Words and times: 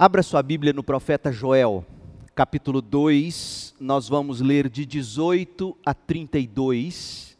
Abra 0.00 0.22
sua 0.22 0.44
Bíblia 0.44 0.72
no 0.72 0.84
profeta 0.84 1.32
Joel, 1.32 1.84
capítulo 2.32 2.80
2, 2.80 3.74
nós 3.80 4.08
vamos 4.08 4.40
ler 4.40 4.68
de 4.68 4.86
18 4.86 5.76
a 5.84 5.92
32. 5.92 7.36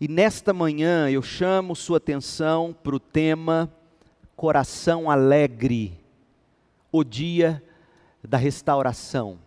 E 0.00 0.06
nesta 0.06 0.52
manhã 0.52 1.10
eu 1.10 1.20
chamo 1.20 1.74
sua 1.74 1.96
atenção 1.96 2.72
para 2.80 2.94
o 2.94 3.00
tema 3.00 3.68
Coração 4.36 5.10
Alegre, 5.10 5.98
o 6.92 7.02
dia 7.02 7.60
da 8.22 8.38
restauração. 8.38 9.40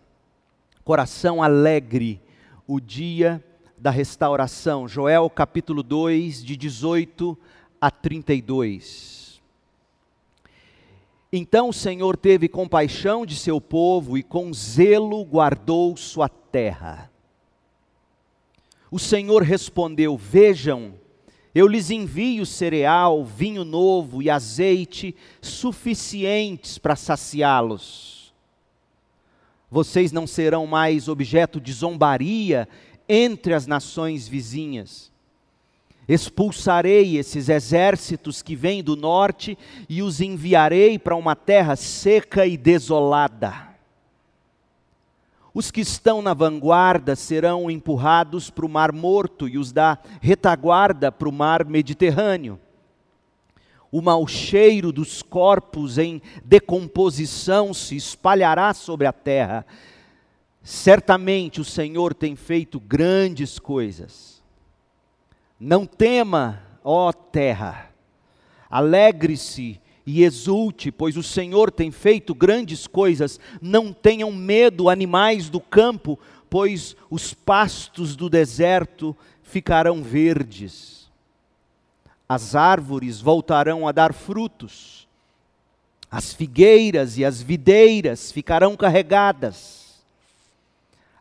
Coração 0.84 1.42
Alegre, 1.42 2.20
o 2.66 2.78
dia 2.78 3.42
da 3.78 3.90
restauração. 3.90 4.86
Joel 4.86 5.30
capítulo 5.30 5.82
2, 5.82 6.44
de 6.44 6.58
18 6.58 7.38
a 7.80 7.90
32. 7.90 9.19
Então 11.32 11.68
o 11.68 11.72
Senhor 11.72 12.16
teve 12.16 12.48
compaixão 12.48 13.24
de 13.24 13.36
seu 13.36 13.60
povo 13.60 14.18
e 14.18 14.22
com 14.22 14.52
zelo 14.52 15.24
guardou 15.24 15.96
sua 15.96 16.28
terra. 16.28 17.10
O 18.90 18.98
Senhor 18.98 19.42
respondeu: 19.42 20.16
Vejam, 20.16 20.94
eu 21.54 21.68
lhes 21.68 21.90
envio 21.90 22.44
cereal, 22.44 23.24
vinho 23.24 23.64
novo 23.64 24.20
e 24.20 24.28
azeite 24.28 25.14
suficientes 25.40 26.78
para 26.78 26.96
saciá-los. 26.96 28.34
Vocês 29.70 30.10
não 30.10 30.26
serão 30.26 30.66
mais 30.66 31.06
objeto 31.06 31.60
de 31.60 31.72
zombaria 31.72 32.68
entre 33.08 33.54
as 33.54 33.68
nações 33.68 34.26
vizinhas 34.26 35.09
Expulsarei 36.12 37.18
esses 37.18 37.48
exércitos 37.48 38.42
que 38.42 38.56
vêm 38.56 38.82
do 38.82 38.96
norte 38.96 39.56
e 39.88 40.02
os 40.02 40.20
enviarei 40.20 40.98
para 40.98 41.14
uma 41.14 41.36
terra 41.36 41.76
seca 41.76 42.44
e 42.44 42.56
desolada. 42.56 43.68
Os 45.54 45.70
que 45.70 45.80
estão 45.80 46.20
na 46.20 46.34
vanguarda 46.34 47.14
serão 47.14 47.70
empurrados 47.70 48.50
para 48.50 48.66
o 48.66 48.68
Mar 48.68 48.90
Morto 48.90 49.46
e 49.46 49.56
os 49.56 49.70
da 49.70 50.00
retaguarda 50.20 51.12
para 51.12 51.28
o 51.28 51.32
Mar 51.32 51.64
Mediterrâneo. 51.64 52.58
O 53.88 54.02
mau 54.02 54.26
cheiro 54.26 54.90
dos 54.90 55.22
corpos 55.22 55.96
em 55.96 56.20
decomposição 56.44 57.72
se 57.72 57.94
espalhará 57.94 58.74
sobre 58.74 59.06
a 59.06 59.12
terra. 59.12 59.64
Certamente 60.60 61.60
o 61.60 61.64
Senhor 61.64 62.14
tem 62.14 62.34
feito 62.34 62.80
grandes 62.80 63.60
coisas 63.60 64.29
não 65.60 65.84
tema, 65.84 66.62
ó 66.82 67.12
terra, 67.12 67.90
alegre-se 68.70 69.78
e 70.06 70.24
exulte, 70.24 70.90
pois 70.90 71.18
o 71.18 71.22
Senhor 71.22 71.70
tem 71.70 71.90
feito 71.90 72.34
grandes 72.34 72.86
coisas. 72.86 73.38
Não 73.60 73.92
tenham 73.92 74.32
medo, 74.32 74.88
animais 74.88 75.50
do 75.50 75.60
campo, 75.60 76.18
pois 76.48 76.96
os 77.10 77.34
pastos 77.34 78.16
do 78.16 78.30
deserto 78.30 79.14
ficarão 79.42 80.02
verdes. 80.02 81.10
As 82.26 82.54
árvores 82.54 83.20
voltarão 83.20 83.86
a 83.86 83.92
dar 83.92 84.14
frutos, 84.14 85.06
as 86.10 86.32
figueiras 86.32 87.18
e 87.18 87.24
as 87.24 87.42
videiras 87.42 88.32
ficarão 88.32 88.76
carregadas. 88.76 90.00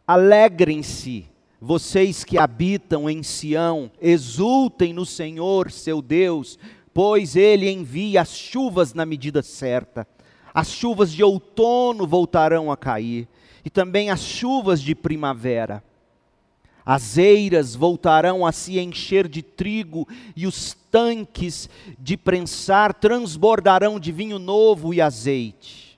Alegrem-se 0.07 1.27
vocês 1.61 2.23
que 2.23 2.37
habitam 2.37 3.09
em 3.09 3.21
Sião, 3.21 3.91
exultem 4.01 4.93
no 4.93 5.05
Senhor, 5.05 5.71
seu 5.71 6.01
Deus, 6.01 6.57
pois 6.93 7.35
ele 7.35 7.69
envia 7.69 8.21
as 8.21 8.31
chuvas 8.35 8.93
na 8.93 9.05
medida 9.05 9.41
certa. 9.41 10.07
As 10.53 10.69
chuvas 10.69 11.11
de 11.11 11.23
outono 11.23 12.07
voltarão 12.07 12.71
a 12.71 12.77
cair, 12.77 13.27
e 13.63 13.69
também 13.69 14.09
as 14.09 14.21
chuvas 14.21 14.81
de 14.81 14.95
primavera. 14.95 15.83
As 16.85 17.17
eiras 17.17 17.75
voltarão 17.75 18.45
a 18.45 18.51
se 18.51 18.79
encher 18.79 19.27
de 19.27 19.41
trigo, 19.41 20.07
e 20.35 20.47
os 20.47 20.75
tanques 20.89 21.69
de 21.99 22.15
prensar 22.15 22.93
transbordarão 22.93 23.99
de 23.99 24.11
vinho 24.11 24.39
novo 24.39 24.93
e 24.93 25.01
azeite 25.01 25.88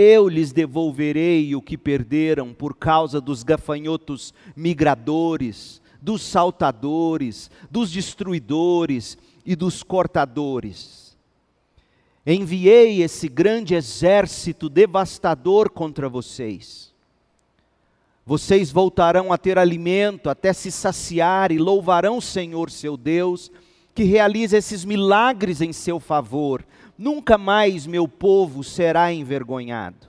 eu 0.00 0.28
lhes 0.28 0.52
devolverei 0.52 1.56
o 1.56 1.60
que 1.60 1.76
perderam 1.76 2.54
por 2.54 2.76
causa 2.76 3.20
dos 3.20 3.42
gafanhotos 3.42 4.32
migradores, 4.54 5.82
dos 6.00 6.22
saltadores, 6.22 7.50
dos 7.68 7.90
destruidores 7.90 9.18
e 9.44 9.56
dos 9.56 9.82
cortadores. 9.82 11.18
Enviei 12.24 13.02
esse 13.02 13.26
grande 13.28 13.74
exército 13.74 14.68
devastador 14.68 15.68
contra 15.68 16.08
vocês. 16.08 16.94
Vocês 18.24 18.70
voltarão 18.70 19.32
a 19.32 19.38
ter 19.38 19.58
alimento 19.58 20.30
até 20.30 20.52
se 20.52 20.70
saciar 20.70 21.50
e 21.50 21.58
louvarão 21.58 22.18
o 22.18 22.22
Senhor 22.22 22.70
seu 22.70 22.96
Deus, 22.96 23.50
que 23.92 24.04
realiza 24.04 24.58
esses 24.58 24.84
milagres 24.84 25.60
em 25.60 25.72
seu 25.72 25.98
favor 25.98 26.64
nunca 26.98 27.38
mais 27.38 27.86
meu 27.86 28.08
povo 28.08 28.64
será 28.64 29.12
envergonhado. 29.12 30.08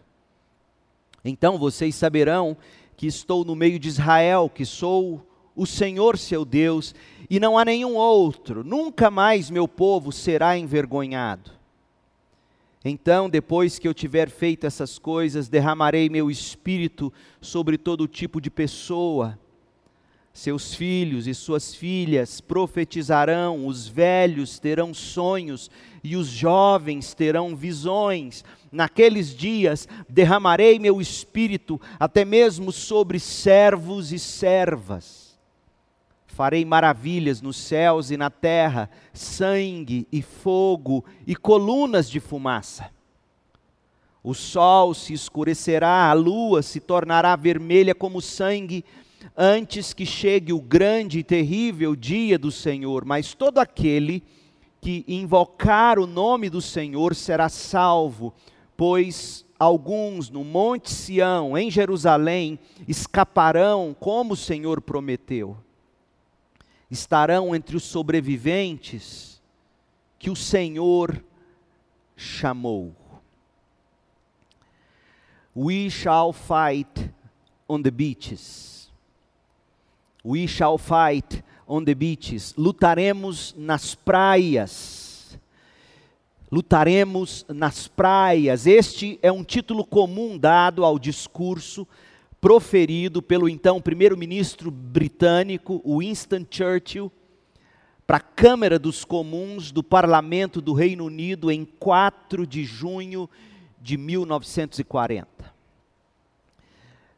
Então 1.23 1.57
vocês 1.57 1.93
saberão 1.95 2.57
que 2.97 3.05
estou 3.05 3.45
no 3.45 3.55
meio 3.55 3.79
de 3.79 3.87
Israel, 3.87 4.51
que 4.53 4.65
sou 4.65 5.25
o 5.55 5.65
Senhor 5.65 6.17
seu 6.17 6.43
Deus, 6.43 6.95
e 7.29 7.39
não 7.39 7.57
há 7.57 7.63
nenhum 7.63 7.95
outro, 7.95 8.63
nunca 8.63 9.11
mais 9.11 9.49
meu 9.49 9.67
povo 9.67 10.11
será 10.11 10.57
envergonhado. 10.57 11.51
Então, 12.83 13.29
depois 13.29 13.77
que 13.77 13.87
eu 13.87 13.93
tiver 13.93 14.29
feito 14.29 14.65
essas 14.65 14.97
coisas, 14.97 15.49
derramarei 15.49 16.09
meu 16.09 16.31
espírito 16.31 17.11
sobre 17.41 17.77
todo 17.77 18.07
tipo 18.07 18.39
de 18.39 18.49
pessoa 18.49 19.37
seus 20.39 20.73
filhos 20.73 21.27
e 21.27 21.33
suas 21.33 21.75
filhas 21.75 22.39
profetizarão, 22.39 23.67
os 23.67 23.87
velhos 23.87 24.57
terão 24.57 24.93
sonhos 24.93 25.69
e 26.03 26.15
os 26.15 26.27
jovens 26.27 27.13
terão 27.13 27.55
visões. 27.55 28.43
Naqueles 28.71 29.35
dias 29.35 29.87
derramarei 30.07 30.79
meu 30.79 31.01
espírito 31.01 31.79
até 31.99 32.23
mesmo 32.23 32.71
sobre 32.71 33.19
servos 33.19 34.13
e 34.13 34.19
servas. 34.19 35.37
Farei 36.25 36.63
maravilhas 36.63 37.41
nos 37.41 37.57
céus 37.57 38.09
e 38.09 38.15
na 38.15 38.29
terra, 38.29 38.89
sangue 39.11 40.07
e 40.09 40.21
fogo 40.21 41.03
e 41.27 41.35
colunas 41.35 42.09
de 42.09 42.21
fumaça. 42.21 42.89
O 44.23 44.33
sol 44.33 44.93
se 44.93 45.11
escurecerá, 45.11 46.09
a 46.09 46.13
lua 46.13 46.61
se 46.61 46.79
tornará 46.79 47.35
vermelha 47.35 47.93
como 47.93 48.21
sangue, 48.21 48.85
antes 49.35 49.93
que 49.93 50.05
chegue 50.05 50.51
o 50.53 50.61
grande 50.61 51.19
e 51.19 51.23
terrível 51.23 51.95
dia 51.95 52.37
do 52.37 52.51
Senhor, 52.51 53.05
mas 53.05 53.33
todo 53.33 53.59
aquele 53.59 54.23
que 54.81 55.03
invocar 55.07 55.99
o 55.99 56.07
nome 56.07 56.49
do 56.49 56.61
Senhor 56.61 57.13
será 57.15 57.49
salvo, 57.49 58.33
pois 58.77 59.45
alguns 59.59 60.29
no 60.29 60.43
Monte 60.43 60.89
Sião, 60.89 61.57
em 61.57 61.69
Jerusalém, 61.69 62.57
escaparão 62.87 63.95
como 63.99 64.33
o 64.33 64.37
Senhor 64.37 64.81
prometeu. 64.81 65.57
Estarão 66.89 67.53
entre 67.53 67.75
os 67.75 67.83
sobreviventes 67.83 69.41
que 70.17 70.29
o 70.29 70.35
Senhor 70.35 71.23
chamou. 72.15 72.95
We 75.55 75.89
shall 75.89 76.31
fight 76.31 77.11
on 77.67 77.81
the 77.81 77.91
beaches. 77.91 78.78
We 80.23 80.47
shall 80.47 80.77
fight 80.77 81.43
on 81.67 81.85
the 81.85 81.95
beaches. 81.95 82.53
Lutaremos 82.57 83.55
nas 83.57 83.95
praias. 83.95 85.39
Lutaremos 86.51 87.45
nas 87.47 87.87
praias. 87.87 88.65
Este 88.65 89.19
é 89.21 89.31
um 89.31 89.43
título 89.43 89.85
comum 89.85 90.37
dado 90.37 90.83
ao 90.83 90.97
discurso 90.97 91.87
proferido 92.41 93.21
pelo 93.21 93.47
então 93.47 93.81
primeiro-ministro 93.81 94.71
britânico 94.71 95.81
Winston 95.85 96.45
Churchill 96.49 97.11
para 98.07 98.17
a 98.17 98.21
Câmara 98.21 98.79
dos 98.79 99.05
Comuns 99.05 99.71
do 99.71 99.83
Parlamento 99.83 100.59
do 100.59 100.73
Reino 100.73 101.05
Unido 101.05 101.51
em 101.51 101.63
4 101.63 102.47
de 102.47 102.63
junho 102.63 103.29
de 103.79 103.97
1940. 103.97 105.27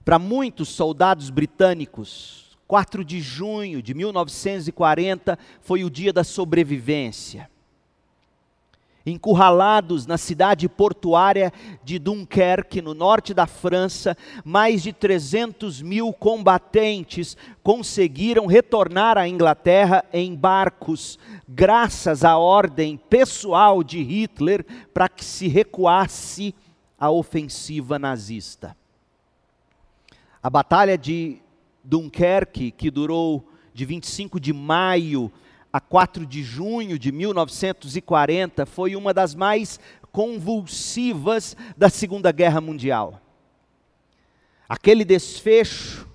Para 0.04 0.20
muitos 0.20 0.68
soldados 0.68 1.30
britânicos, 1.30 2.51
4 2.72 3.04
de 3.04 3.20
junho 3.20 3.82
de 3.82 3.94
1940 3.94 5.38
foi 5.60 5.84
o 5.84 5.90
dia 5.90 6.14
da 6.14 6.24
sobrevivência. 6.24 7.50
Encurralados 9.06 10.08
na 10.08 10.18
cidade 10.18 10.70
portuária 10.70 11.52
de 11.84 12.00
Dunkerque, 12.00 12.82
no 12.82 12.94
norte 12.94 13.34
da 13.34 13.46
França, 13.46 14.16
mais 14.46 14.82
de 14.82 14.94
300 14.94 15.82
mil 15.82 16.14
combatentes 16.14 17.36
conseguiram 17.62 18.46
retornar 18.46 19.18
à 19.18 19.28
Inglaterra 19.28 20.06
em 20.14 20.34
barcos, 20.34 21.20
graças 21.50 22.24
à 22.24 22.38
ordem 22.38 22.96
pessoal 22.96 23.84
de 23.84 24.02
Hitler 24.02 24.66
para 24.94 25.10
que 25.10 25.26
se 25.26 25.50
recuasse 25.50 26.56
a 26.98 27.12
ofensiva 27.12 28.00
nazista. 28.00 28.78
A 30.42 30.50
Batalha 30.50 30.98
de 30.98 31.42
Dunkerque, 31.84 32.72
que 32.72 32.92
durou 32.92 33.48
de 33.74 33.86
25 33.86 34.40
de 34.40 34.54
maio 34.54 35.32
a 35.72 35.80
4 35.80 36.26
de 36.26 36.44
junho 36.44 37.00
de 37.00 37.12
1940, 37.12 38.66
foi 38.66 38.96
uma 38.96 39.14
das 39.14 39.34
mais 39.34 39.80
convulsivas 40.12 41.56
da 41.78 41.90
Segunda 41.90 42.32
Guerra 42.32 42.60
Mundial. 42.60 43.22
Aquele 44.68 45.06
desfecho, 45.06 46.08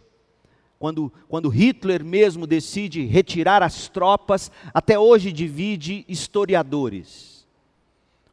quando, 0.79 1.13
quando 1.29 1.49
Hitler 1.49 2.05
mesmo 2.05 2.47
decide 2.47 3.05
retirar 3.05 3.63
as 3.63 3.89
tropas, 3.89 4.51
até 4.75 4.99
hoje 4.99 5.33
divide 5.33 6.05
historiadores. 6.07 7.47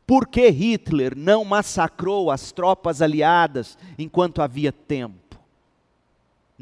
Por 0.06 0.28
que 0.28 0.50
Hitler 0.50 1.16
não 1.16 1.46
massacrou 1.46 2.30
as 2.30 2.52
tropas 2.52 3.02
aliadas 3.02 3.78
enquanto 3.98 4.42
havia 4.42 4.72
tempo? 4.72 5.23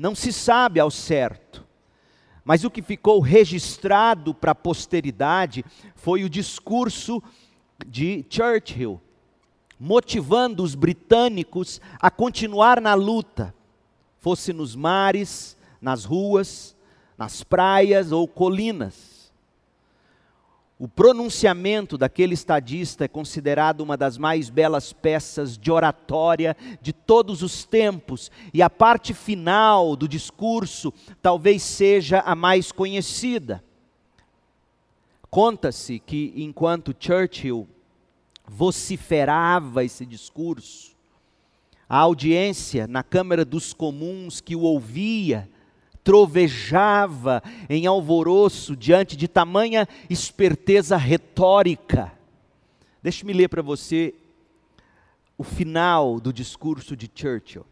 Não 0.02 0.16
se 0.16 0.34
sabe 0.34 0.80
ao 0.80 0.90
certo. 0.90 1.64
Mas 2.44 2.64
o 2.64 2.72
que 2.72 2.82
ficou 2.82 3.20
registrado 3.20 4.34
para 4.34 4.50
a 4.50 4.56
posteridade 4.56 5.64
foi 5.94 6.24
o 6.24 6.30
discurso 6.30 7.22
de 7.86 8.26
Churchill, 8.28 9.00
motivando 9.80 10.64
os 10.64 10.74
britânicos 10.74 11.80
a 12.02 12.10
continuar 12.10 12.82
na 12.82 12.96
luta, 12.96 13.54
fosse 14.18 14.52
nos 14.52 14.76
mares, 14.76 15.56
nas 15.80 16.04
ruas, 16.04 16.76
nas 17.16 17.44
praias 17.44 18.12
ou 18.12 18.28
colinas. 18.28 19.11
O 20.84 20.88
pronunciamento 20.88 21.96
daquele 21.96 22.34
estadista 22.34 23.06
é 23.06 23.08
considerado 23.08 23.82
uma 23.82 23.96
das 23.96 24.18
mais 24.18 24.50
belas 24.50 24.92
peças 24.92 25.56
de 25.56 25.72
oratória 25.72 26.58
de 26.82 26.92
todos 26.92 27.44
os 27.44 27.64
tempos, 27.64 28.32
e 28.52 28.64
a 28.64 28.70
parte 28.70 29.14
final 29.14 29.96
do 29.96 30.08
discurso 30.08 30.92
talvez 31.22 31.62
seja 31.62 32.22
a 32.22 32.34
mais 32.34 32.72
conhecida. 32.72 33.64
Conta-se 35.30 36.00
que 36.00 36.34
enquanto 36.36 36.96
Churchill 37.00 37.70
vociferava 38.48 39.84
esse 39.84 40.04
discurso, 40.04 40.96
a 41.88 42.00
audiência 42.00 42.88
na 42.88 43.04
Câmara 43.04 43.46
dos 43.46 43.72
Comuns 43.72 44.42
que 44.42 44.56
o 44.56 44.62
ouvia 44.62 45.48
trovejava 46.04 47.42
em 47.70 47.86
alvoroço 47.86 48.76
diante 48.76 49.16
de 49.16 49.28
tamanha 49.28 49.88
esperteza 50.10 50.98
retórica. 50.98 52.12
Deixe-me 53.02 53.34
ler 53.34 53.48
para 53.48 53.62
você 53.62 54.14
o 55.38 55.44
final 55.44 56.20
do 56.20 56.32
discurso 56.32 56.96
de 56.96 57.10
Churchill. 57.14 57.66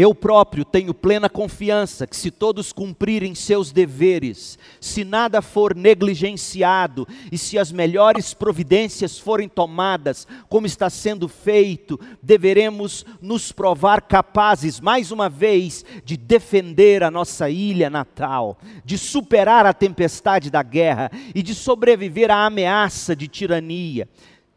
Eu 0.00 0.14
próprio 0.14 0.64
tenho 0.64 0.94
plena 0.94 1.28
confiança 1.28 2.06
que, 2.06 2.14
se 2.14 2.30
todos 2.30 2.72
cumprirem 2.72 3.34
seus 3.34 3.72
deveres, 3.72 4.56
se 4.80 5.02
nada 5.02 5.42
for 5.42 5.74
negligenciado 5.74 7.04
e 7.32 7.36
se 7.36 7.58
as 7.58 7.72
melhores 7.72 8.32
providências 8.32 9.18
forem 9.18 9.48
tomadas, 9.48 10.24
como 10.48 10.68
está 10.68 10.88
sendo 10.88 11.26
feito, 11.26 11.98
deveremos 12.22 13.04
nos 13.20 13.50
provar 13.50 14.02
capazes, 14.02 14.78
mais 14.78 15.10
uma 15.10 15.28
vez, 15.28 15.84
de 16.04 16.16
defender 16.16 17.02
a 17.02 17.10
nossa 17.10 17.50
ilha 17.50 17.90
natal, 17.90 18.56
de 18.84 18.96
superar 18.96 19.66
a 19.66 19.72
tempestade 19.72 20.48
da 20.48 20.62
guerra 20.62 21.10
e 21.34 21.42
de 21.42 21.56
sobreviver 21.56 22.30
à 22.30 22.46
ameaça 22.46 23.16
de 23.16 23.26
tirania, 23.26 24.08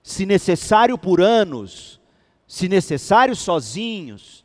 se 0.03 0.23
necessário 0.23 0.99
por 0.99 1.19
anos, 1.19 1.99
se 2.45 2.69
necessário 2.69 3.35
sozinhos 3.35 4.40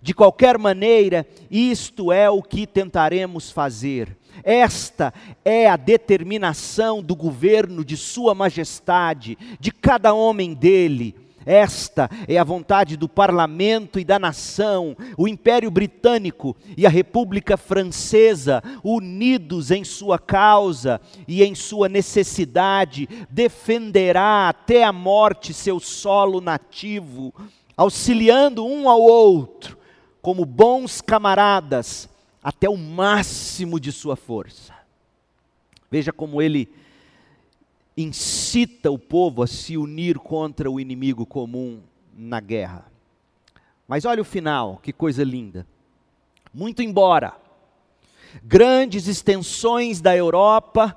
de 0.00 0.14
qualquer 0.14 0.58
maneira, 0.58 1.26
isto 1.50 2.12
é 2.12 2.30
o 2.30 2.42
que 2.42 2.66
tentaremos 2.66 3.50
fazer. 3.50 4.16
Esta 4.44 5.12
é 5.44 5.68
a 5.68 5.76
determinação 5.76 7.02
do 7.02 7.16
governo 7.16 7.84
de 7.84 7.96
Sua 7.96 8.34
Majestade, 8.34 9.36
de 9.58 9.70
cada 9.70 10.14
homem 10.14 10.54
dele. 10.54 11.14
Esta 11.44 12.10
é 12.28 12.36
a 12.36 12.44
vontade 12.44 12.94
do 12.94 13.08
parlamento 13.08 13.98
e 13.98 14.04
da 14.04 14.18
nação. 14.18 14.94
O 15.16 15.26
Império 15.26 15.70
Britânico 15.70 16.54
e 16.76 16.86
a 16.86 16.90
República 16.90 17.56
Francesa, 17.56 18.62
unidos 18.84 19.70
em 19.70 19.82
sua 19.82 20.18
causa 20.18 21.00
e 21.26 21.42
em 21.42 21.54
sua 21.54 21.88
necessidade, 21.88 23.08
defenderá 23.30 24.50
até 24.50 24.84
a 24.84 24.92
morte 24.92 25.54
seu 25.54 25.80
solo 25.80 26.38
nativo, 26.40 27.32
auxiliando 27.76 28.66
um 28.66 28.86
ao 28.86 29.00
outro 29.00 29.77
como 30.20 30.44
bons 30.44 31.00
camaradas 31.00 32.08
até 32.42 32.68
o 32.68 32.76
máximo 32.76 33.78
de 33.78 33.92
sua 33.92 34.16
força. 34.16 34.74
Veja 35.90 36.12
como 36.12 36.42
ele 36.42 36.68
incita 37.96 38.90
o 38.90 38.98
povo 38.98 39.42
a 39.42 39.46
se 39.46 39.76
unir 39.76 40.18
contra 40.18 40.70
o 40.70 40.78
inimigo 40.78 41.26
comum 41.26 41.80
na 42.16 42.40
guerra. 42.40 42.86
Mas 43.86 44.04
olha 44.04 44.22
o 44.22 44.24
final, 44.24 44.78
que 44.82 44.92
coisa 44.92 45.24
linda. 45.24 45.66
Muito 46.52 46.82
embora 46.82 47.34
grandes 48.42 49.06
extensões 49.06 50.00
da 50.00 50.16
Europa 50.16 50.96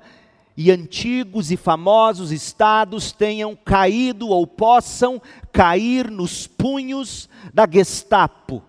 e 0.56 0.70
antigos 0.70 1.50
e 1.50 1.56
famosos 1.56 2.30
estados 2.30 3.10
tenham 3.12 3.56
caído 3.56 4.28
ou 4.28 4.46
possam 4.46 5.20
cair 5.50 6.10
nos 6.10 6.46
punhos 6.46 7.28
da 7.54 7.66
Gestapo, 7.70 8.62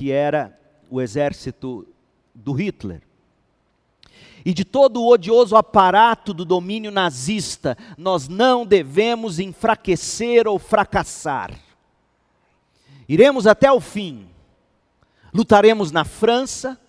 que 0.00 0.10
era 0.10 0.58
o 0.88 0.98
exército 0.98 1.86
do 2.34 2.52
Hitler. 2.52 3.02
E 4.42 4.54
de 4.54 4.64
todo 4.64 5.02
o 5.02 5.06
odioso 5.06 5.54
aparato 5.56 6.32
do 6.32 6.42
domínio 6.42 6.90
nazista, 6.90 7.76
nós 7.98 8.26
não 8.26 8.64
devemos 8.64 9.38
enfraquecer 9.38 10.48
ou 10.48 10.58
fracassar. 10.58 11.52
Iremos 13.06 13.46
até 13.46 13.70
o 13.70 13.78
fim. 13.78 14.26
Lutaremos 15.34 15.92
na 15.92 16.06
França, 16.06 16.80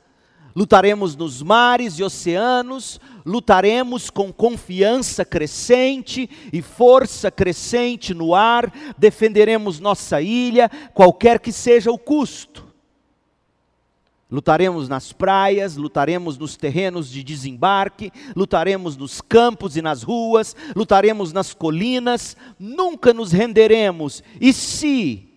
lutaremos 0.56 1.14
nos 1.14 1.42
mares 1.42 2.00
e 2.00 2.04
oceanos, 2.06 2.98
lutaremos 3.26 4.10
com 4.10 4.32
confiança 4.32 5.26
crescente 5.26 6.30
e 6.54 6.62
força 6.62 7.30
crescente 7.30 8.14
no 8.14 8.34
ar, 8.34 8.72
defenderemos 8.98 9.82
nossa 9.82 10.22
ilha, 10.22 10.72
qualquer 10.94 11.42
que 11.42 11.52
seja 11.52 11.92
o 11.92 11.98
custo. 11.98 12.71
Lutaremos 14.32 14.88
nas 14.88 15.12
praias, 15.12 15.76
lutaremos 15.76 16.38
nos 16.38 16.56
terrenos 16.56 17.10
de 17.12 17.22
desembarque, 17.22 18.14
lutaremos 18.34 18.96
nos 18.96 19.20
campos 19.20 19.76
e 19.76 19.82
nas 19.82 20.04
ruas, 20.04 20.56
lutaremos 20.74 21.34
nas 21.34 21.54
colinas, 21.54 22.38
nunca 22.58 23.14
nos 23.14 23.34
renderemos. 23.34 24.24
E 24.40 24.54
se, 24.54 25.28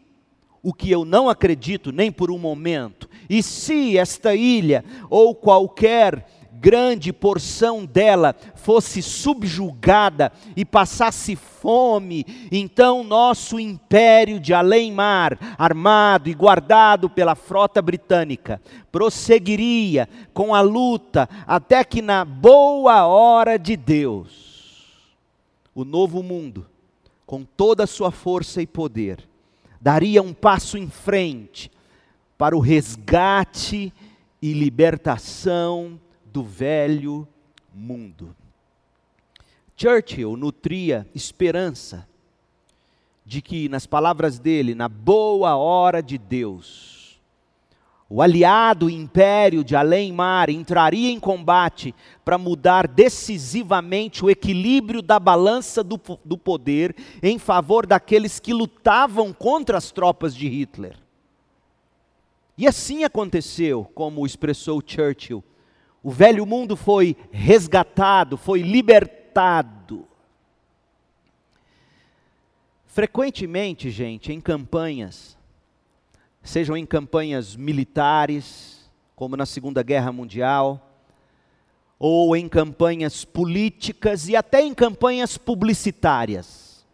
o 0.63 0.73
que 0.73 0.93
eu 0.93 1.05
não 1.05 1.29
acredito 1.29 1.91
nem 1.91 2.13
por 2.13 2.31
um 2.31 2.39
momento, 2.39 3.11
e 3.29 3.43
se 3.43 3.99
esta 3.99 4.33
ilha 4.33 4.85
ou 5.11 5.35
qualquer 5.35 6.44
grande 6.65 7.13
porção 7.13 7.85
dela 7.85 8.35
fosse 8.55 9.03
subjugada 9.03 10.33
e 10.57 10.65
passasse 10.65 11.37
fome, 11.37 12.25
então 12.51 13.05
nosso 13.05 13.61
império 13.61 14.41
de 14.41 14.55
além-mar, 14.55 15.39
armado 15.59 16.31
e 16.31 16.33
guardado 16.33 17.11
pela 17.11 17.35
frota 17.35 17.83
britânica, 17.83 18.63
prosseguiria 18.91 20.09
com 20.33 20.55
a 20.55 20.63
luta 20.63 21.29
até 21.47 21.85
que 21.85 22.01
na 22.01 22.25
boa 22.25 23.07
hora 23.07 23.59
de 23.59 23.77
Deus, 23.77 24.87
o 25.75 25.85
novo 25.85 26.23
mundo, 26.23 26.67
com 27.27 27.45
toda 27.45 27.85
a 27.85 27.87
sua 27.87 28.11
força 28.11 28.63
e 28.63 28.67
poder, 28.67 29.29
daria 29.79 30.23
um 30.23 30.33
passo 30.33 30.79
em 30.79 30.89
frente 30.89 31.71
para 32.39 32.57
o 32.57 32.61
resgate 32.61 33.93
e 34.41 34.53
libertação 34.55 36.01
do 36.35 36.43
velho 36.43 37.29
mundo. 37.73 38.35
Churchill 39.77 40.37
nutria 40.37 41.07
esperança 41.15 42.09
de 43.25 43.41
que, 43.41 43.69
nas 43.69 43.87
palavras 43.87 44.41
dele, 44.41 44.75
na 44.75 44.89
boa 44.89 45.57
hora 45.57 46.03
de 46.03 46.19
Deus, 46.19 47.21
o 48.11 48.21
aliado 48.21 48.91
império 48.91 49.63
de 49.63 49.77
além-mar 49.77 50.51
entraria 50.51 51.09
em 51.09 51.21
combate 51.21 51.95
para 52.25 52.37
mudar 52.37 52.89
decisivamente 52.89 54.25
o 54.25 54.29
equilíbrio 54.29 55.03
da 55.03 55.21
balança 55.21 55.85
do, 55.85 56.01
do 56.25 56.37
poder 56.37 56.97
em 57.23 57.39
favor 57.39 57.87
daqueles 57.87 58.41
que 58.41 58.53
lutavam 58.53 59.33
contra 59.33 59.79
as 59.79 59.93
tropas 59.93 60.35
de 60.35 60.49
Hitler. 60.49 60.97
E 62.59 62.67
assim 62.67 63.05
aconteceu, 63.05 63.89
como 63.95 64.27
expressou 64.27 64.83
Churchill 64.85 65.45
o 66.05 66.11
velho 66.11 66.45
mundo 66.45 66.77
foi 66.77 67.17
resgatado, 67.33 68.37
foi 68.37 68.61
libertado. 68.61 70.07
Frequentemente, 72.85 73.91
gente, 73.91 74.31
em 74.31 74.39
campanhas, 74.39 75.35
sejam 76.43 76.77
em 76.77 76.85
campanhas 76.85 77.57
militares, 77.57 78.91
como 79.17 79.35
na 79.35 79.47
Segunda 79.47 79.83
Guerra 79.83 80.13
Mundial, 80.13 80.95
ou 81.99 82.37
em 82.37 82.51
campanhas 82.51 83.25
políticas 83.25 84.29
e 84.29 84.37
até 84.37 84.61
em 84.61 84.75
campanhas 84.75 85.39
publicitárias. 85.39 86.85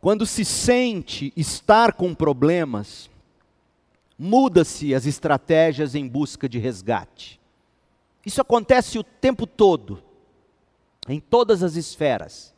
Quando 0.00 0.26
se 0.26 0.44
sente 0.44 1.32
estar 1.36 1.92
com 1.92 2.12
problemas, 2.12 3.08
muda-se 4.18 4.94
as 4.94 5.06
estratégias 5.06 5.94
em 5.94 6.06
busca 6.06 6.48
de 6.48 6.58
resgate. 6.58 7.40
Isso 8.24 8.40
acontece 8.40 8.98
o 8.98 9.04
tempo 9.04 9.46
todo, 9.46 10.02
em 11.08 11.20
todas 11.20 11.62
as 11.62 11.76
esferas 11.76 12.54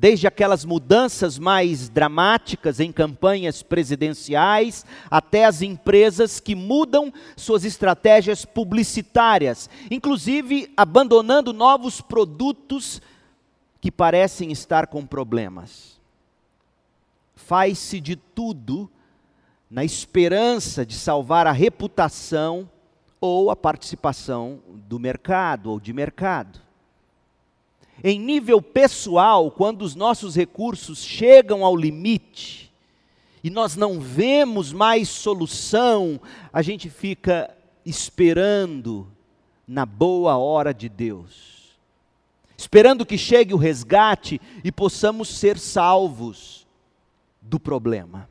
desde 0.00 0.26
aquelas 0.26 0.64
mudanças 0.64 1.38
mais 1.38 1.90
dramáticas 1.90 2.80
em 2.80 2.90
campanhas 2.90 3.62
presidenciais, 3.62 4.86
até 5.10 5.44
as 5.44 5.60
empresas 5.60 6.40
que 6.40 6.54
mudam 6.54 7.12
suas 7.36 7.66
estratégias 7.66 8.46
publicitárias, 8.46 9.68
inclusive 9.90 10.72
abandonando 10.74 11.52
novos 11.52 12.00
produtos 12.00 13.02
que 13.78 13.92
parecem 13.92 14.50
estar 14.50 14.86
com 14.86 15.04
problemas. 15.04 16.00
Faz-se 17.36 18.00
de 18.00 18.16
tudo 18.16 18.90
na 19.70 19.84
esperança 19.84 20.84
de 20.84 20.94
salvar 20.94 21.46
a 21.46 21.52
reputação 21.52 22.68
ou 23.20 23.50
a 23.50 23.56
participação 23.56 24.60
do 24.66 24.98
mercado 24.98 25.70
ou 25.70 25.78
de 25.78 25.92
mercado. 25.92 26.60
Em 28.02 28.18
nível 28.18 28.60
pessoal, 28.60 29.50
quando 29.50 29.82
os 29.82 29.94
nossos 29.94 30.34
recursos 30.34 31.04
chegam 31.04 31.64
ao 31.64 31.76
limite 31.76 32.72
e 33.44 33.50
nós 33.50 33.76
não 33.76 34.00
vemos 34.00 34.72
mais 34.72 35.08
solução, 35.08 36.20
a 36.52 36.62
gente 36.62 36.90
fica 36.90 37.54
esperando 37.84 39.06
na 39.68 39.86
boa 39.86 40.36
hora 40.36 40.74
de 40.74 40.88
Deus, 40.88 41.78
esperando 42.56 43.06
que 43.06 43.16
chegue 43.16 43.54
o 43.54 43.58
resgate 43.58 44.40
e 44.64 44.72
possamos 44.72 45.28
ser 45.28 45.58
salvos 45.58 46.66
do 47.40 47.60
problema. 47.60 48.28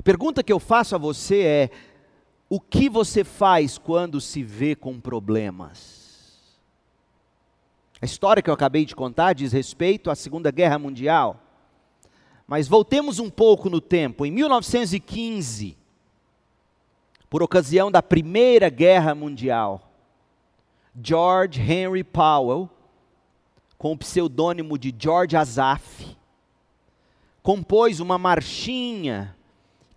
A 0.00 0.02
pergunta 0.02 0.42
que 0.42 0.50
eu 0.50 0.58
faço 0.58 0.94
a 0.94 0.98
você 0.98 1.42
é: 1.42 1.70
o 2.48 2.58
que 2.58 2.88
você 2.88 3.22
faz 3.22 3.76
quando 3.76 4.18
se 4.18 4.42
vê 4.42 4.74
com 4.74 4.98
problemas? 4.98 6.58
A 8.00 8.06
história 8.06 8.42
que 8.42 8.48
eu 8.48 8.54
acabei 8.54 8.86
de 8.86 8.96
contar 8.96 9.34
diz 9.34 9.52
respeito 9.52 10.10
à 10.10 10.14
Segunda 10.14 10.50
Guerra 10.50 10.78
Mundial. 10.78 11.38
Mas 12.46 12.66
voltemos 12.66 13.18
um 13.18 13.28
pouco 13.28 13.68
no 13.68 13.78
tempo. 13.78 14.24
Em 14.24 14.30
1915, 14.30 15.76
por 17.28 17.42
ocasião 17.42 17.90
da 17.90 18.02
Primeira 18.02 18.70
Guerra 18.70 19.14
Mundial, 19.14 19.92
George 20.98 21.60
Henry 21.60 22.04
Powell, 22.04 22.70
com 23.76 23.92
o 23.92 23.98
pseudônimo 23.98 24.78
de 24.78 24.94
George 24.98 25.36
Azaf, 25.36 26.16
compôs 27.42 28.00
uma 28.00 28.16
marchinha 28.16 29.36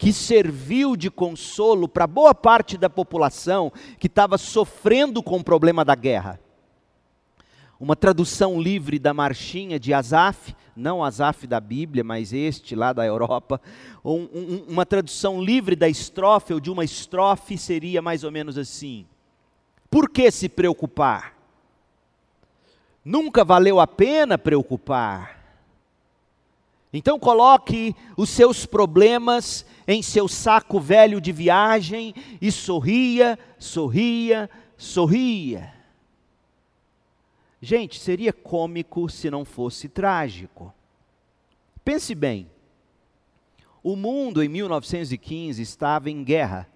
que 0.04 0.12
serviu 0.12 0.98
de 0.98 1.10
consolo 1.10 1.88
para 1.88 2.06
boa 2.06 2.36
parte 2.36 2.78
da 2.78 2.90
população 2.90 3.72
que 3.98 4.08
estava 4.08 4.38
sofrendo 4.38 5.24
com 5.24 5.38
o 5.38 5.44
problema 5.44 5.86
da 5.86 5.96
guerra 5.96 6.40
uma 7.84 7.98
tradução 7.98 8.62
livre 8.62 8.98
da 8.98 9.14
marchinha 9.14 9.78
de 9.78 9.94
Asaf, 9.94 10.56
não 10.74 11.04
Asaf 11.04 11.46
da 11.46 11.60
Bíblia, 11.60 12.02
mas 12.02 12.32
este 12.32 12.76
lá 12.76 12.94
da 12.94 13.06
Europa, 13.06 13.60
um, 14.06 14.22
um, 14.34 14.66
uma 14.70 14.86
tradução 14.86 15.42
livre 15.42 15.76
da 15.76 15.90
estrofe 15.90 16.54
ou 16.54 16.62
de 16.62 16.72
uma 16.72 16.86
estrofe 16.86 17.58
seria 17.58 18.02
mais 18.02 18.24
ou 18.24 18.32
menos 18.32 18.58
assim: 18.58 19.06
Por 19.90 20.10
que 20.10 20.32
se 20.32 20.48
preocupar? 20.48 21.36
Nunca 23.04 23.44
valeu 23.44 23.82
a 23.82 23.88
pena 23.88 24.38
preocupar. 24.38 25.43
Então 26.94 27.18
coloque 27.18 27.96
os 28.16 28.30
seus 28.30 28.68
problemas 28.68 29.66
em 29.88 30.04
seu 30.04 30.28
saco 30.28 30.80
velho 30.80 31.20
de 31.20 31.32
viagem 31.32 32.14
e 32.40 32.52
sorria, 32.52 33.38
sorria, 33.58 34.48
sorria. 34.78 35.74
Gente, 37.60 38.00
seria 38.00 38.32
cômico 38.32 39.10
se 39.10 39.32
não 39.32 39.44
fosse 39.44 39.90
trágico. 39.90 40.72
Pense 41.84 42.14
bem. 42.14 42.48
O 43.82 43.96
mundo 43.96 44.44
em 44.44 44.48
1915 44.48 45.62
estava 45.64 46.12
em 46.12 46.24
guerra. 46.24 46.70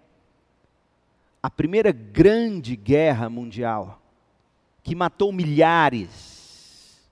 A 1.43 1.49
primeira 1.49 1.91
grande 1.91 2.75
guerra 2.75 3.29
mundial, 3.29 4.01
que 4.81 4.95
matou 4.95 5.31
milhares. 5.31 7.07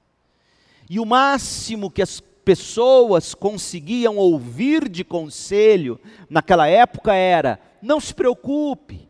E 0.90 1.00
o 1.00 1.06
máximo 1.06 1.92
que 1.92 2.02
as 2.02 2.20
pessoas 2.46 3.34
conseguiam 3.34 4.18
ouvir 4.18 4.88
de 4.88 5.04
conselho 5.04 6.00
naquela 6.30 6.68
época 6.68 7.14
era: 7.14 7.60
não 7.82 8.00
se 8.00 8.14
preocupe, 8.14 9.10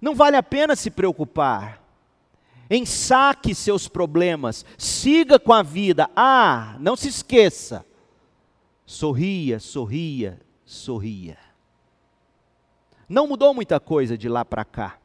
não 0.00 0.14
vale 0.14 0.36
a 0.36 0.42
pena 0.42 0.74
se 0.76 0.90
preocupar 0.90 1.80
ensaque 2.70 3.52
seus 3.52 3.88
problemas, 3.88 4.64
siga 4.78 5.38
com 5.38 5.52
a 5.52 5.62
vida. 5.62 6.08
Ah, 6.14 6.76
não 6.78 6.94
se 6.94 7.08
esqueça. 7.08 7.84
Sorria, 8.86 9.58
sorria, 9.58 10.40
sorria. 10.64 11.36
Não 13.08 13.26
mudou 13.26 13.52
muita 13.52 13.80
coisa 13.80 14.16
de 14.16 14.28
lá 14.28 14.44
para 14.44 14.64
cá. 14.64 14.98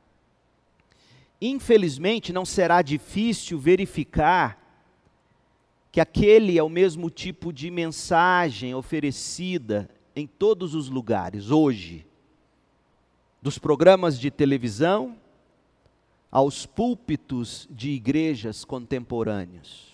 Infelizmente, 1.41 2.31
não 2.31 2.45
será 2.45 2.81
difícil 2.81 3.59
verificar 3.59 4.63
que 5.95 6.01
aquele 6.01 6.57
é 6.57 6.61
o 6.61 6.67
mesmo 6.67 7.09
tipo 7.09 7.53
de 7.53 7.71
mensagem 7.71 8.75
oferecida 8.75 9.89
em 10.13 10.27
todos 10.27 10.75
os 10.75 10.89
lugares 10.89 11.51
hoje. 11.51 12.05
Dos 13.41 13.57
programas 13.57 14.19
de 14.19 14.29
televisão, 14.29 15.15
aos 16.29 16.65
púlpitos 16.65 17.65
de 17.71 17.91
igrejas 17.91 18.65
contemporâneas. 18.65 19.85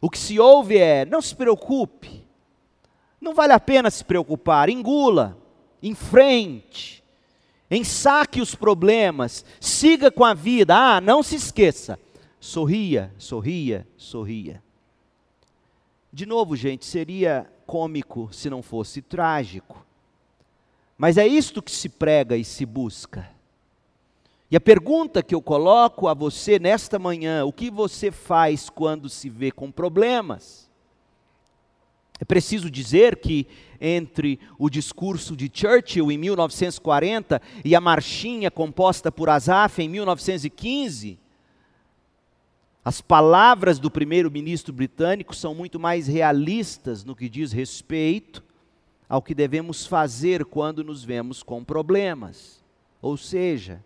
O 0.00 0.10
que 0.10 0.18
se 0.18 0.40
ouve 0.40 0.76
é: 0.76 1.04
não 1.04 1.22
se 1.22 1.36
preocupe, 1.36 2.26
não 3.20 3.34
vale 3.34 3.52
a 3.52 3.60
pena 3.60 3.92
se 3.92 4.04
preocupar, 4.04 4.68
engula, 4.68 5.38
enfrente, 5.80 7.04
ensaque 7.70 8.40
os 8.40 8.56
problemas, 8.56 9.44
siga 9.60 10.10
com 10.10 10.24
a 10.24 10.34
vida, 10.34 10.74
ah, 10.74 11.00
não 11.00 11.22
se 11.22 11.36
esqueça, 11.36 11.96
sorria, 12.40 13.12
sorria, 13.18 13.86
sorria. 13.96 14.62
De 16.12 16.24
novo, 16.24 16.56
gente, 16.56 16.86
seria 16.86 17.50
cômico 17.66 18.28
se 18.32 18.48
não 18.48 18.62
fosse 18.62 19.02
trágico. 19.02 19.84
Mas 20.96 21.16
é 21.16 21.26
isto 21.26 21.62
que 21.62 21.70
se 21.70 21.88
prega 21.88 22.36
e 22.36 22.44
se 22.44 22.64
busca. 22.64 23.28
E 24.50 24.56
a 24.56 24.60
pergunta 24.60 25.22
que 25.22 25.34
eu 25.34 25.42
coloco 25.42 26.08
a 26.08 26.14
você 26.14 26.58
nesta 26.58 26.98
manhã: 26.98 27.44
o 27.44 27.52
que 27.52 27.70
você 27.70 28.10
faz 28.10 28.70
quando 28.70 29.08
se 29.08 29.28
vê 29.28 29.50
com 29.50 29.70
problemas? 29.70 30.68
É 32.20 32.24
preciso 32.24 32.68
dizer 32.68 33.20
que 33.20 33.46
entre 33.80 34.40
o 34.58 34.68
discurso 34.68 35.36
de 35.36 35.48
Churchill 35.52 36.10
em 36.10 36.18
1940 36.18 37.40
e 37.64 37.76
a 37.76 37.80
marchinha 37.80 38.50
composta 38.50 39.12
por 39.12 39.28
Asaf 39.28 39.80
em 39.80 39.88
1915, 39.88 41.16
as 42.88 43.02
palavras 43.02 43.78
do 43.78 43.90
primeiro-ministro 43.90 44.72
britânico 44.72 45.36
são 45.36 45.54
muito 45.54 45.78
mais 45.78 46.06
realistas 46.06 47.04
no 47.04 47.14
que 47.14 47.28
diz 47.28 47.52
respeito 47.52 48.42
ao 49.06 49.20
que 49.20 49.34
devemos 49.34 49.86
fazer 49.86 50.46
quando 50.46 50.82
nos 50.82 51.04
vemos 51.04 51.42
com 51.42 51.62
problemas. 51.62 52.64
Ou 53.02 53.18
seja, 53.18 53.84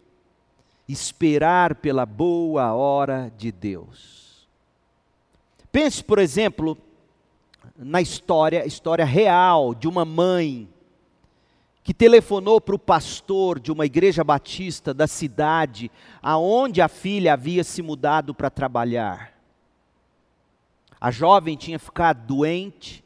esperar 0.88 1.74
pela 1.74 2.06
boa 2.06 2.72
hora 2.74 3.32
de 3.36 3.50
Deus. 3.50 4.46
Pense, 5.72 6.04
por 6.04 6.20
exemplo, 6.20 6.78
na 7.76 8.00
história, 8.00 8.64
história 8.64 9.04
real 9.04 9.74
de 9.74 9.88
uma 9.88 10.04
mãe 10.04 10.68
que 11.84 11.92
telefonou 11.92 12.60
para 12.60 12.74
o 12.74 12.78
pastor 12.78 13.58
de 13.58 13.72
uma 13.72 13.86
igreja 13.86 14.22
batista 14.22 14.94
da 14.94 15.06
cidade 15.06 15.90
aonde 16.22 16.80
a 16.80 16.88
filha 16.88 17.32
havia 17.32 17.64
se 17.64 17.82
mudado 17.82 18.34
para 18.34 18.50
trabalhar. 18.50 19.32
A 21.00 21.10
jovem 21.10 21.56
tinha 21.56 21.78
ficado 21.78 22.26
doente 22.26 23.04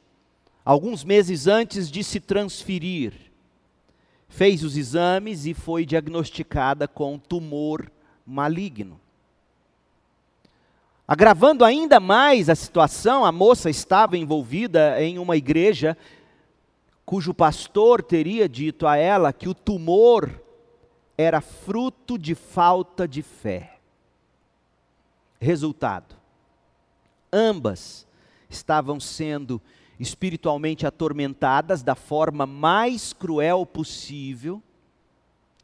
alguns 0.64 1.04
meses 1.04 1.47
antes 1.47 1.90
de 1.90 2.04
se 2.04 2.21
transferir 2.21 3.26
fez 4.37 4.62
os 4.62 4.76
exames 4.76 5.47
e 5.47 5.54
foi 5.54 5.87
diagnosticada 5.87 6.87
com 6.87 7.18
tumor 7.18 7.90
maligno. 8.26 9.00
Agravando 11.09 11.64
ainda 11.64 12.00
mais 12.00 12.50
a 12.50 12.54
situação, 12.54 13.25
a 13.25 13.33
moça 13.33 13.71
estava 13.71 14.18
envolvida 14.18 15.00
em 15.02 15.18
uma 15.18 15.37
igreja 15.37 15.97
cujo 17.06 17.32
pastor 17.32 18.02
teria 18.02 18.48
dito 18.48 18.84
a 18.86 18.96
ela 18.96 19.32
que 19.32 19.48
o 19.48 19.54
tumor 19.54 20.42
era 21.16 21.40
fruto 21.40 22.18
de 22.18 22.34
falta 22.34 23.06
de 23.06 23.22
fé. 23.22 23.78
Resultado: 25.40 26.16
ambas 27.32 28.06
estavam 28.50 28.98
sendo 28.98 29.62
espiritualmente 30.00 30.86
atormentadas 30.86 31.82
da 31.82 31.94
forma 31.94 32.44
mais 32.44 33.12
cruel 33.12 33.64
possível, 33.64 34.60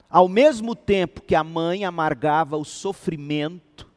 ao 0.08 0.28
mesmo 0.28 0.76
tempo 0.76 1.22
que 1.22 1.34
a 1.34 1.42
mãe 1.42 1.84
amargava 1.84 2.56
o 2.56 2.64
sofrimento 2.64 3.90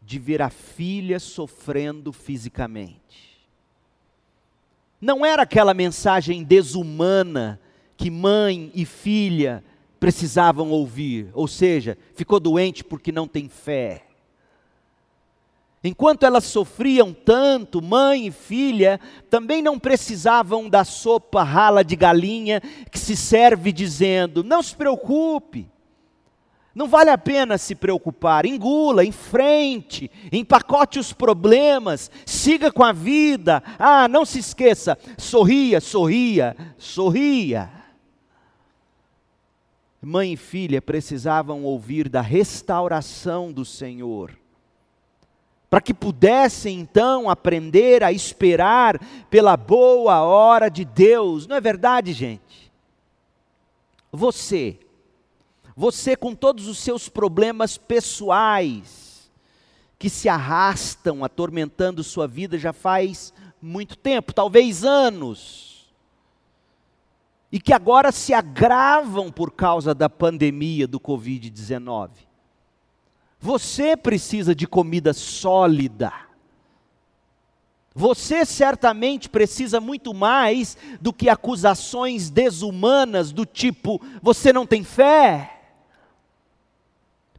de 0.00 0.18
ver 0.18 0.40
a 0.40 0.50
filha 0.50 1.20
sofrendo 1.20 2.12
fisicamente. 2.12 3.33
Não 5.04 5.22
era 5.22 5.42
aquela 5.42 5.74
mensagem 5.74 6.42
desumana 6.42 7.60
que 7.94 8.10
mãe 8.10 8.72
e 8.74 8.86
filha 8.86 9.62
precisavam 10.00 10.70
ouvir, 10.70 11.28
ou 11.34 11.46
seja, 11.46 11.98
ficou 12.14 12.40
doente 12.40 12.82
porque 12.82 13.12
não 13.12 13.28
tem 13.28 13.46
fé. 13.46 14.06
Enquanto 15.84 16.24
elas 16.24 16.44
sofriam 16.44 17.12
tanto, 17.12 17.82
mãe 17.82 18.28
e 18.28 18.30
filha, 18.30 18.98
também 19.28 19.60
não 19.60 19.78
precisavam 19.78 20.70
da 20.70 20.84
sopa 20.84 21.42
rala 21.42 21.84
de 21.84 21.96
galinha 21.96 22.62
que 22.90 22.98
se 22.98 23.14
serve 23.14 23.72
dizendo: 23.72 24.42
não 24.42 24.62
se 24.62 24.74
preocupe, 24.74 25.68
não 26.74 26.88
vale 26.88 27.10
a 27.10 27.16
pena 27.16 27.56
se 27.56 27.74
preocupar, 27.74 28.44
engula, 28.44 29.04
em 29.04 29.12
frente, 29.12 30.10
empacote 30.32 30.98
os 30.98 31.12
problemas, 31.12 32.10
siga 32.26 32.72
com 32.72 32.82
a 32.82 32.92
vida. 32.92 33.62
Ah, 33.78 34.08
não 34.08 34.24
se 34.24 34.40
esqueça, 34.40 34.98
sorria, 35.16 35.80
sorria, 35.80 36.56
sorria. 36.76 37.70
Mãe 40.02 40.32
e 40.32 40.36
filha 40.36 40.82
precisavam 40.82 41.62
ouvir 41.62 42.08
da 42.08 42.20
restauração 42.20 43.52
do 43.52 43.64
Senhor 43.64 44.32
para 45.74 45.80
que 45.80 45.92
pudessem 45.92 46.78
então 46.78 47.28
aprender 47.28 48.04
a 48.04 48.12
esperar 48.12 48.96
pela 49.28 49.56
boa 49.56 50.22
hora 50.22 50.68
de 50.68 50.84
Deus. 50.84 51.48
Não 51.48 51.56
é 51.56 51.60
verdade, 51.60 52.12
gente? 52.12 52.70
Você, 54.12 54.78
você 55.76 56.16
com 56.16 56.34
todos 56.34 56.68
os 56.68 56.78
seus 56.78 57.08
problemas 57.08 57.76
pessoais, 57.76 59.30
que 59.98 60.08
se 60.08 60.28
arrastam 60.28 61.24
atormentando 61.24 62.04
sua 62.04 62.26
vida 62.26 62.58
já 62.58 62.72
faz 62.72 63.32
muito 63.60 63.96
tempo, 63.96 64.32
talvez 64.32 64.84
anos, 64.84 65.92
e 67.50 67.60
que 67.60 67.72
agora 67.72 68.12
se 68.12 68.34
agravam 68.34 69.30
por 69.30 69.52
causa 69.52 69.94
da 69.94 70.10
pandemia 70.10 70.86
do 70.86 71.00
Covid-19. 71.00 72.10
Você 73.40 73.96
precisa 73.96 74.54
de 74.54 74.66
comida 74.66 75.12
sólida. 75.12 76.12
Você 77.94 78.44
certamente 78.44 79.28
precisa 79.28 79.80
muito 79.80 80.12
mais 80.12 80.76
do 81.00 81.12
que 81.12 81.28
acusações 81.28 82.28
desumanas 82.28 83.32
do 83.32 83.46
tipo: 83.46 84.00
você 84.20 84.52
não 84.52 84.66
tem 84.66 84.82
fé. 84.82 85.53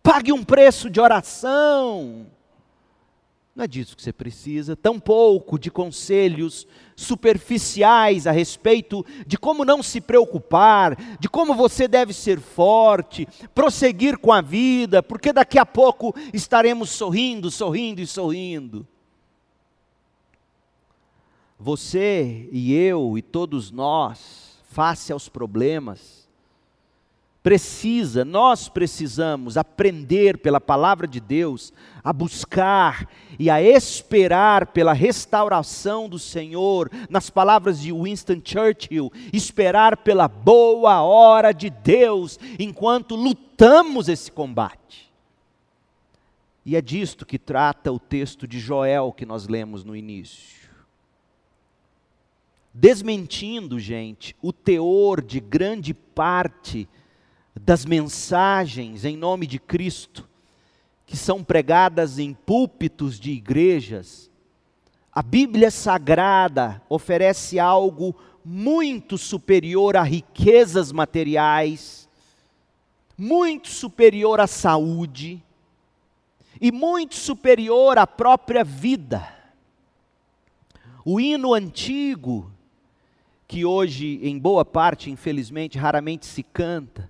Pague 0.06 0.32
um 0.32 0.44
preço 0.44 0.88
de 0.88 1.02
oração. 1.02 2.28
Não 3.56 3.64
é 3.64 3.68
disso 3.68 3.96
que 3.96 4.04
você 4.04 4.14
precisa, 4.14 4.76
tampouco 4.76 5.58
de 5.58 5.72
conselhos 5.72 6.68
superficiais 6.96 8.28
a 8.28 8.32
respeito 8.32 9.04
de 9.26 9.36
como 9.36 9.66
não 9.66 9.82
se 9.82 10.00
preocupar, 10.00 10.96
de 11.20 11.28
como 11.28 11.56
você 11.56 11.88
deve 11.88 12.14
ser 12.14 12.40
forte, 12.40 13.28
prosseguir 13.56 14.20
com 14.20 14.32
a 14.32 14.42
vida, 14.42 15.02
porque 15.02 15.34
daqui 15.34 15.58
a 15.58 15.66
pouco 15.66 16.14
estaremos 16.32 16.92
sorrindo, 16.92 17.50
sorrindo 17.50 18.00
e 18.00 18.06
sorrindo. 18.06 18.88
Você 21.58 22.48
e 22.52 22.76
eu 22.76 23.18
e 23.18 23.24
todos 23.24 23.72
nós, 23.72 24.60
face 24.70 25.12
aos 25.12 25.28
problemas, 25.28 26.15
precisa, 27.46 28.26
nós 28.26 28.68
precisamos 28.68 29.56
aprender 29.56 30.40
pela 30.40 30.60
palavra 30.60 31.08
de 31.08 31.20
Deus 31.20 31.72
a 32.04 32.12
buscar 32.12 33.08
e 33.38 33.52
a 33.52 33.62
esperar 33.62 34.66
pela 34.66 34.94
restauração 34.94 36.10
do 36.10 36.18
Senhor, 36.18 36.90
nas 37.08 37.30
palavras 37.30 37.80
de 37.80 37.94
Winston 37.94 38.42
Churchill, 38.44 39.14
esperar 39.32 39.98
pela 39.98 40.28
boa 40.28 41.04
hora 41.04 41.52
de 41.52 41.70
Deus 41.70 42.40
enquanto 42.58 43.16
lutamos 43.16 44.10
esse 44.10 44.32
combate. 44.32 45.14
E 46.66 46.76
é 46.76 46.82
disto 46.82 47.28
que 47.28 47.38
trata 47.38 47.92
o 47.92 48.00
texto 48.00 48.48
de 48.48 48.58
Joel 48.60 49.14
que 49.16 49.24
nós 49.24 49.48
lemos 49.48 49.84
no 49.84 49.96
início. 49.96 50.68
Desmentindo, 52.74 53.80
gente, 53.80 54.36
o 54.42 54.52
teor 54.52 55.22
de 55.22 55.40
grande 55.40 55.94
parte 55.94 56.90
das 57.66 57.84
mensagens 57.84 59.04
em 59.04 59.18
nome 59.18 59.48
de 59.48 59.58
Cristo, 59.58 60.30
que 61.04 61.18
são 61.18 61.44
pregadas 61.44 62.20
em 62.20 62.32
púlpitos 62.32 63.20
de 63.20 63.32
igrejas, 63.32 64.30
a 65.12 65.24
Bíblia 65.24 65.72
Sagrada 65.72 66.80
oferece 66.88 67.58
algo 67.58 68.16
muito 68.44 69.18
superior 69.18 69.98
a 69.98 70.04
riquezas 70.04 70.92
materiais, 70.92 72.08
muito 73.18 73.70
superior 73.70 74.40
à 74.40 74.46
saúde 74.46 75.44
e 76.62 76.72
muito 76.72 77.16
superior 77.16 77.98
à 77.98 78.06
própria 78.06 78.64
vida. 78.64 79.28
O 81.04 81.20
hino 81.20 81.54
antigo, 81.54 82.52
que 83.48 83.66
hoje, 83.66 84.20
em 84.22 84.38
boa 84.38 84.64
parte, 84.64 85.10
infelizmente, 85.10 85.80
raramente 85.80 86.28
se 86.28 86.44
canta, 86.44 87.10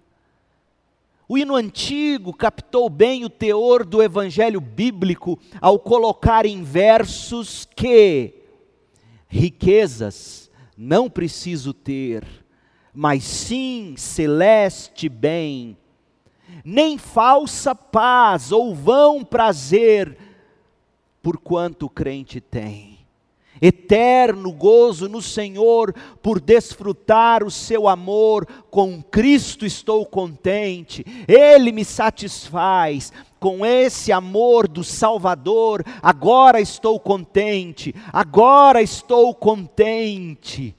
o 1.27 1.37
hino 1.37 1.55
antigo 1.55 2.33
captou 2.33 2.89
bem 2.89 3.25
o 3.25 3.29
teor 3.29 3.83
do 3.83 4.01
evangelho 4.01 4.61
bíblico 4.61 5.39
ao 5.59 5.79
colocar 5.79 6.45
em 6.45 6.63
versos 6.63 7.67
que 7.75 8.33
riquezas 9.27 10.51
não 10.77 11.09
preciso 11.09 11.73
ter, 11.73 12.25
mas 12.93 13.23
sim 13.23 13.95
celeste 13.97 15.09
bem, 15.09 15.77
nem 16.63 16.97
falsa 16.97 17.73
paz 17.73 18.51
ou 18.51 18.75
vão 18.75 19.23
prazer, 19.23 20.17
porquanto 21.21 21.87
o 21.87 21.89
crente 21.89 22.39
tem 22.39 22.94
eterno 23.61 24.51
gozo 24.51 25.07
no 25.07 25.21
Senhor 25.21 25.93
por 26.21 26.39
desfrutar 26.39 27.43
o 27.43 27.51
seu 27.51 27.87
amor, 27.87 28.47
com 28.69 29.01
Cristo 29.01 29.65
estou 29.65 30.05
contente, 30.05 31.05
Ele 31.27 31.71
me 31.71 31.85
satisfaz, 31.85 33.11
com 33.39 33.65
esse 33.65 34.11
amor 34.11 34.67
do 34.67 34.83
Salvador, 34.83 35.83
agora 36.01 36.59
estou 36.59 36.99
contente, 36.99 37.93
agora 38.11 38.81
estou 38.81 39.35
contente. 39.35 40.75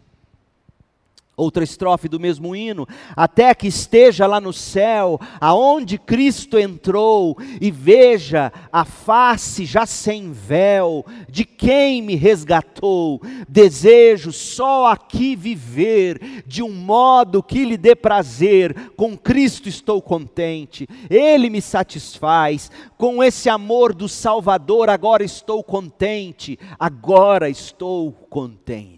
Outra 1.37 1.63
estrofe 1.63 2.09
do 2.09 2.19
mesmo 2.19 2.57
hino, 2.57 2.89
até 3.15 3.55
que 3.55 3.67
esteja 3.67 4.27
lá 4.27 4.41
no 4.41 4.55
céu, 4.55 5.21
aonde 5.39 5.99
Cristo 5.99 6.59
entrou, 6.59 7.37
e 7.61 7.71
veja 7.71 8.51
a 8.73 8.87
face 8.87 9.67
já 9.67 9.85
sem 9.85 10.33
véu, 10.33 11.05
de 11.29 11.45
quem 11.45 12.01
me 12.01 12.15
resgatou. 12.15 13.21
Desejo 13.47 14.33
só 14.33 14.87
aqui 14.87 15.37
viver, 15.37 16.43
de 16.47 16.63
um 16.63 16.73
modo 16.73 17.43
que 17.43 17.67
lhe 17.67 17.77
dê 17.77 17.95
prazer, 17.95 18.93
com 18.97 19.15
Cristo 19.15 19.69
estou 19.69 20.01
contente, 20.01 20.89
Ele 21.11 21.51
me 21.51 21.61
satisfaz, 21.61 22.71
com 22.97 23.23
esse 23.23 23.51
amor 23.51 23.93
do 23.93 24.09
Salvador 24.09 24.89
agora 24.89 25.23
estou 25.23 25.63
contente, 25.63 26.59
agora 26.79 27.51
estou 27.51 28.11
contente. 28.11 28.96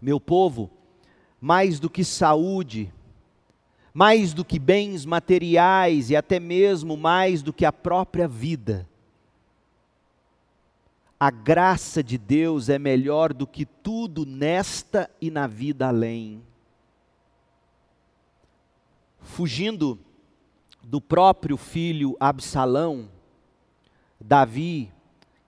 Meu 0.00 0.20
povo, 0.20 0.70
mais 1.40 1.80
do 1.80 1.88
que 1.88 2.04
saúde, 2.04 2.92
mais 3.94 4.34
do 4.34 4.44
que 4.44 4.58
bens 4.58 5.06
materiais 5.06 6.10
e 6.10 6.16
até 6.16 6.38
mesmo 6.38 6.96
mais 6.96 7.42
do 7.42 7.52
que 7.52 7.64
a 7.64 7.72
própria 7.72 8.28
vida, 8.28 8.86
a 11.18 11.30
graça 11.30 12.02
de 12.02 12.18
Deus 12.18 12.68
é 12.68 12.78
melhor 12.78 13.32
do 13.32 13.46
que 13.46 13.64
tudo 13.64 14.26
nesta 14.26 15.10
e 15.18 15.30
na 15.30 15.46
vida 15.46 15.88
além. 15.88 16.42
Fugindo 19.20 19.98
do 20.82 21.00
próprio 21.00 21.56
filho 21.56 22.14
Absalão, 22.20 23.08
Davi 24.20 24.92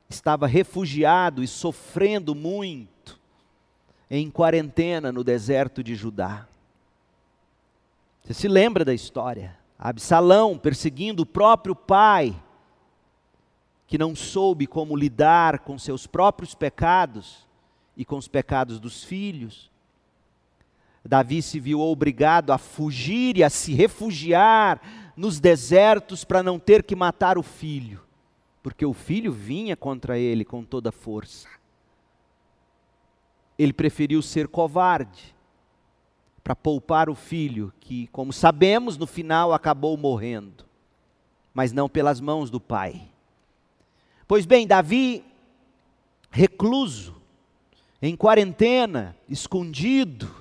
estava 0.09 0.47
refugiado 0.47 1.43
e 1.43 1.47
sofrendo 1.47 2.35
muito 2.35 3.18
em 4.11 4.31
quarentena 4.31 5.13
no 5.13 5.23
deserto 5.23 5.83
de 5.83 5.95
Judá. 5.95 6.47
Você 8.23 8.35
se 8.35 8.49
lembra 8.49 8.85
da 8.85 8.95
história? 8.95 9.57
Absalão 9.79 10.59
perseguindo 10.59 11.23
o 11.23 11.27
próprio 11.27 11.75
pai, 11.75 12.35
que 13.87 13.97
não 13.97 14.15
soube 14.15 14.67
como 14.67 14.97
lidar 14.97 15.61
com 15.61 15.79
seus 15.79 16.07
próprios 16.07 16.55
pecados 16.55 17.47
e 17.97 18.05
com 18.05 18.17
os 18.17 18.29
pecados 18.29 18.79
dos 18.79 19.05
filhos. 19.05 19.71
Davi 21.05 21.41
se 21.41 21.59
viu 21.59 21.81
obrigado 21.81 22.53
a 22.53 22.59
fugir 22.59 23.39
e 23.39 23.45
a 23.45 23.49
se 23.49 23.73
refugiar 23.73 24.81
nos 25.17 25.41
desertos 25.41 26.23
para 26.23 26.43
não 26.43 26.59
ter 26.59 26.83
que 26.83 26.95
matar 26.95 27.39
o 27.39 27.43
filho, 27.43 28.03
porque 28.63 28.85
o 28.85 28.93
filho 28.93 29.33
vinha 29.33 29.75
contra 29.75 30.19
ele 30.19 30.45
com 30.45 30.63
toda 30.63 30.93
força. 30.93 31.49
Ele 33.59 33.73
preferiu 33.73 34.23
ser 34.23 34.49
covarde 34.49 35.35
para 36.43 36.57
poupar 36.57 37.11
o 37.11 37.15
filho, 37.15 37.73
que, 37.81 38.07
como 38.07 38.33
sabemos, 38.33 38.97
no 38.97 39.07
final 39.07 39.53
acabou 39.53 39.97
morrendo, 39.99 40.65
mas 41.53 41.73
não 41.73 41.89
pelas 41.89 42.21
mãos 42.21 42.51
do 42.51 42.59
pai. 42.61 43.03
Pois 44.27 44.47
bem, 44.47 44.67
Davi, 44.67 45.25
recluso, 46.31 47.17
em 48.01 48.17
quarentena, 48.17 49.17
escondido, 49.29 50.35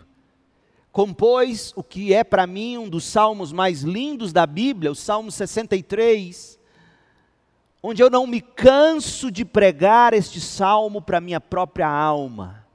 compôs 0.91 1.73
o 1.75 1.83
que 1.83 2.13
é 2.13 2.23
para 2.23 2.45
mim 2.47 2.77
um 2.77 2.89
dos 2.89 3.03
salmos 3.03 3.51
mais 3.51 3.81
lindos 3.81 4.31
da 4.31 4.45
Bíblia, 4.45 4.91
o 4.91 4.95
Salmo 4.95 5.31
63, 5.31 6.57
onde 7.81 8.01
eu 8.01 8.09
não 8.09 8.27
me 8.27 8.41
canso 8.41 9.31
de 9.31 9.43
pregar 9.43 10.13
este 10.13 10.39
salmo 10.39 11.01
para 11.01 11.21
minha 11.21 11.41
própria 11.41 11.87
alma. 11.87 12.66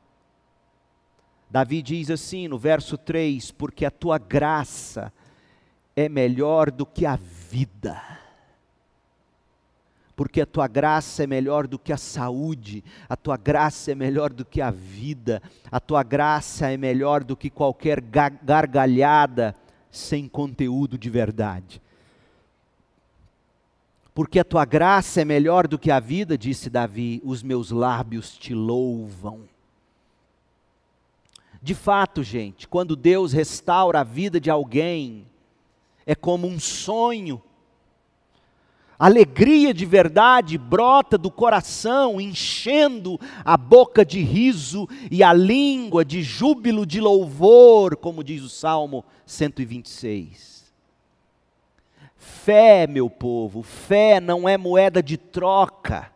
Davi 1.52 1.82
diz 1.82 2.10
assim 2.10 2.48
no 2.48 2.56
verso 2.56 2.96
3: 2.96 3.50
Porque 3.50 3.84
a 3.84 3.90
tua 3.90 4.16
graça 4.16 5.12
é 5.94 6.08
melhor 6.08 6.70
do 6.70 6.86
que 6.86 7.04
a 7.04 7.18
vida, 7.50 8.00
porque 10.16 10.40
a 10.40 10.46
tua 10.46 10.66
graça 10.66 11.24
é 11.24 11.26
melhor 11.26 11.66
do 11.66 11.78
que 11.78 11.92
a 11.92 11.98
saúde, 11.98 12.82
a 13.06 13.18
tua 13.18 13.36
graça 13.36 13.92
é 13.92 13.94
melhor 13.94 14.32
do 14.32 14.46
que 14.46 14.62
a 14.62 14.70
vida, 14.70 15.42
a 15.70 15.78
tua 15.78 16.02
graça 16.02 16.70
é 16.70 16.78
melhor 16.78 17.22
do 17.22 17.36
que 17.36 17.50
qualquer 17.50 18.00
gargalhada 18.00 19.54
sem 19.90 20.26
conteúdo 20.26 20.96
de 20.96 21.10
verdade. 21.10 21.82
Porque 24.14 24.38
a 24.38 24.44
tua 24.44 24.64
graça 24.64 25.20
é 25.20 25.24
melhor 25.26 25.68
do 25.68 25.78
que 25.78 25.90
a 25.90 26.00
vida, 26.00 26.38
disse 26.38 26.70
Davi, 26.70 27.20
os 27.22 27.42
meus 27.42 27.70
lábios 27.70 28.38
te 28.38 28.54
louvam. 28.54 29.51
De 31.62 31.76
fato, 31.76 32.24
gente, 32.24 32.66
quando 32.66 32.96
Deus 32.96 33.32
restaura 33.32 34.00
a 34.00 34.04
vida 34.04 34.40
de 34.40 34.50
alguém, 34.50 35.24
é 36.04 36.12
como 36.12 36.48
um 36.48 36.58
sonho. 36.58 37.40
Alegria 38.98 39.72
de 39.72 39.86
verdade 39.86 40.58
brota 40.58 41.16
do 41.16 41.30
coração, 41.30 42.20
enchendo 42.20 43.18
a 43.44 43.56
boca 43.56 44.04
de 44.04 44.20
riso 44.20 44.88
e 45.08 45.22
a 45.22 45.32
língua 45.32 46.04
de 46.04 46.20
júbilo 46.20 46.84
de 46.84 47.00
louvor, 47.00 47.96
como 47.96 48.24
diz 48.24 48.42
o 48.42 48.48
Salmo 48.48 49.04
126. 49.24 50.72
Fé, 52.16 52.88
meu 52.88 53.08
povo, 53.08 53.62
fé 53.62 54.18
não 54.18 54.48
é 54.48 54.58
moeda 54.58 55.00
de 55.00 55.16
troca 55.16 56.11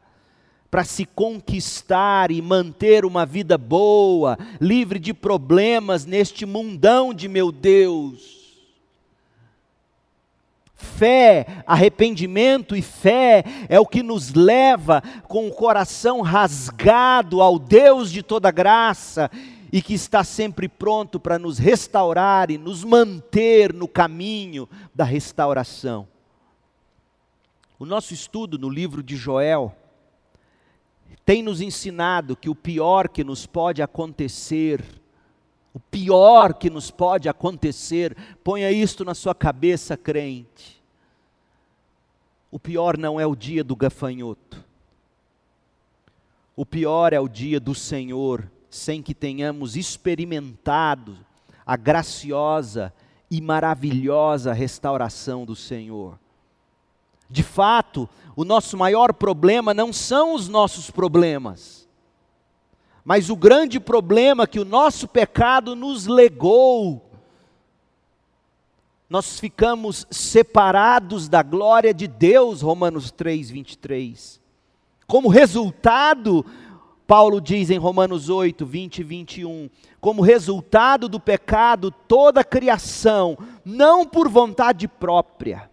para 0.71 0.85
se 0.85 1.05
conquistar 1.05 2.31
e 2.31 2.43
manter 2.43 3.05
uma 3.05 3.25
vida 3.25 3.57
boa, 3.57 4.39
livre 4.61 4.99
de 4.99 5.15
problemas 5.15 6.05
neste 6.05 6.45
mundão 6.45 7.15
de 7.15 7.29
meu 7.29 7.53
Deus. 7.53 8.37
Fé, 10.75 11.63
arrependimento 11.67 12.77
e 12.77 12.83
fé 12.83 13.45
é 13.69 13.81
o 13.81 13.87
que 13.87 14.03
nos 14.03 14.35
leva 14.35 15.03
com 15.27 15.49
o 15.49 15.53
coração 15.53 16.21
rasgado 16.21 17.41
ao 17.41 17.59
Deus 17.59 18.13
de 18.13 18.23
toda 18.23 18.51
graça 18.51 19.31
e 19.73 19.81
que 19.83 19.95
está 19.95 20.23
sempre 20.23 20.69
pronto 20.69 21.19
para 21.19 21.39
nos 21.39 21.59
restaurar 21.59 22.51
e 22.51 22.59
nos 22.59 22.85
manter 22.85 23.73
no 23.73 23.89
caminho 23.89 24.69
da 24.95 25.05
restauração. 25.05 26.07
O 27.79 27.85
nosso 27.85 28.15
estudo 28.15 28.59
no 28.59 28.71
livro 28.71 29.03
de 29.03 29.17
Joel, 29.17 29.75
tem 31.25 31.43
nos 31.43 31.61
ensinado 31.61 32.37
que 32.37 32.49
o 32.49 32.55
pior 32.55 33.09
que 33.09 33.25
nos 33.25 33.47
pode 33.47 33.83
acontecer, 33.83 34.85
o 35.75 35.81
pior 35.81 36.55
que 36.55 36.71
nos 36.71 36.91
pode 36.91 37.29
acontecer, 37.29 38.17
ponha 38.45 38.71
isto 38.71 39.05
na 39.05 39.15
sua 39.15 39.35
cabeça, 39.35 39.97
crente. 39.97 40.83
O 42.51 42.59
pior 42.59 42.97
não 42.97 43.21
é 43.21 43.27
o 43.27 43.35
dia 43.35 43.65
do 43.65 43.75
gafanhoto. 43.75 44.65
O 46.55 46.65
pior 46.65 47.13
é 47.13 47.21
o 47.21 47.29
dia 47.29 47.61
do 47.61 47.75
Senhor, 47.75 48.51
sem 48.71 49.03
que 49.03 49.15
tenhamos 49.15 49.77
experimentado 49.77 51.19
a 51.67 51.77
graciosa 51.77 52.95
e 53.31 53.41
maravilhosa 53.41 54.53
restauração 54.53 55.45
do 55.45 55.57
Senhor. 55.57 56.19
De 57.29 57.43
fato, 57.43 58.09
o 58.37 58.45
nosso 58.45 58.77
maior 58.77 59.15
problema 59.15 59.73
não 59.73 59.95
são 59.95 60.35
os 60.35 60.47
nossos 60.47 60.91
problemas, 60.91 61.89
mas 63.03 63.31
o 63.31 63.37
grande 63.37 63.81
problema 63.81 64.47
que 64.47 64.61
o 64.61 64.65
nosso 64.65 65.09
pecado 65.09 65.75
nos 65.75 66.07
legou. 66.07 67.03
Nós 69.09 69.41
ficamos 69.41 70.07
separados 70.11 71.29
da 71.29 71.43
glória 71.43 71.95
de 71.95 72.07
Deus, 72.07 72.61
Romanos 72.61 73.11
3, 73.11 73.49
23. 73.51 74.41
Como 75.07 75.29
resultado, 75.29 76.45
Paulo 77.07 77.41
diz 77.41 77.71
em 77.71 77.79
Romanos 77.79 78.29
8, 78.29 78.67
20 78.67 78.99
e 78.99 79.03
21, 79.05 79.71
como 80.01 80.21
resultado 80.21 81.09
do 81.09 81.21
pecado, 81.21 81.91
toda 82.07 82.41
a 82.41 82.45
criação, 82.45 83.39
não 83.65 84.05
por 84.05 84.29
vontade 84.29 84.89
própria, 84.89 85.71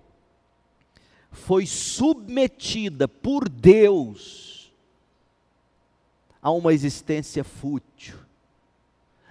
foi 1.34 1.65
submetida 1.65 3.08
por 3.08 3.50
Deus 3.50 4.72
a 6.41 6.52
uma 6.52 6.74
existência 6.74 7.43
fútil, 7.43 8.15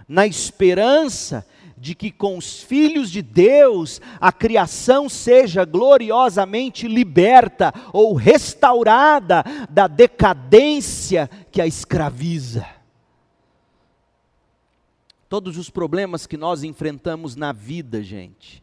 na 0.08 0.26
esperança 0.26 1.46
de 1.76 1.94
que 1.94 2.10
com 2.10 2.38
os 2.38 2.62
filhos 2.62 3.10
de 3.10 3.22
Deus 3.22 4.00
a 4.20 4.32
criação 4.32 5.08
seja 5.08 5.64
gloriosamente 5.64 6.86
liberta 6.86 7.72
ou 7.92 8.14
restaurada 8.14 9.44
da 9.68 9.86
decadência 9.86 11.28
que 11.50 11.60
a 11.60 11.66
escraviza. 11.66 12.66
Todos 15.28 15.56
os 15.56 15.70
problemas 15.70 16.26
que 16.26 16.36
nós 16.36 16.62
enfrentamos 16.62 17.36
na 17.36 17.52
vida, 17.52 18.02
gente, 18.02 18.62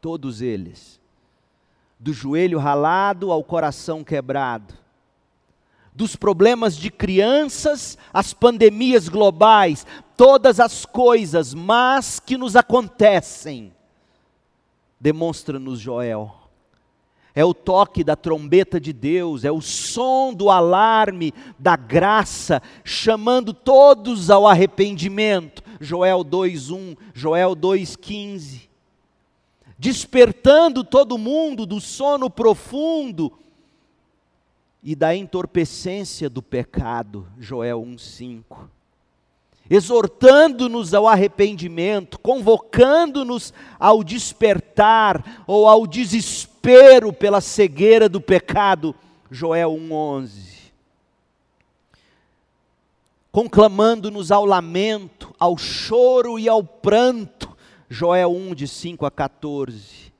todos 0.00 0.40
eles, 0.40 1.00
do 2.02 2.12
joelho 2.12 2.58
ralado 2.58 3.30
ao 3.30 3.44
coração 3.44 4.02
quebrado, 4.02 4.74
dos 5.94 6.16
problemas 6.16 6.76
de 6.76 6.90
crianças 6.90 7.96
às 8.12 8.34
pandemias 8.34 9.08
globais, 9.08 9.86
todas 10.16 10.58
as 10.58 10.84
coisas 10.84 11.54
más 11.54 12.18
que 12.18 12.36
nos 12.36 12.56
acontecem, 12.56 13.72
demonstra-nos 14.98 15.78
Joel. 15.78 16.34
É 17.36 17.44
o 17.44 17.54
toque 17.54 18.02
da 18.02 18.16
trombeta 18.16 18.80
de 18.80 18.92
Deus, 18.92 19.44
é 19.44 19.52
o 19.52 19.60
som 19.60 20.34
do 20.34 20.50
alarme 20.50 21.32
da 21.56 21.76
graça, 21.76 22.60
chamando 22.82 23.54
todos 23.54 24.28
ao 24.28 24.46
arrependimento. 24.46 25.62
Joel 25.80 26.24
2:1, 26.24 26.96
Joel 27.14 27.54
2:15 27.54 28.71
despertando 29.82 30.84
todo 30.84 31.18
mundo 31.18 31.66
do 31.66 31.80
sono 31.80 32.30
profundo 32.30 33.32
e 34.80 34.94
da 34.94 35.12
entorpecência 35.12 36.30
do 36.30 36.40
pecado, 36.40 37.26
Joel 37.36 37.82
1:5. 37.82 38.70
Exortando-nos 39.68 40.94
ao 40.94 41.08
arrependimento, 41.08 42.16
convocando-nos 42.20 43.52
ao 43.76 44.04
despertar 44.04 45.42
ou 45.48 45.66
ao 45.66 45.84
desespero 45.84 47.12
pela 47.12 47.40
cegueira 47.40 48.08
do 48.08 48.20
pecado, 48.20 48.94
Joel 49.32 49.72
1:11. 49.72 50.70
Conclamando-nos 53.32 54.30
ao 54.30 54.44
lamento, 54.44 55.34
ao 55.40 55.58
choro 55.58 56.38
e 56.38 56.48
ao 56.48 56.62
pranto, 56.62 57.51
Joel 57.92 58.34
1, 58.34 58.54
de 58.54 58.66
5 58.66 59.04
a 59.04 59.10
14. 59.10 60.10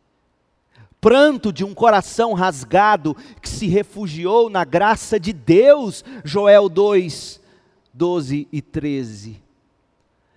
pranto 1.00 1.50
de 1.50 1.64
um 1.64 1.72
coração 1.72 2.34
rasgado 2.34 3.16
que 3.40 3.48
se 3.48 3.66
refugiou 3.66 4.50
na 4.50 4.62
graça 4.62 5.18
de 5.18 5.32
Deus, 5.32 6.04
Joel 6.22 6.68
2, 6.68 7.40
12 7.92 8.46
e 8.52 8.60
13. 8.60 9.42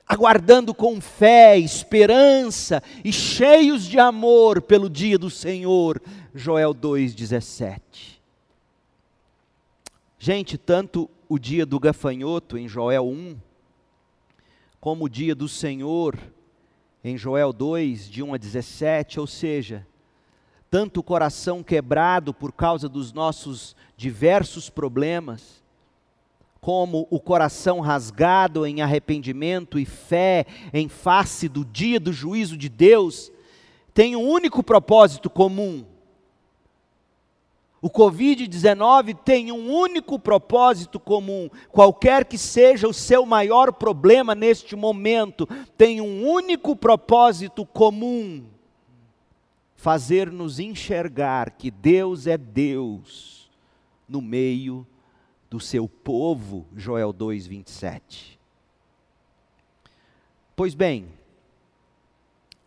Aguardando 0.08 0.74
com 0.74 1.02
fé, 1.02 1.58
esperança 1.58 2.82
e 3.04 3.12
cheios 3.12 3.84
de 3.84 4.00
amor 4.00 4.62
pelo 4.62 4.89
dia 4.89 5.19
do 5.19 5.30
Senhor, 5.30 6.02
Joel 6.34 6.74
2,17. 6.74 7.82
Gente, 10.17 10.58
tanto 10.58 11.10
o 11.28 11.38
dia 11.38 11.65
do 11.65 11.80
gafanhoto 11.82 12.58
em 12.58 12.67
Joel 12.67 13.06
1, 13.06 13.36
como 14.80 15.04
o 15.04 15.10
dia 15.10 15.36
do 15.36 15.50
Senhor 15.50 16.17
em 17.07 17.19
Joel 17.19 17.53
2, 17.53 18.09
de 18.09 18.23
1 18.23 18.33
a 18.33 18.37
17, 18.37 19.19
ou 19.19 19.27
seja, 19.27 19.85
tanto 20.71 21.01
o 21.01 21.03
coração 21.03 21.61
quebrado 21.61 22.33
por 22.33 22.51
causa 22.51 22.89
dos 22.89 23.13
nossos 23.13 23.75
diversos 23.95 24.71
problemas, 24.71 25.63
como 26.59 27.05
o 27.11 27.19
coração 27.19 27.79
rasgado 27.79 28.65
em 28.65 28.81
arrependimento 28.81 29.77
e 29.77 29.85
fé 29.85 30.47
em 30.73 30.89
face 30.89 31.47
do 31.47 31.63
dia 31.63 31.99
do 31.99 32.11
juízo 32.11 32.57
de 32.57 32.69
Deus, 32.69 33.31
tem 33.93 34.15
um 34.15 34.27
único 34.27 34.63
propósito 34.63 35.29
comum. 35.29 35.85
O 37.86 37.89
Covid-19 37.91 39.15
tem 39.24 39.52
um 39.52 39.71
único 39.71 40.17
propósito 40.17 41.00
comum. 41.00 41.48
Qualquer 41.69 42.26
que 42.26 42.36
seja 42.36 42.88
o 42.88 42.93
seu 42.93 43.28
maior 43.28 43.71
problema 43.71 44.34
neste 44.34 44.76
momento, 44.76 45.48
tem 45.78 46.02
um 46.02 46.28
único 46.28 46.76
propósito 46.76 47.63
comum: 47.63 48.43
fazer-nos 49.76 50.58
enxergar 50.60 51.52
que 51.52 51.69
Deus 51.69 52.26
é 52.26 52.39
Deus 52.39 53.52
no 54.10 54.19
meio 54.19 54.84
do 55.48 55.60
seu 55.60 55.88
povo, 55.88 56.65
Joel 56.76 57.13
2, 57.13 57.45
27. 57.45 58.39
Pois 60.56 60.74
bem, 60.74 61.08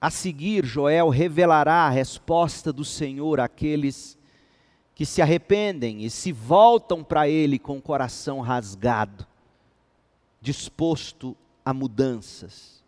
a 0.00 0.10
seguir, 0.10 0.64
Joel 0.64 1.08
revelará 1.08 1.88
a 1.88 1.90
resposta 1.90 2.72
do 2.72 2.84
Senhor 2.84 3.40
àqueles 3.40 4.16
que 4.16 4.17
se 5.06 5.22
arrependem 5.22 6.04
e 6.04 6.10
se 6.10 6.32
voltam 6.32 7.04
para 7.04 7.28
Ele 7.28 7.58
com 7.58 7.76
o 7.76 7.82
coração 7.82 8.40
rasgado, 8.40 9.26
disposto 10.40 11.36
a 11.64 11.72
mudanças. 11.72 12.82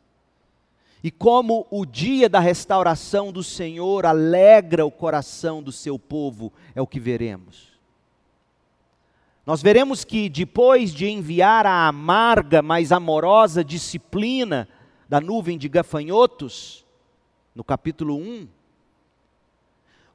E 1.02 1.10
como 1.10 1.66
o 1.70 1.86
dia 1.86 2.28
da 2.28 2.40
restauração 2.40 3.32
do 3.32 3.42
Senhor 3.42 4.04
alegra 4.04 4.84
o 4.84 4.90
coração 4.90 5.62
do 5.62 5.72
seu 5.72 5.98
povo, 5.98 6.52
é 6.74 6.82
o 6.82 6.86
que 6.86 7.00
veremos. 7.00 7.70
Nós 9.46 9.62
veremos 9.62 10.04
que 10.04 10.28
depois 10.28 10.92
de 10.92 11.08
enviar 11.08 11.66
a 11.66 11.88
amarga, 11.88 12.60
mas 12.60 12.92
amorosa 12.92 13.64
disciplina 13.64 14.68
da 15.08 15.20
nuvem 15.20 15.56
de 15.56 15.68
gafanhotos, 15.68 16.84
no 17.54 17.64
capítulo 17.64 18.16
1, 18.16 18.46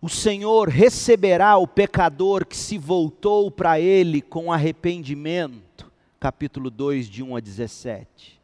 o 0.05 0.09
Senhor 0.09 0.69
receberá 0.69 1.57
o 1.57 1.65
pecador 1.65 2.45
que 2.45 2.55
se 2.55 2.77
voltou 2.77 3.49
para 3.49 3.79
Ele 3.79 4.21
com 4.21 4.53
arrependimento, 4.53 5.91
capítulo 6.19 6.69
2, 6.69 7.09
de 7.09 7.23
1 7.23 7.35
a 7.35 7.39
17. 7.39 8.39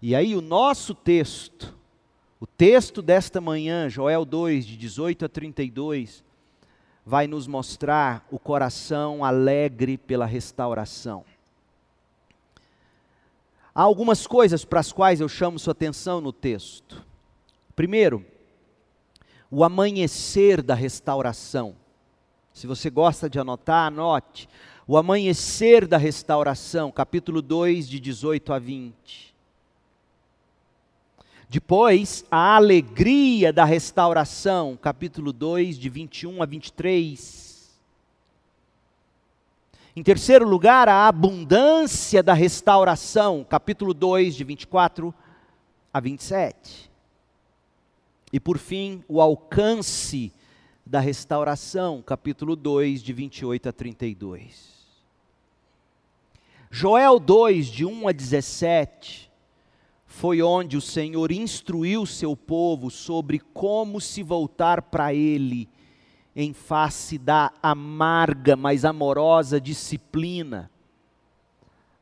E 0.00 0.14
aí 0.14 0.34
o 0.34 0.40
nosso 0.40 0.94
texto, 0.94 1.76
o 2.40 2.46
texto 2.46 3.02
desta 3.02 3.38
manhã, 3.38 3.86
Joel 3.90 4.24
2, 4.24 4.64
de 4.64 4.78
18 4.78 5.26
a 5.26 5.28
32, 5.28 6.24
vai 7.04 7.26
nos 7.26 7.46
mostrar 7.46 8.26
o 8.30 8.38
coração 8.38 9.22
alegre 9.26 9.98
pela 9.98 10.24
restauração. 10.24 11.22
Há 13.74 13.82
algumas 13.82 14.26
coisas 14.26 14.64
para 14.64 14.80
as 14.80 14.90
quais 14.90 15.20
eu 15.20 15.28
chamo 15.28 15.58
sua 15.58 15.72
atenção 15.72 16.22
no 16.22 16.32
texto. 16.32 17.04
Primeiro, 17.76 18.24
o 19.56 19.62
amanhecer 19.62 20.60
da 20.60 20.74
restauração. 20.74 21.76
Se 22.52 22.66
você 22.66 22.90
gosta 22.90 23.30
de 23.30 23.38
anotar, 23.38 23.86
anote. 23.86 24.48
O 24.84 24.96
amanhecer 24.96 25.86
da 25.86 25.96
restauração, 25.96 26.90
capítulo 26.90 27.40
2, 27.40 27.88
de 27.88 28.00
18 28.00 28.52
a 28.52 28.58
20. 28.58 29.32
Depois, 31.48 32.24
a 32.28 32.56
alegria 32.56 33.52
da 33.52 33.64
restauração, 33.64 34.76
capítulo 34.76 35.32
2, 35.32 35.78
de 35.78 35.88
21 35.88 36.42
a 36.42 36.46
23. 36.46 37.78
Em 39.94 40.02
terceiro 40.02 40.48
lugar, 40.48 40.88
a 40.88 41.06
abundância 41.06 42.24
da 42.24 42.34
restauração, 42.34 43.46
capítulo 43.48 43.94
2, 43.94 44.34
de 44.34 44.42
24 44.42 45.14
a 45.92 46.00
27. 46.00 46.93
E 48.34 48.40
por 48.40 48.58
fim, 48.58 49.04
o 49.06 49.20
alcance 49.20 50.32
da 50.84 50.98
restauração, 50.98 52.02
capítulo 52.02 52.56
2, 52.56 53.00
de 53.00 53.12
28 53.12 53.68
a 53.68 53.72
32. 53.72 54.74
Joel 56.68 57.20
2, 57.20 57.68
de 57.68 57.84
1 57.84 58.08
a 58.08 58.10
17 58.10 59.30
foi 60.04 60.42
onde 60.42 60.76
o 60.76 60.80
Senhor 60.80 61.30
instruiu 61.30 62.04
seu 62.04 62.36
povo 62.36 62.90
sobre 62.90 63.38
como 63.38 64.00
se 64.00 64.20
voltar 64.20 64.82
para 64.82 65.14
Ele 65.14 65.68
em 66.34 66.52
face 66.52 67.18
da 67.18 67.52
amarga, 67.62 68.56
mas 68.56 68.84
amorosa 68.84 69.60
disciplina 69.60 70.68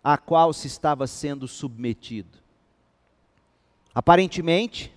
a 0.03 0.17
qual 0.17 0.55
se 0.55 0.67
estava 0.67 1.07
sendo 1.07 1.47
submetido. 1.47 2.39
Aparentemente, 3.95 4.91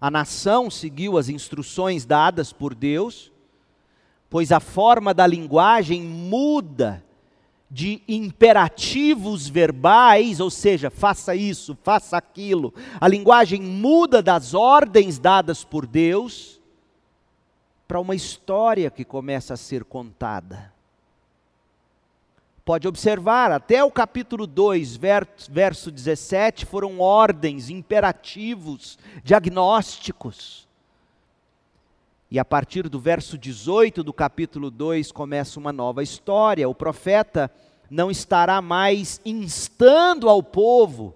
a 0.00 0.10
nação 0.10 0.70
seguiu 0.70 1.18
as 1.18 1.28
instruções 1.28 2.06
dadas 2.06 2.52
por 2.52 2.74
Deus, 2.74 3.30
pois 4.30 4.50
a 4.50 4.60
forma 4.60 5.12
da 5.12 5.26
linguagem 5.26 6.00
muda 6.02 7.04
de 7.70 8.02
imperativos 8.08 9.46
verbais, 9.46 10.40
ou 10.40 10.50
seja, 10.50 10.90
faça 10.90 11.36
isso, 11.36 11.78
faça 11.84 12.16
aquilo. 12.16 12.72
A 13.00 13.06
linguagem 13.06 13.60
muda 13.60 14.22
das 14.22 14.54
ordens 14.54 15.18
dadas 15.18 15.62
por 15.62 15.86
Deus 15.86 16.60
para 17.86 18.00
uma 18.00 18.14
história 18.14 18.90
que 18.90 19.04
começa 19.04 19.54
a 19.54 19.56
ser 19.56 19.84
contada. 19.84 20.72
Pode 22.64 22.86
observar, 22.86 23.50
até 23.50 23.82
o 23.82 23.90
capítulo 23.90 24.46
2, 24.46 24.96
verso 24.96 25.90
17, 25.90 26.66
foram 26.66 27.00
ordens, 27.00 27.70
imperativos, 27.70 28.98
diagnósticos. 29.24 30.68
E 32.30 32.38
a 32.38 32.44
partir 32.44 32.88
do 32.88 33.00
verso 33.00 33.36
18 33.36 34.04
do 34.04 34.12
capítulo 34.12 34.70
2 34.70 35.10
começa 35.10 35.58
uma 35.58 35.72
nova 35.72 36.02
história. 36.02 36.68
O 36.68 36.74
profeta 36.74 37.50
não 37.90 38.10
estará 38.10 38.62
mais 38.62 39.20
instando 39.24 40.28
ao 40.28 40.42
povo 40.42 41.12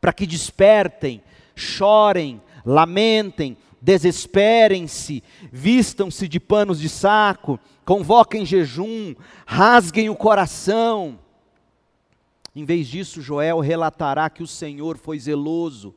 para 0.00 0.12
que 0.12 0.26
despertem, 0.26 1.22
chorem, 1.54 2.42
lamentem, 2.64 3.56
desesperem-se, 3.80 5.22
vistam-se 5.52 6.26
de 6.26 6.40
panos 6.40 6.80
de 6.80 6.88
saco, 6.88 7.58
convoquem 7.84 8.44
jejum, 8.44 9.14
rasguem 9.46 10.08
o 10.08 10.16
coração. 10.16 11.18
Em 12.54 12.64
vez 12.64 12.88
disso, 12.88 13.22
Joel 13.22 13.60
relatará 13.60 14.28
que 14.28 14.42
o 14.42 14.46
Senhor 14.46 14.96
foi 14.96 15.18
zeloso 15.18 15.94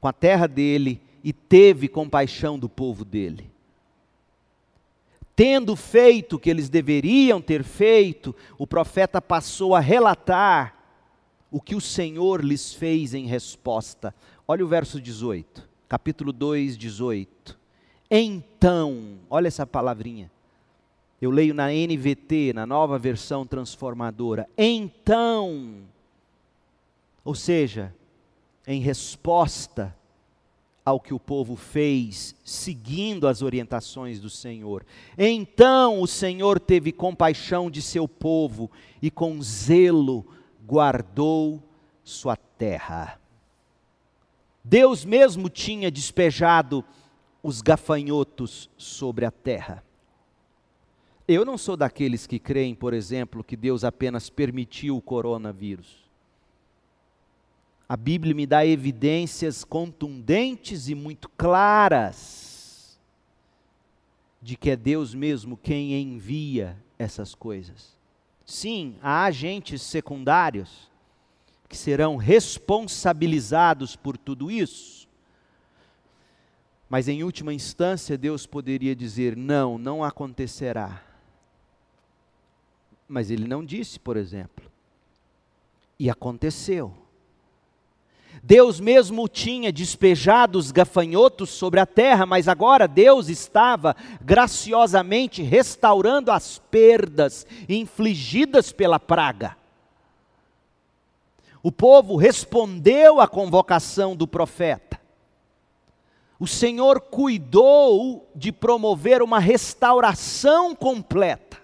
com 0.00 0.08
a 0.08 0.12
terra 0.12 0.46
dele 0.46 1.00
e 1.24 1.32
teve 1.32 1.88
compaixão 1.88 2.58
do 2.58 2.68
povo 2.68 3.04
dele 3.04 3.56
tendo 5.36 5.76
feito 5.76 6.36
o 6.36 6.38
que 6.38 6.48
eles 6.48 6.70
deveriam 6.70 7.42
ter 7.42 7.62
feito, 7.62 8.34
o 8.58 8.66
profeta 8.66 9.20
passou 9.20 9.74
a 9.74 9.80
relatar 9.80 10.74
o 11.50 11.60
que 11.60 11.76
o 11.76 11.80
Senhor 11.80 12.42
lhes 12.42 12.72
fez 12.72 13.12
em 13.12 13.26
resposta. 13.26 14.14
Olha 14.48 14.64
o 14.64 14.68
verso 14.68 14.98
18, 14.98 15.65
capítulo 15.88 16.32
2, 16.32 16.76
18. 16.76 17.58
Então, 18.10 19.18
olha 19.28 19.48
essa 19.48 19.66
palavrinha. 19.66 20.30
Eu 21.20 21.30
leio 21.30 21.54
na 21.54 21.68
NVT, 21.68 22.52
na 22.54 22.66
nova 22.66 22.98
versão 22.98 23.46
transformadora. 23.46 24.48
Então, 24.56 25.82
ou 27.24 27.34
seja, 27.34 27.94
em 28.66 28.80
resposta 28.80 29.96
ao 30.84 31.00
que 31.00 31.12
o 31.12 31.18
povo 31.18 31.56
fez, 31.56 32.36
seguindo 32.44 33.26
as 33.26 33.42
orientações 33.42 34.20
do 34.20 34.30
Senhor. 34.30 34.86
Então 35.18 36.00
o 36.00 36.06
Senhor 36.06 36.60
teve 36.60 36.92
compaixão 36.92 37.68
de 37.68 37.82
seu 37.82 38.06
povo 38.06 38.70
e 39.02 39.10
com 39.10 39.42
zelo 39.42 40.24
guardou 40.64 41.60
sua 42.04 42.36
terra. 42.36 43.18
Deus 44.68 45.04
mesmo 45.04 45.48
tinha 45.48 45.92
despejado 45.92 46.84
os 47.40 47.62
gafanhotos 47.62 48.68
sobre 48.76 49.24
a 49.24 49.30
terra. 49.30 49.84
Eu 51.28 51.44
não 51.44 51.56
sou 51.56 51.76
daqueles 51.76 52.26
que 52.26 52.40
creem, 52.40 52.74
por 52.74 52.92
exemplo, 52.92 53.44
que 53.44 53.56
Deus 53.56 53.84
apenas 53.84 54.28
permitiu 54.28 54.96
o 54.96 55.00
coronavírus. 55.00 56.04
A 57.88 57.96
Bíblia 57.96 58.34
me 58.34 58.44
dá 58.44 58.66
evidências 58.66 59.62
contundentes 59.62 60.88
e 60.88 60.96
muito 60.96 61.28
claras 61.36 62.98
de 64.42 64.56
que 64.56 64.70
é 64.70 64.76
Deus 64.76 65.14
mesmo 65.14 65.56
quem 65.56 65.94
envia 65.94 66.76
essas 66.98 67.36
coisas. 67.36 67.96
Sim, 68.44 68.96
há 69.00 69.26
agentes 69.26 69.80
secundários 69.80 70.90
que 71.68 71.76
serão 71.76 72.16
responsabilizados 72.16 73.96
por 73.96 74.16
tudo 74.16 74.50
isso. 74.50 75.06
Mas 76.88 77.08
em 77.08 77.24
última 77.24 77.52
instância, 77.52 78.16
Deus 78.16 78.46
poderia 78.46 78.94
dizer: 78.94 79.36
não, 79.36 79.76
não 79.76 80.04
acontecerá. 80.04 81.02
Mas 83.08 83.30
ele 83.30 83.46
não 83.46 83.64
disse, 83.64 83.98
por 83.98 84.16
exemplo. 84.16 84.70
E 85.98 86.10
aconteceu. 86.10 86.94
Deus 88.42 88.78
mesmo 88.78 89.28
tinha 89.28 89.72
despejado 89.72 90.58
os 90.58 90.70
gafanhotos 90.70 91.50
sobre 91.50 91.80
a 91.80 91.86
terra, 91.86 92.26
mas 92.26 92.48
agora 92.48 92.86
Deus 92.86 93.28
estava 93.28 93.96
graciosamente 94.20 95.42
restaurando 95.42 96.30
as 96.30 96.58
perdas 96.70 97.46
infligidas 97.68 98.72
pela 98.72 99.00
praga. 99.00 99.55
O 101.66 101.72
povo 101.72 102.14
respondeu 102.14 103.20
à 103.20 103.26
convocação 103.26 104.14
do 104.14 104.24
profeta. 104.24 105.00
O 106.38 106.46
Senhor 106.46 107.00
cuidou 107.00 108.30
de 108.36 108.52
promover 108.52 109.20
uma 109.20 109.40
restauração 109.40 110.76
completa. 110.76 111.56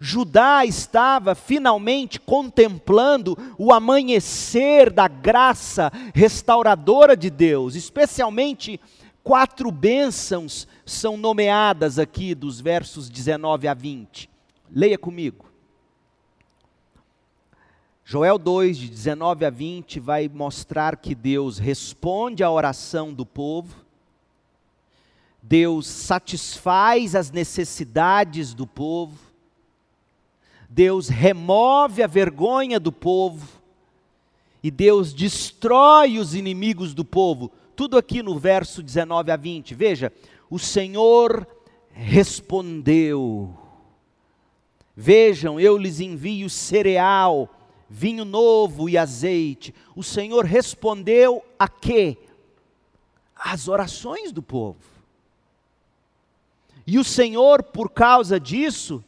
Judá 0.00 0.64
estava 0.64 1.36
finalmente 1.36 2.18
contemplando 2.18 3.38
o 3.56 3.72
amanhecer 3.72 4.90
da 4.90 5.06
graça 5.06 5.92
restauradora 6.12 7.16
de 7.16 7.30
Deus, 7.30 7.76
especialmente 7.76 8.80
quatro 9.22 9.70
bênçãos 9.70 10.66
são 10.84 11.16
nomeadas 11.16 11.96
aqui 11.96 12.34
dos 12.34 12.60
versos 12.60 13.08
19 13.08 13.68
a 13.68 13.74
20. 13.74 14.28
Leia 14.68 14.98
comigo. 14.98 15.45
Joel 18.08 18.38
2, 18.38 18.78
de 18.78 18.88
19 18.88 19.44
a 19.44 19.50
20, 19.50 19.98
vai 19.98 20.30
mostrar 20.32 20.96
que 20.96 21.12
Deus 21.12 21.58
responde 21.58 22.44
à 22.44 22.48
oração 22.48 23.12
do 23.12 23.26
povo, 23.26 23.84
Deus 25.42 25.88
satisfaz 25.88 27.16
as 27.16 27.32
necessidades 27.32 28.54
do 28.54 28.64
povo, 28.64 29.18
Deus 30.70 31.08
remove 31.08 32.00
a 32.00 32.06
vergonha 32.06 32.78
do 32.78 32.92
povo 32.92 33.60
e 34.62 34.70
Deus 34.70 35.12
destrói 35.12 36.20
os 36.20 36.32
inimigos 36.32 36.94
do 36.94 37.04
povo. 37.04 37.50
Tudo 37.74 37.98
aqui 37.98 38.22
no 38.22 38.38
verso 38.38 38.84
19 38.84 39.32
a 39.32 39.36
20. 39.36 39.74
Veja, 39.74 40.12
o 40.48 40.60
Senhor 40.60 41.44
respondeu. 41.90 43.52
Vejam, 44.94 45.58
eu 45.58 45.76
lhes 45.76 45.98
envio 45.98 46.48
cereal, 46.48 47.50
vinho 47.88 48.24
novo 48.24 48.88
e 48.88 48.98
azeite. 48.98 49.74
O 49.94 50.02
Senhor 50.02 50.44
respondeu 50.44 51.42
a 51.58 51.68
quê? 51.68 52.16
As 53.34 53.68
orações 53.68 54.32
do 54.32 54.42
povo. 54.42 54.78
E 56.86 56.98
o 56.98 57.04
Senhor, 57.04 57.62
por 57.62 57.90
causa 57.90 58.38
disso, 58.38 59.04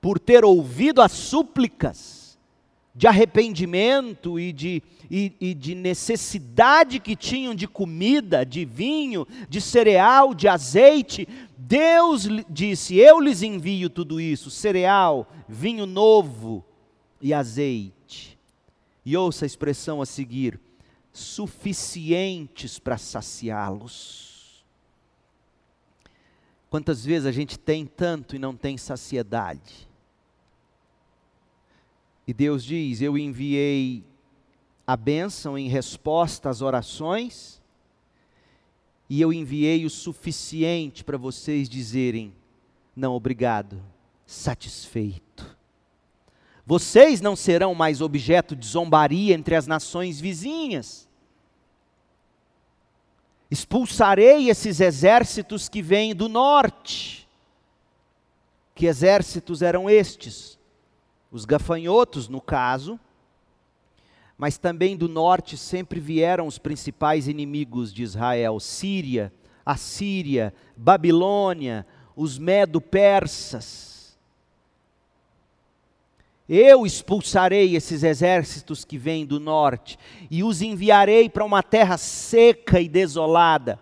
por 0.00 0.18
ter 0.18 0.44
ouvido 0.44 1.00
as 1.00 1.12
súplicas 1.12 2.38
de 2.94 3.06
arrependimento 3.06 4.40
e 4.40 4.52
de, 4.52 4.82
e, 5.08 5.32
e 5.40 5.54
de 5.54 5.76
necessidade 5.76 6.98
que 6.98 7.14
tinham 7.14 7.54
de 7.54 7.68
comida, 7.68 8.44
de 8.44 8.64
vinho, 8.64 9.26
de 9.48 9.60
cereal, 9.60 10.34
de 10.34 10.48
azeite, 10.48 11.28
Deus 11.56 12.28
disse: 12.50 12.96
Eu 12.96 13.20
lhes 13.20 13.42
envio 13.42 13.88
tudo 13.88 14.20
isso: 14.20 14.50
cereal, 14.50 15.30
vinho 15.48 15.86
novo 15.86 16.64
e 17.20 17.34
azeite. 17.34 18.38
E 19.04 19.16
ouça 19.16 19.44
a 19.44 19.46
expressão 19.46 20.00
a 20.02 20.06
seguir: 20.06 20.60
suficientes 21.12 22.78
para 22.78 22.98
saciá-los. 22.98 24.64
Quantas 26.70 27.04
vezes 27.04 27.26
a 27.26 27.32
gente 27.32 27.58
tem 27.58 27.86
tanto 27.86 28.36
e 28.36 28.38
não 28.38 28.54
tem 28.54 28.76
saciedade? 28.76 29.88
E 32.26 32.34
Deus 32.34 32.62
diz: 32.62 33.00
Eu 33.00 33.16
enviei 33.16 34.04
a 34.86 34.96
bênção 34.96 35.56
em 35.56 35.68
resposta 35.68 36.50
às 36.50 36.60
orações, 36.60 37.62
e 39.08 39.20
eu 39.20 39.32
enviei 39.32 39.86
o 39.86 39.90
suficiente 39.90 41.02
para 41.02 41.16
vocês 41.16 41.68
dizerem: 41.68 42.34
Não, 42.94 43.14
obrigado, 43.14 43.82
satisfeito. 44.26 45.27
Vocês 46.68 47.20
não 47.20 47.34
serão 47.34 47.74
mais 47.74 48.00
objeto 48.00 48.54
de 48.54 48.64
zombaria 48.64 49.34
entre 49.34 49.56
as 49.56 49.66
nações 49.66 50.20
vizinhas. 50.20 51.08
Expulsarei 53.50 54.50
esses 54.50 54.78
exércitos 54.78 55.68
que 55.68 55.82
vêm 55.82 56.14
do 56.14 56.28
norte. 56.28 57.26
Que 58.74 58.86
exércitos 58.86 59.62
eram 59.62 59.90
estes? 59.90 60.58
os 61.30 61.44
gafanhotos, 61.44 62.28
no 62.28 62.40
caso, 62.40 62.98
mas 64.36 64.56
também 64.56 64.96
do 64.96 65.08
norte 65.08 65.56
sempre 65.56 66.00
vieram 66.00 66.46
os 66.46 66.58
principais 66.58 67.28
inimigos 67.28 67.92
de 67.92 68.02
Israel: 68.02 68.58
Síria, 68.60 69.32
Assíria, 69.64 70.54
Babilônia, 70.76 71.86
os 72.16 72.38
medo-persas. 72.38 73.97
Eu 76.48 76.86
expulsarei 76.86 77.76
esses 77.76 78.02
exércitos 78.02 78.84
que 78.84 78.96
vêm 78.96 79.26
do 79.26 79.38
norte 79.38 79.98
e 80.30 80.42
os 80.42 80.62
enviarei 80.62 81.28
para 81.28 81.44
uma 81.44 81.62
terra 81.62 81.98
seca 81.98 82.80
e 82.80 82.88
desolada 82.88 83.78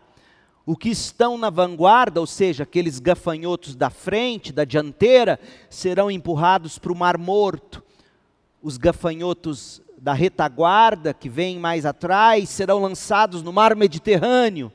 o 0.66 0.76
que 0.76 0.88
estão 0.88 1.38
na 1.38 1.48
vanguarda, 1.48 2.18
ou 2.18 2.26
seja, 2.26 2.64
aqueles 2.64 2.98
gafanhotos 2.98 3.76
da 3.76 3.88
frente, 3.88 4.52
da 4.52 4.64
dianteira, 4.64 5.38
serão 5.70 6.10
empurrados 6.10 6.76
para 6.76 6.92
o 6.92 6.96
Mar 6.96 7.16
Morto. 7.16 7.84
Os 8.60 8.76
gafanhotos 8.76 9.80
da 9.96 10.12
retaguarda, 10.12 11.14
que 11.14 11.28
vêm 11.28 11.60
mais 11.60 11.86
atrás, 11.86 12.48
serão 12.48 12.80
lançados 12.80 13.44
no 13.44 13.52
Mar 13.52 13.76
Mediterrâneo. 13.76 14.72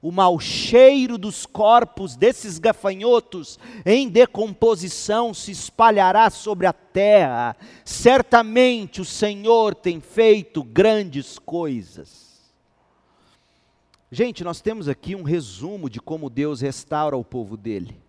O 0.00 0.12
mau 0.12 0.38
cheiro 0.38 1.16
dos 1.16 1.46
corpos 1.46 2.16
desses 2.16 2.58
gafanhotos 2.58 3.58
em 3.84 4.08
decomposição 4.08 5.32
se 5.32 5.50
espalhará 5.50 6.30
sobre 6.30 6.66
a 6.66 6.72
terra. 6.72 7.56
Certamente 7.84 9.00
o 9.00 9.04
Senhor 9.04 9.74
tem 9.74 10.00
feito 10.00 10.62
grandes 10.62 11.38
coisas. 11.38 12.26
Gente, 14.10 14.44
nós 14.44 14.60
temos 14.60 14.88
aqui 14.88 15.16
um 15.16 15.22
resumo 15.22 15.90
de 15.90 16.00
como 16.00 16.30
Deus 16.30 16.60
restaura 16.60 17.16
o 17.16 17.24
povo 17.24 17.56
dele. 17.56 18.00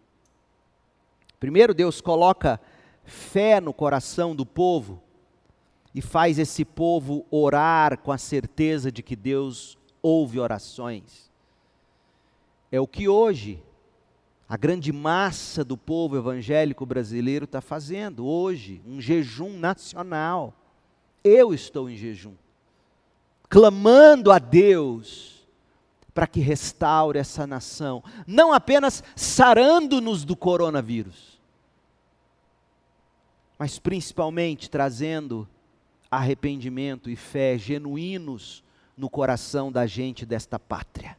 Primeiro, 1.39 1.73
Deus 1.73 2.02
coloca 2.02 2.60
fé 3.04 3.60
no 3.60 3.73
coração 3.73 4.36
do 4.36 4.45
povo 4.45 5.02
e 5.95 6.02
faz 6.02 6.38
esse 6.38 6.63
povo 6.63 7.26
orar 7.32 7.97
com 8.00 8.12
a 8.12 8.17
certeza 8.17 8.91
de 8.91 9.02
que 9.02 9.15
Deus 9.15 9.78
ouve 10.02 10.39
orações. 10.39 11.26
É 12.72 12.80
o 12.80 12.88
que 12.88 13.07
hoje 13.07 13.63
a 14.49 14.55
grande 14.55 14.93
massa 14.93 15.63
do 15.63 15.78
povo 15.78 16.15
evangélico 16.15 16.86
brasileiro 16.86 17.45
está 17.45 17.59
fazendo, 17.59 18.26
hoje, 18.26 18.82
um 18.86 19.01
jejum 19.01 19.57
nacional. 19.57 20.53
Eu 21.24 21.53
estou 21.53 21.89
em 21.89 21.97
jejum, 21.97 22.34
clamando 23.49 24.32
a 24.32 24.39
Deus 24.39 25.45
para 26.13 26.26
que 26.26 26.39
restaure 26.39 27.20
essa 27.20 27.45
nação, 27.45 28.03
não 28.26 28.51
apenas 28.51 29.03
sarando-nos 29.15 30.26
do 30.26 30.36
coronavírus, 30.36 31.39
mas 33.59 33.78
principalmente 33.78 34.70
trazendo 34.70 35.47
arrependimento 36.09 37.09
e 37.09 37.15
fé 37.15 37.57
genuínos 37.57 38.63
no 38.95 39.09
coração 39.09 39.72
da 39.72 39.86
gente 39.86 40.26
desta 40.26 40.57
pátria. 40.57 41.18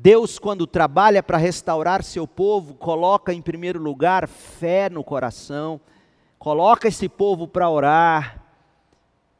Deus, 0.00 0.38
quando 0.38 0.64
trabalha 0.64 1.24
para 1.24 1.36
restaurar 1.36 2.04
seu 2.04 2.24
povo, 2.24 2.72
coloca 2.74 3.34
em 3.34 3.42
primeiro 3.42 3.82
lugar 3.82 4.28
fé 4.28 4.88
no 4.88 5.02
coração, 5.02 5.80
coloca 6.38 6.86
esse 6.86 7.08
povo 7.08 7.48
para 7.48 7.68
orar, 7.68 8.44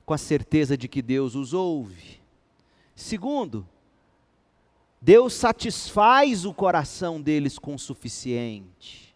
com 0.04 0.12
a 0.12 0.18
certeza 0.18 0.76
de 0.76 0.88
que 0.88 1.00
Deus 1.00 1.36
os 1.36 1.54
ouve. 1.54 2.20
Segundo, 2.96 3.64
Deus 5.00 5.32
satisfaz 5.32 6.44
o 6.44 6.52
coração 6.52 7.20
deles 7.20 7.56
com 7.56 7.76
o 7.76 7.78
suficiente. 7.78 9.14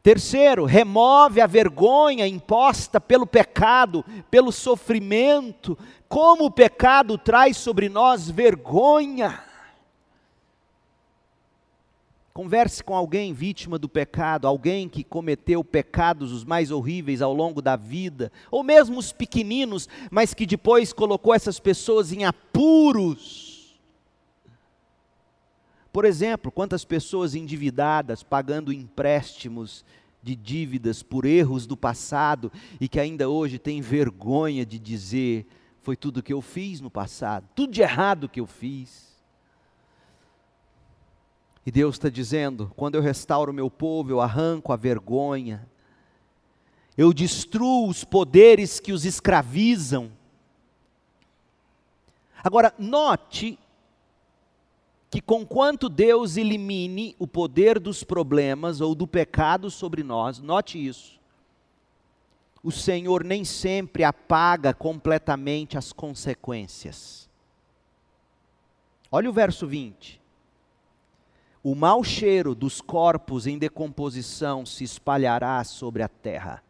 Terceiro, 0.00 0.64
remove 0.64 1.40
a 1.40 1.46
vergonha 1.48 2.24
imposta 2.24 3.00
pelo 3.00 3.26
pecado, 3.26 4.04
pelo 4.30 4.52
sofrimento. 4.52 5.76
Como 6.08 6.44
o 6.44 6.50
pecado 6.52 7.18
traz 7.18 7.56
sobre 7.56 7.88
nós 7.88 8.30
vergonha. 8.30 9.47
Converse 12.38 12.84
com 12.84 12.94
alguém 12.94 13.32
vítima 13.32 13.80
do 13.80 13.88
pecado, 13.88 14.46
alguém 14.46 14.88
que 14.88 15.02
cometeu 15.02 15.64
pecados 15.64 16.30
os 16.30 16.44
mais 16.44 16.70
horríveis 16.70 17.20
ao 17.20 17.34
longo 17.34 17.60
da 17.60 17.74
vida, 17.74 18.30
ou 18.48 18.62
mesmo 18.62 18.96
os 18.96 19.10
pequeninos, 19.10 19.88
mas 20.08 20.34
que 20.34 20.46
depois 20.46 20.92
colocou 20.92 21.34
essas 21.34 21.58
pessoas 21.58 22.12
em 22.12 22.24
apuros. 22.24 23.76
Por 25.92 26.04
exemplo, 26.04 26.52
quantas 26.52 26.84
pessoas 26.84 27.34
endividadas 27.34 28.22
pagando 28.22 28.72
empréstimos 28.72 29.84
de 30.22 30.36
dívidas 30.36 31.02
por 31.02 31.24
erros 31.24 31.66
do 31.66 31.76
passado 31.76 32.52
e 32.80 32.88
que 32.88 33.00
ainda 33.00 33.28
hoje 33.28 33.58
têm 33.58 33.80
vergonha 33.80 34.64
de 34.64 34.78
dizer: 34.78 35.44
foi 35.82 35.96
tudo 35.96 36.22
que 36.22 36.32
eu 36.32 36.40
fiz 36.40 36.80
no 36.80 36.88
passado, 36.88 37.48
tudo 37.56 37.72
de 37.72 37.82
errado 37.82 38.28
que 38.28 38.38
eu 38.38 38.46
fiz. 38.46 39.07
E 41.68 41.70
Deus 41.70 41.96
está 41.96 42.08
dizendo: 42.08 42.72
quando 42.74 42.94
eu 42.94 43.02
restauro 43.02 43.52
o 43.52 43.54
meu 43.54 43.70
povo, 43.70 44.10
eu 44.10 44.22
arranco 44.22 44.72
a 44.72 44.76
vergonha, 44.76 45.68
eu 46.96 47.12
destruo 47.12 47.86
os 47.86 48.04
poderes 48.04 48.80
que 48.80 48.90
os 48.90 49.04
escravizam. 49.04 50.10
Agora, 52.42 52.72
note 52.78 53.58
que, 55.10 55.20
conquanto 55.20 55.90
Deus 55.90 56.38
elimine 56.38 57.14
o 57.18 57.26
poder 57.26 57.78
dos 57.78 58.02
problemas 58.02 58.80
ou 58.80 58.94
do 58.94 59.06
pecado 59.06 59.70
sobre 59.70 60.02
nós, 60.02 60.38
note 60.38 60.82
isso, 60.82 61.20
o 62.62 62.72
Senhor 62.72 63.22
nem 63.22 63.44
sempre 63.44 64.04
apaga 64.04 64.72
completamente 64.72 65.76
as 65.76 65.92
consequências. 65.92 67.28
Olha 69.12 69.28
o 69.28 69.34
verso 69.34 69.66
20 69.66 70.17
o 71.70 71.74
mau 71.74 72.02
cheiro 72.02 72.54
dos 72.54 72.80
corpos 72.80 73.46
em 73.46 73.58
decomposição 73.58 74.64
se 74.64 74.84
espalhará 74.84 75.62
sobre 75.64 76.02
a 76.02 76.08
terra. 76.08 76.64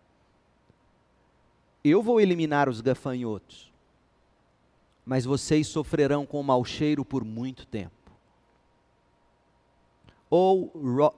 Eu 1.85 2.03
vou 2.03 2.21
eliminar 2.21 2.69
os 2.69 2.81
gafanhotos, 2.81 3.73
mas 5.07 5.25
vocês 5.25 5.69
sofrerão 5.69 6.27
com 6.27 6.41
o 6.41 6.45
mau 6.45 6.65
cheiro 6.65 7.05
por 7.05 7.23
muito 7.23 7.65
tempo. 7.65 7.93
Ou, 10.29 10.73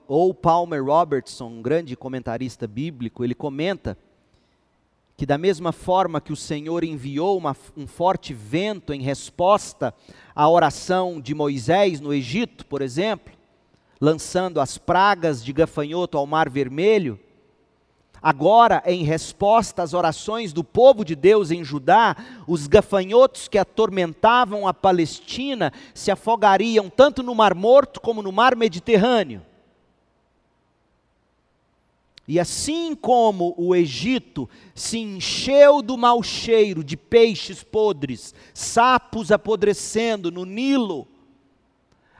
ou 0.07 0.31
Palmer 0.31 0.85
Robertson, 0.85 1.47
um 1.47 1.61
grande 1.63 1.95
comentarista 1.95 2.67
bíblico, 2.67 3.23
ele 3.23 3.33
comenta 3.33 3.97
que, 5.17 5.25
da 5.25 5.39
mesma 5.39 5.71
forma 5.71 6.21
que 6.21 6.31
o 6.31 6.37
Senhor 6.37 6.83
enviou 6.83 7.35
uma, 7.35 7.57
um 7.75 7.87
forte 7.87 8.31
vento 8.31 8.93
em 8.93 9.01
resposta 9.01 9.91
à 10.35 10.47
oração 10.47 11.19
de 11.19 11.33
Moisés 11.33 11.99
no 11.99 12.13
Egito, 12.13 12.63
por 12.67 12.83
exemplo, 12.83 13.40
lançando 14.01 14.59
as 14.59 14.79
pragas 14.79 15.45
de 15.45 15.53
gafanhoto 15.53 16.17
ao 16.17 16.25
Mar 16.25 16.49
Vermelho, 16.49 17.19
agora, 18.19 18.81
em 18.87 19.03
resposta 19.03 19.83
às 19.83 19.93
orações 19.93 20.51
do 20.51 20.63
povo 20.63 21.05
de 21.05 21.15
Deus 21.15 21.51
em 21.51 21.63
Judá, 21.63 22.15
os 22.47 22.65
gafanhotos 22.65 23.47
que 23.47 23.59
atormentavam 23.59 24.67
a 24.67 24.73
Palestina 24.73 25.71
se 25.93 26.09
afogariam 26.09 26.89
tanto 26.89 27.21
no 27.21 27.35
Mar 27.35 27.53
Morto 27.53 28.01
como 28.01 28.23
no 28.23 28.31
Mar 28.31 28.55
Mediterrâneo. 28.55 29.43
E 32.27 32.39
assim 32.39 32.95
como 32.95 33.53
o 33.57 33.75
Egito 33.75 34.49
se 34.73 34.97
encheu 34.97 35.81
do 35.81 35.97
mau 35.97 36.23
cheiro 36.23 36.83
de 36.83 36.95
peixes 36.95 37.63
podres, 37.63 38.33
sapos 38.53 39.31
apodrecendo 39.31 40.31
no 40.31 40.45
Nilo, 40.45 41.07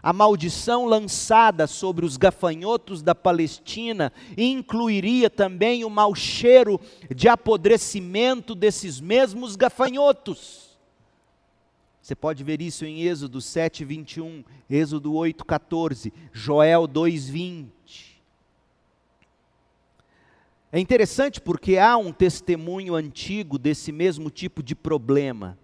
a 0.03 0.11
maldição 0.11 0.85
lançada 0.85 1.67
sobre 1.67 2.05
os 2.05 2.17
gafanhotos 2.17 3.01
da 3.03 3.13
Palestina 3.13 4.11
incluiria 4.35 5.29
também 5.29 5.85
o 5.85 5.89
mau 5.89 6.15
cheiro 6.15 6.79
de 7.15 7.27
apodrecimento 7.27 8.55
desses 8.55 8.99
mesmos 8.99 9.55
gafanhotos. 9.55 10.71
Você 12.01 12.15
pode 12.15 12.43
ver 12.43 12.61
isso 12.61 12.83
em 12.83 13.03
Êxodo 13.03 13.39
7, 13.39 13.85
21, 13.85 14.43
Êxodo 14.67 15.13
8, 15.13 15.45
14, 15.45 16.11
Joel 16.33 16.87
2, 16.87 17.29
20. 17.29 18.21
É 20.71 20.79
interessante 20.79 21.39
porque 21.39 21.77
há 21.77 21.95
um 21.97 22.11
testemunho 22.11 22.95
antigo 22.95 23.59
desse 23.59 23.91
mesmo 23.91 24.31
tipo 24.31 24.63
de 24.63 24.73
problema. 24.73 25.59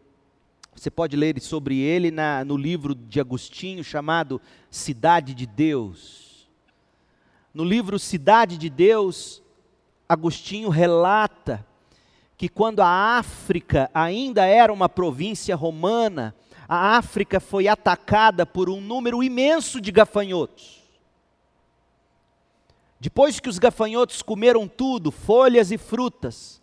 Você 0.78 0.92
pode 0.92 1.16
ler 1.16 1.42
sobre 1.42 1.80
ele 1.80 2.12
na, 2.12 2.46
no 2.46 2.56
livro 2.56 2.94
de 2.94 3.20
Agostinho 3.20 3.84
chamado 3.84 4.40
Cidade 4.70 5.34
de 5.34 5.48
Deus. 5.48 6.48
No 7.52 7.64
livro 7.64 7.98
Cidade 7.98 8.60
de 8.60 8.70
Deus, 8.70 9.42
Agostinho 10.08 10.70
relata 10.70 11.66
que 12.38 12.48
quando 12.48 12.82
a 12.82 13.18
África 13.18 13.90
ainda 13.92 14.46
era 14.46 14.72
uma 14.72 14.88
província 14.88 15.56
romana, 15.56 16.36
a 16.70 16.96
África 16.96 17.40
foi 17.40 17.68
atacada 17.68 18.46
por 18.46 18.70
um 18.70 18.80
número 18.80 19.24
imenso 19.24 19.82
de 19.82 19.92
gafanhotos. 19.92 20.84
Depois 23.00 23.40
que 23.40 23.50
os 23.50 23.58
gafanhotos 23.58 24.22
comeram 24.22 24.68
tudo, 24.68 25.10
folhas 25.10 25.72
e 25.72 25.78
frutas, 25.80 26.62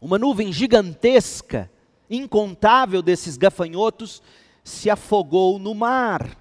uma 0.00 0.16
nuvem 0.16 0.52
gigantesca 0.52 1.68
incontável 2.10 3.00
desses 3.00 3.36
gafanhotos 3.36 4.20
se 4.64 4.90
afogou 4.90 5.58
no 5.58 5.74
mar. 5.74 6.36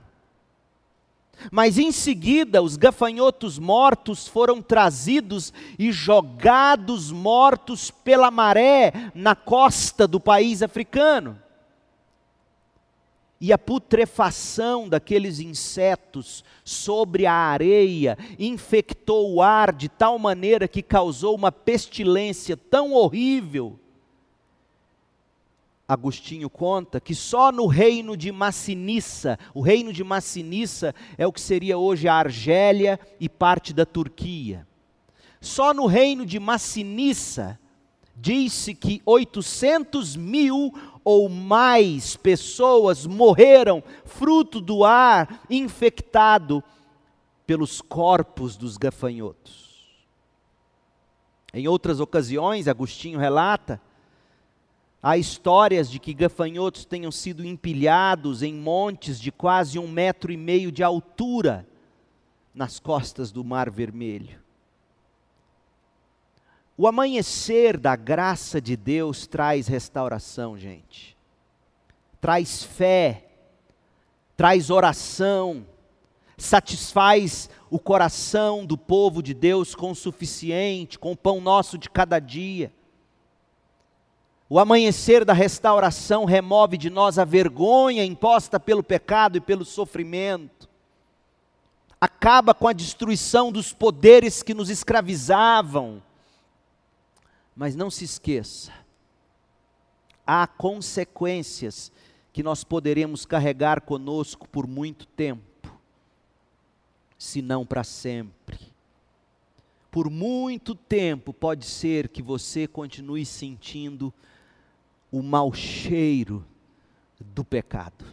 Mas 1.52 1.78
em 1.78 1.92
seguida, 1.92 2.62
os 2.62 2.76
gafanhotos 2.76 3.58
mortos 3.58 4.28
foram 4.28 4.62
trazidos 4.62 5.54
e 5.78 5.92
jogados 5.92 7.12
mortos 7.12 7.90
pela 7.92 8.30
maré 8.30 9.12
na 9.16 9.36
costa 9.36 10.06
do 10.06 10.20
país 10.20 10.62
africano. 10.62 11.40
E 13.40 13.54
a 13.54 13.58
putrefação 13.58 14.90
daqueles 14.90 15.40
insetos 15.40 16.44
sobre 16.62 17.26
a 17.26 17.34
areia 17.34 18.18
infectou 18.38 19.34
o 19.34 19.42
ar 19.42 19.74
de 19.74 19.88
tal 19.88 20.20
maneira 20.20 20.68
que 20.68 20.82
causou 20.82 21.36
uma 21.36 21.54
pestilência 21.54 22.58
tão 22.58 22.92
horrível 22.92 23.80
Agostinho 25.90 26.52
conta 26.52 27.02
que 27.02 27.16
só 27.16 27.52
no 27.52 27.66
reino 27.66 28.16
de 28.16 28.32
Massinissa, 28.32 29.40
o 29.56 29.60
reino 29.60 29.92
de 29.92 30.04
Massinissa 30.04 30.94
é 31.18 31.26
o 31.26 31.34
que 31.34 31.42
seria 31.42 31.80
hoje 31.80 32.08
a 32.08 32.14
Argélia 32.14 33.00
e 33.20 33.28
parte 33.28 33.74
da 33.74 33.88
Turquia. 33.88 34.68
Só 35.42 35.74
no 35.74 35.88
reino 35.88 36.28
de 36.28 36.40
Massinissa, 36.40 37.60
disse 38.16 38.76
que 38.76 39.02
800 39.04 40.16
mil 40.16 40.72
ou 41.04 41.28
mais 41.28 42.16
pessoas 42.16 43.08
morreram 43.08 43.82
fruto 44.06 44.62
do 44.62 44.86
ar 44.86 45.42
infectado 45.50 46.64
pelos 47.48 47.82
corpos 47.82 48.56
dos 48.56 48.78
gafanhotos. 48.78 49.90
Em 51.52 51.68
outras 51.68 52.00
ocasiões, 52.00 52.68
Agostinho 52.68 53.18
relata 53.18 53.82
Há 55.02 55.18
histórias 55.18 55.90
de 55.90 55.98
que 55.98 56.14
gafanhotos 56.14 56.84
tenham 56.84 57.12
sido 57.12 57.46
empilhados 57.46 58.44
em 58.44 58.54
montes 58.54 59.20
de 59.20 59.32
quase 59.32 59.80
um 59.80 59.88
metro 59.88 60.32
e 60.32 60.38
meio 60.38 60.72
de 60.72 60.84
altura 60.84 61.66
nas 62.54 62.80
costas 62.80 63.32
do 63.32 63.44
Mar 63.44 63.70
Vermelho. 63.70 64.42
O 66.78 66.86
amanhecer 66.88 67.78
da 67.78 67.96
graça 67.96 68.60
de 68.60 68.76
Deus 68.76 69.26
traz 69.26 69.68
restauração, 69.68 70.58
gente. 70.58 71.18
Traz 72.20 72.64
fé, 72.64 73.26
traz 74.36 74.70
oração, 74.70 75.66
satisfaz 76.38 77.50
o 77.70 77.80
coração 77.80 78.66
do 78.66 78.78
povo 78.78 79.22
de 79.22 79.34
Deus 79.34 79.76
com 79.76 79.92
o 79.92 79.96
suficiente, 79.96 81.00
com 81.00 81.14
o 81.14 81.18
pão 81.18 81.40
nosso 81.40 81.78
de 81.78 81.90
cada 81.90 82.20
dia. 82.20 82.72
O 84.50 84.58
amanhecer 84.58 85.24
da 85.24 85.32
restauração 85.32 86.26
remove 86.26 86.76
de 86.76 86.90
nós 86.90 87.20
a 87.20 87.24
vergonha 87.24 88.04
imposta 88.04 88.60
pelo 88.60 88.82
pecado 88.82 89.38
e 89.38 89.42
pelo 89.42 89.64
sofrimento. 89.64 90.68
Acaba 92.02 92.52
com 92.56 92.68
a 92.68 92.74
destruição 92.74 93.52
dos 93.52 93.72
poderes 93.72 94.42
que 94.42 94.56
nos 94.56 94.72
escravizavam. 94.72 96.02
Mas 97.56 97.76
não 97.76 97.92
se 97.92 98.06
esqueça, 98.06 98.72
há 100.26 100.48
consequências 100.48 101.92
que 102.32 102.42
nós 102.42 102.64
poderemos 102.64 103.26
carregar 103.26 103.82
conosco 103.82 104.48
por 104.48 104.66
muito 104.66 105.06
tempo, 105.06 105.78
se 107.18 107.42
não 107.42 107.66
para 107.66 107.84
sempre. 107.84 108.58
Por 109.92 110.10
muito 110.10 110.74
tempo 110.74 111.34
pode 111.34 111.66
ser 111.66 112.08
que 112.08 112.22
você 112.22 112.66
continue 112.66 113.26
sentindo 113.26 114.14
o 115.12 115.22
mau 115.22 115.54
cheiro 115.54 116.46
do 117.20 117.44
pecado. 117.44 118.06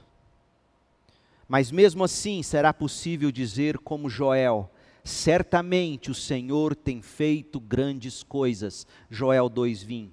Mas 1.48 1.70
mesmo 1.70 2.02
assim 2.02 2.42
será 2.42 2.72
possível 2.72 3.30
dizer, 3.30 3.78
como 3.78 4.10
Joel: 4.10 4.70
certamente 5.04 6.10
o 6.10 6.14
Senhor 6.14 6.74
tem 6.74 7.00
feito 7.00 7.60
grandes 7.60 8.22
coisas. 8.22 8.86
Joel 9.08 9.48
2,20. 9.48 10.10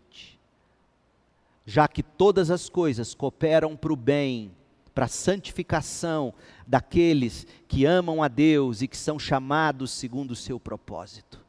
Já 1.65 1.87
que 1.87 2.03
todas 2.03 2.51
as 2.51 2.69
coisas 2.69 3.15
cooperam 3.15 3.75
para 3.75 3.93
o 3.93 3.95
bem, 3.95 4.51
para 4.93 5.05
a 5.05 5.09
santificação 5.09 6.33
daqueles 6.67 7.47
que 7.67 7.85
amam 7.85 8.21
a 8.21 8.27
Deus 8.27 8.81
e 8.81 8.87
que 8.87 8.97
são 8.97 9.17
chamados 9.17 9.91
segundo 9.91 10.31
o 10.31 10.35
seu 10.35 10.59
propósito. 10.59 11.42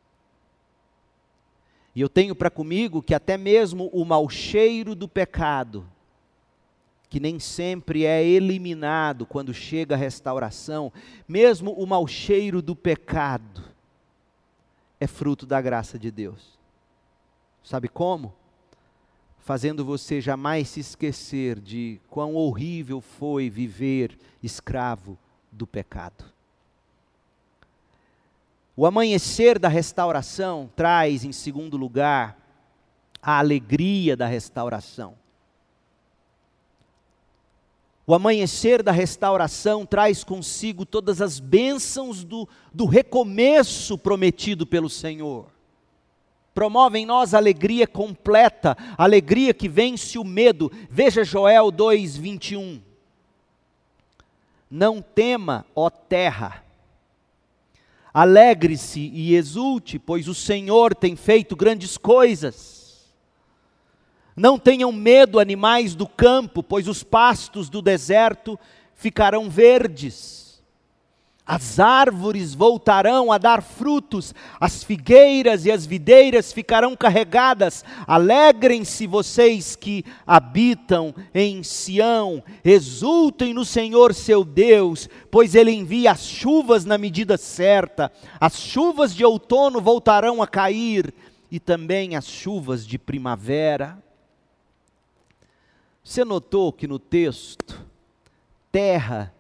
E 1.95 2.01
eu 2.01 2.09
tenho 2.09 2.35
para 2.35 2.51
comigo 2.51 3.01
que 3.01 3.15
até 3.15 3.37
mesmo 3.37 3.89
o 3.93 4.05
mau 4.05 4.29
cheiro 4.29 4.95
do 4.95 5.09
pecado, 5.09 5.87
que 7.09 7.21
nem 7.21 7.39
sempre 7.39 8.05
é 8.05 8.25
eliminado 8.25 9.25
quando 9.25 9.55
chega 9.55 9.95
a 9.95 9.99
restauração, 9.99 10.93
mesmo 11.29 11.73
o 11.73 11.87
mau 11.87 12.07
cheiro 12.09 12.61
do 12.61 12.75
pecado, 12.75 13.63
é 14.99 15.07
fruto 15.07 15.47
da 15.47 15.61
graça 15.61 15.97
de 15.97 16.11
Deus. 16.11 16.59
Sabe 17.63 17.89
como? 17.89 18.35
Fazendo 19.39 19.85
você 19.85 20.21
jamais 20.21 20.71
se 20.71 20.81
esquecer 20.81 21.61
de 21.61 22.01
quão 22.09 22.35
horrível 22.35 23.01
foi 23.01 23.49
viver 23.49 24.19
escravo 24.43 25.17
do 25.53 25.67
pecado. 25.67 26.34
O 28.77 28.87
amanhecer 28.87 29.59
da 29.59 29.69
restauração 29.69 30.69
traz, 30.75 31.25
em 31.25 31.33
segundo 31.33 31.77
lugar, 31.77 32.37
a 33.23 33.39
alegria 33.39 34.17
da 34.17 34.27
restauração. 34.27 35.15
O 38.07 38.15
amanhecer 38.15 38.83
da 38.83 38.93
restauração 38.93 39.87
traz 39.87 40.25
consigo 40.25 40.85
todas 40.85 41.23
as 41.23 41.39
bênçãos 41.39 42.25
do, 42.25 42.49
do 42.73 42.85
recomeço 42.85 43.97
prometido 43.97 44.67
pelo 44.67 44.91
Senhor. 44.91 45.47
Promove 46.53 46.99
em 46.99 47.07
nós 47.07 47.33
alegria 47.33 47.87
completa, 47.87 48.77
alegria 48.99 49.55
que 49.55 49.69
vence 49.69 50.19
o 50.19 50.25
medo. 50.25 50.71
Veja 50.91 51.25
Joel 51.25 51.71
2, 51.71 52.17
21. 52.17 52.81
Não 54.71 55.01
tema, 55.01 55.65
ó 55.75 55.89
terra, 55.89 56.64
Alegre-se 58.15 59.11
e 59.13 59.35
exulte, 59.35 59.99
pois 59.99 60.29
o 60.29 60.35
Senhor 60.35 60.95
tem 60.95 61.17
feito 61.17 61.57
grandes 61.57 61.99
coisas. 61.99 63.13
Não 64.37 64.57
tenham 64.57 64.93
medo, 64.93 65.41
animais 65.41 65.97
do 65.97 66.07
campo, 66.07 66.63
pois 66.63 66.87
os 66.87 67.03
pastos 67.03 67.69
do 67.69 67.83
deserto 67.83 68.57
ficarão 68.95 69.51
verdes. 69.51 70.44
As 71.47 71.79
árvores 71.79 72.55
voltarão 72.55 73.31
a 73.31 73.37
dar 73.37 73.63
frutos, 73.63 74.35
as 74.59 74.83
figueiras 74.83 75.67
e 75.67 75.71
as 75.71 75.85
videiras 75.85 76.55
ficarão 76.55 76.97
carregadas. 76.97 77.85
Alegrem-se 78.07 79.07
vocês 79.07 79.77
que 79.77 80.07
habitam 80.27 81.15
em 81.35 81.63
Sião, 81.63 82.43
exultem 82.65 83.53
no 83.53 83.63
Senhor 83.63 84.15
seu 84.15 84.43
Deus, 84.43 85.07
pois 85.31 85.55
ele 85.55 85.71
envia 85.71 86.13
as 86.13 86.25
chuvas 86.27 86.87
na 86.87 86.97
medida 86.97 87.37
certa. 87.37 88.11
As 88.41 88.59
chuvas 88.59 89.15
de 89.15 89.23
outono 89.23 89.83
voltarão 89.83 90.43
a 90.43 90.47
cair 90.47 91.13
e 91.51 91.61
também 91.61 92.17
as 92.17 92.27
chuvas 92.27 92.87
de 92.87 92.99
primavera. 92.99 94.03
Você 96.03 96.25
notou 96.25 96.73
que 96.73 96.87
no 96.89 96.99
texto, 96.99 97.85
terra 98.73 99.34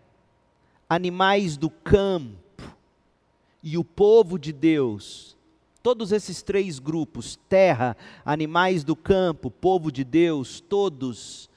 animais 0.94 1.56
do 1.56 1.68
campo 1.68 2.38
e 3.62 3.76
o 3.76 3.82
povo 3.82 4.38
de 4.38 4.52
Deus, 4.52 5.36
todos 5.82 6.12
esses 6.12 6.40
três 6.40 6.78
grupos, 6.78 7.36
terra, 7.48 7.96
animais 8.24 8.84
do 8.84 8.94
campo, 8.94 9.50
povo 9.50 9.90
de 9.90 10.04
Deus, 10.04 10.60
todos 10.60 11.50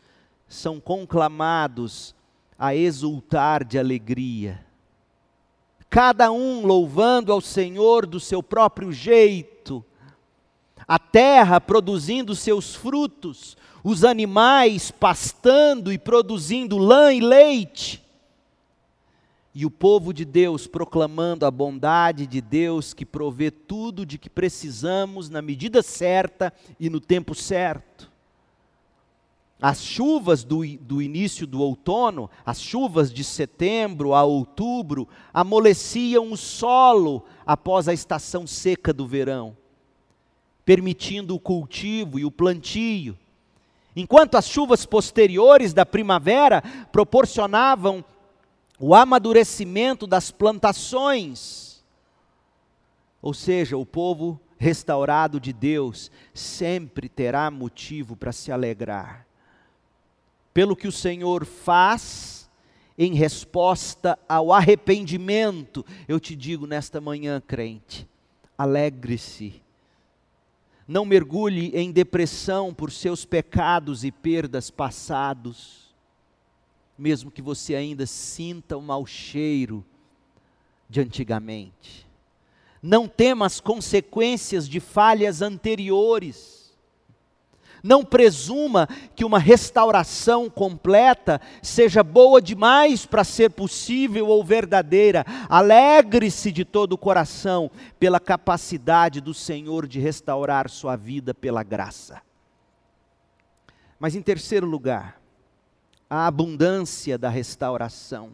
são 0.47 0.79
conclamados 0.79 2.15
a 2.57 2.73
exultar 2.73 3.63
de 3.63 3.77
alegria. 3.77 4.65
Cada 5.87 6.31
um 6.31 6.65
louvando 6.65 7.31
ao 7.31 7.39
Senhor 7.39 8.07
do 8.07 8.19
seu 8.19 8.41
próprio 8.41 8.91
jeito, 8.91 9.85
a 10.87 10.97
terra 10.97 11.61
produzindo 11.61 12.33
seus 12.33 12.73
frutos, 12.73 13.55
os 13.83 14.03
animais 14.03 14.89
pastando 14.89 15.93
e 15.93 15.97
produzindo 15.99 16.77
lã 16.77 17.13
e 17.13 17.19
leite 17.19 18.06
e 19.59 19.65
o 19.65 19.71
povo 19.71 20.13
de 20.13 20.23
Deus 20.23 20.67
proclamando 20.67 21.43
a 21.43 21.49
bondade 21.49 22.27
de 22.27 22.39
Deus 22.41 22.93
que 22.93 23.03
provê 23.03 23.49
tudo 23.49 24.05
de 24.05 24.19
que 24.19 24.29
precisamos 24.29 25.31
na 25.31 25.41
medida 25.41 25.81
certa 25.81 26.53
e 26.79 26.91
no 26.91 26.99
tempo 26.99 27.33
certo. 27.33 28.11
As 29.59 29.81
chuvas 29.81 30.43
do, 30.43 30.59
do 30.77 31.01
início 31.01 31.47
do 31.47 31.59
outono, 31.59 32.29
as 32.45 32.61
chuvas 32.61 33.11
de 33.11 33.23
setembro 33.23 34.13
a 34.13 34.23
outubro, 34.23 35.07
amoleciam 35.33 36.31
o 36.31 36.37
solo 36.37 37.25
após 37.43 37.87
a 37.87 37.93
estação 37.95 38.45
seca 38.45 38.93
do 38.93 39.07
verão, 39.07 39.57
permitindo 40.63 41.33
o 41.33 41.39
cultivo 41.39 42.19
e 42.19 42.25
o 42.25 42.29
plantio. 42.29 43.17
Enquanto 43.95 44.35
as 44.35 44.47
chuvas 44.47 44.85
posteriores 44.85 45.73
da 45.73 45.83
primavera 45.83 46.61
proporcionavam 46.91 48.05
o 48.79 48.93
amadurecimento 48.93 50.05
das 50.05 50.31
plantações. 50.31 51.83
Ou 53.21 53.33
seja, 53.33 53.77
o 53.77 53.85
povo 53.85 54.39
restaurado 54.57 55.39
de 55.39 55.51
Deus 55.51 56.11
sempre 56.33 57.09
terá 57.09 57.49
motivo 57.49 58.15
para 58.15 58.31
se 58.31 58.51
alegrar. 58.51 59.25
Pelo 60.53 60.75
que 60.75 60.87
o 60.87 60.91
Senhor 60.91 61.45
faz 61.45 62.49
em 62.97 63.13
resposta 63.13 64.17
ao 64.27 64.51
arrependimento, 64.51 65.85
eu 66.07 66.19
te 66.19 66.35
digo 66.35 66.65
nesta 66.65 66.99
manhã, 66.99 67.41
crente, 67.45 68.07
alegre-se. 68.57 69.61
Não 70.87 71.05
mergulhe 71.05 71.71
em 71.75 71.91
depressão 71.91 72.73
por 72.73 72.91
seus 72.91 73.25
pecados 73.25 74.03
e 74.03 74.11
perdas 74.11 74.71
passados 74.71 75.86
mesmo 76.97 77.29
que 77.29 77.41
você 77.41 77.75
ainda 77.75 78.05
sinta 78.05 78.77
o 78.77 78.81
mau 78.81 79.05
cheiro 79.05 79.85
de 80.89 80.99
antigamente. 81.01 82.07
Não 82.81 83.07
tema 83.07 83.45
as 83.45 83.59
consequências 83.59 84.67
de 84.67 84.79
falhas 84.79 85.41
anteriores. 85.41 86.57
Não 87.83 88.03
presuma 88.03 88.87
que 89.15 89.23
uma 89.23 89.37
restauração 89.37 90.49
completa 90.49 91.39
seja 91.61 92.03
boa 92.03 92.41
demais 92.41 93.05
para 93.05 93.23
ser 93.23 93.51
possível 93.51 94.27
ou 94.27 94.43
verdadeira. 94.43 95.23
Alegre-se 95.47 96.51
de 96.51 96.65
todo 96.65 96.93
o 96.93 96.97
coração 96.97 97.69
pela 97.99 98.19
capacidade 98.19 99.21
do 99.21 99.33
Senhor 99.33 99.87
de 99.87 99.99
restaurar 99.99 100.69
sua 100.69 100.95
vida 100.95 101.33
pela 101.33 101.63
graça. 101.63 102.21
Mas 103.99 104.15
em 104.15 104.21
terceiro 104.21 104.65
lugar, 104.65 105.19
a 106.09 106.27
abundância 106.27 107.17
da 107.17 107.29
restauração. 107.29 108.31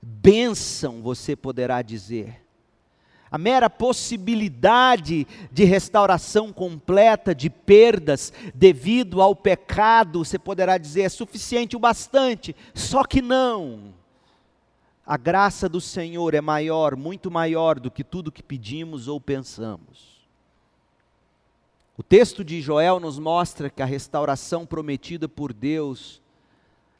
Bênção, 0.00 1.02
você 1.02 1.34
poderá 1.34 1.82
dizer. 1.82 2.42
A 3.30 3.38
mera 3.38 3.68
possibilidade 3.68 5.26
de 5.50 5.64
restauração 5.64 6.52
completa 6.52 7.34
de 7.34 7.50
perdas 7.50 8.32
devido 8.54 9.20
ao 9.20 9.34
pecado, 9.34 10.24
você 10.24 10.38
poderá 10.38 10.78
dizer, 10.78 11.02
é 11.02 11.08
suficiente 11.08 11.74
o 11.74 11.80
bastante. 11.80 12.54
Só 12.72 13.02
que 13.02 13.20
não. 13.20 13.92
A 15.04 15.16
graça 15.16 15.68
do 15.68 15.80
Senhor 15.80 16.32
é 16.32 16.40
maior, 16.40 16.96
muito 16.96 17.30
maior 17.30 17.80
do 17.80 17.90
que 17.90 18.04
tudo 18.04 18.32
que 18.32 18.42
pedimos 18.42 19.08
ou 19.08 19.20
pensamos. 19.20 20.13
O 21.96 22.02
texto 22.02 22.42
de 22.42 22.60
Joel 22.60 22.98
nos 22.98 23.20
mostra 23.20 23.70
que 23.70 23.80
a 23.80 23.86
restauração 23.86 24.66
prometida 24.66 25.28
por 25.28 25.52
Deus 25.52 26.20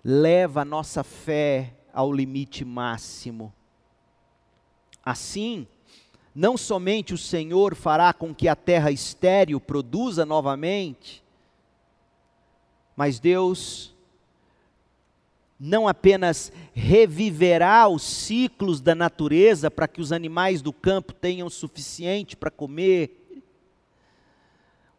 leva 0.05 0.61
a 0.61 0.64
nossa 0.64 1.03
fé 1.03 1.74
ao 1.92 2.12
limite 2.12 2.64
máximo. 2.64 3.53
Assim, 5.05 5.66
não 6.32 6.57
somente 6.57 7.12
o 7.12 7.18
Senhor 7.18 7.74
fará 7.74 8.12
com 8.12 8.32
que 8.32 8.47
a 8.47 8.55
terra 8.55 8.92
estéril 8.92 9.61
produza 9.61 10.24
novamente, 10.24 11.24
mas 12.97 13.18
Deus 13.18 13.92
não 15.59 15.88
apenas 15.88 16.53
reviverá 16.72 17.88
os 17.88 18.03
ciclos 18.03 18.80
da 18.80 18.95
natureza 18.95 19.70
para 19.70 19.88
que 19.88 20.01
os 20.01 20.12
animais 20.12 20.62
do 20.62 20.72
campo 20.72 21.12
tenham 21.12 21.51
suficiente 21.51 22.36
para 22.36 22.51
comer. 22.51 23.24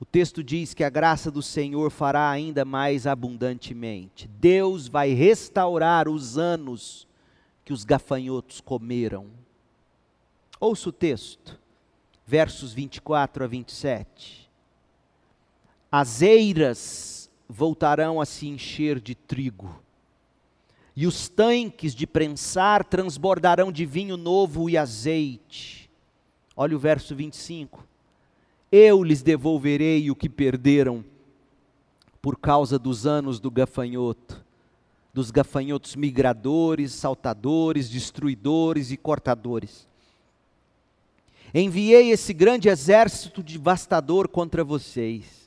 O 0.06 0.08
texto 0.16 0.44
diz 0.44 0.76
que 0.76 0.84
a 0.84 0.90
graça 0.90 1.32
do 1.32 1.42
Senhor 1.42 1.90
fará 1.90 2.30
ainda 2.30 2.64
mais 2.64 3.08
abundantemente. 3.08 4.28
Deus 4.28 4.88
vai 4.88 5.14
restaurar 5.14 6.08
os 6.08 6.38
anos 6.38 7.08
que 7.66 7.74
os 7.74 7.84
gafanhotos 7.84 8.62
comeram. 8.62 9.26
Ouça 10.60 10.90
o 10.90 10.92
texto, 10.92 11.60
versos 12.24 12.72
24 12.72 13.46
a 13.46 13.48
27. 13.48 14.48
As 15.92 16.22
eiras 16.22 17.28
voltarão 17.50 18.22
a 18.22 18.28
se 18.28 18.48
encher 18.48 19.00
de 19.00 19.16
trigo 19.16 19.82
e 20.96 21.08
os 21.08 21.28
tanques 21.28 21.96
de 21.96 22.06
prensar 22.06 22.86
transbordarão 22.86 23.72
de 23.72 23.88
vinho 23.88 24.18
novo 24.18 24.70
e 24.70 24.78
azeite. 24.78 25.90
Olha 26.56 26.76
o 26.76 26.80
verso 26.80 27.16
25. 27.16 27.95
Eu 28.76 29.04
lhes 29.04 29.22
devolverei 29.22 30.10
o 30.10 30.16
que 30.16 30.28
perderam 30.28 31.06
por 32.22 32.38
causa 32.38 32.80
dos 32.80 33.06
anos 33.06 33.40
do 33.40 33.52
gafanhoto, 33.52 34.44
dos 35.14 35.32
gafanhotos 35.32 35.96
migradores, 35.96 36.92
saltadores, 36.92 37.90
destruidores 37.90 38.92
e 38.92 38.98
cortadores. 38.98 39.88
Enviei 41.54 42.12
esse 42.12 42.34
grande 42.34 42.68
exército 42.68 43.42
devastador 43.44 44.28
contra 44.28 44.64
vocês 44.64 45.46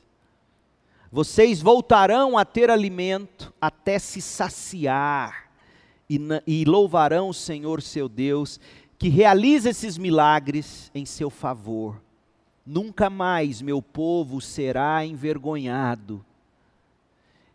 vocês 1.11 1.61
voltarão 1.61 2.37
a 2.37 2.45
ter 2.45 2.69
alimento 2.69 3.51
até 3.59 3.97
se 3.97 4.21
saciar 4.21 5.49
e, 6.09 6.19
e 6.45 6.65
louvarão 6.65 7.29
o 7.29 7.33
Senhor 7.33 7.81
seu 7.81 8.07
Deus, 8.07 8.59
que 8.97 9.09
realiza 9.09 9.69
esses 9.69 9.97
milagres 9.97 10.91
em 10.93 11.05
seu 11.05 11.29
favor. 11.29 11.99
Nunca 12.71 13.09
mais 13.09 13.63
meu 13.63 13.81
povo 13.81 14.39
será 14.39 15.03
envergonhado. 15.03 16.23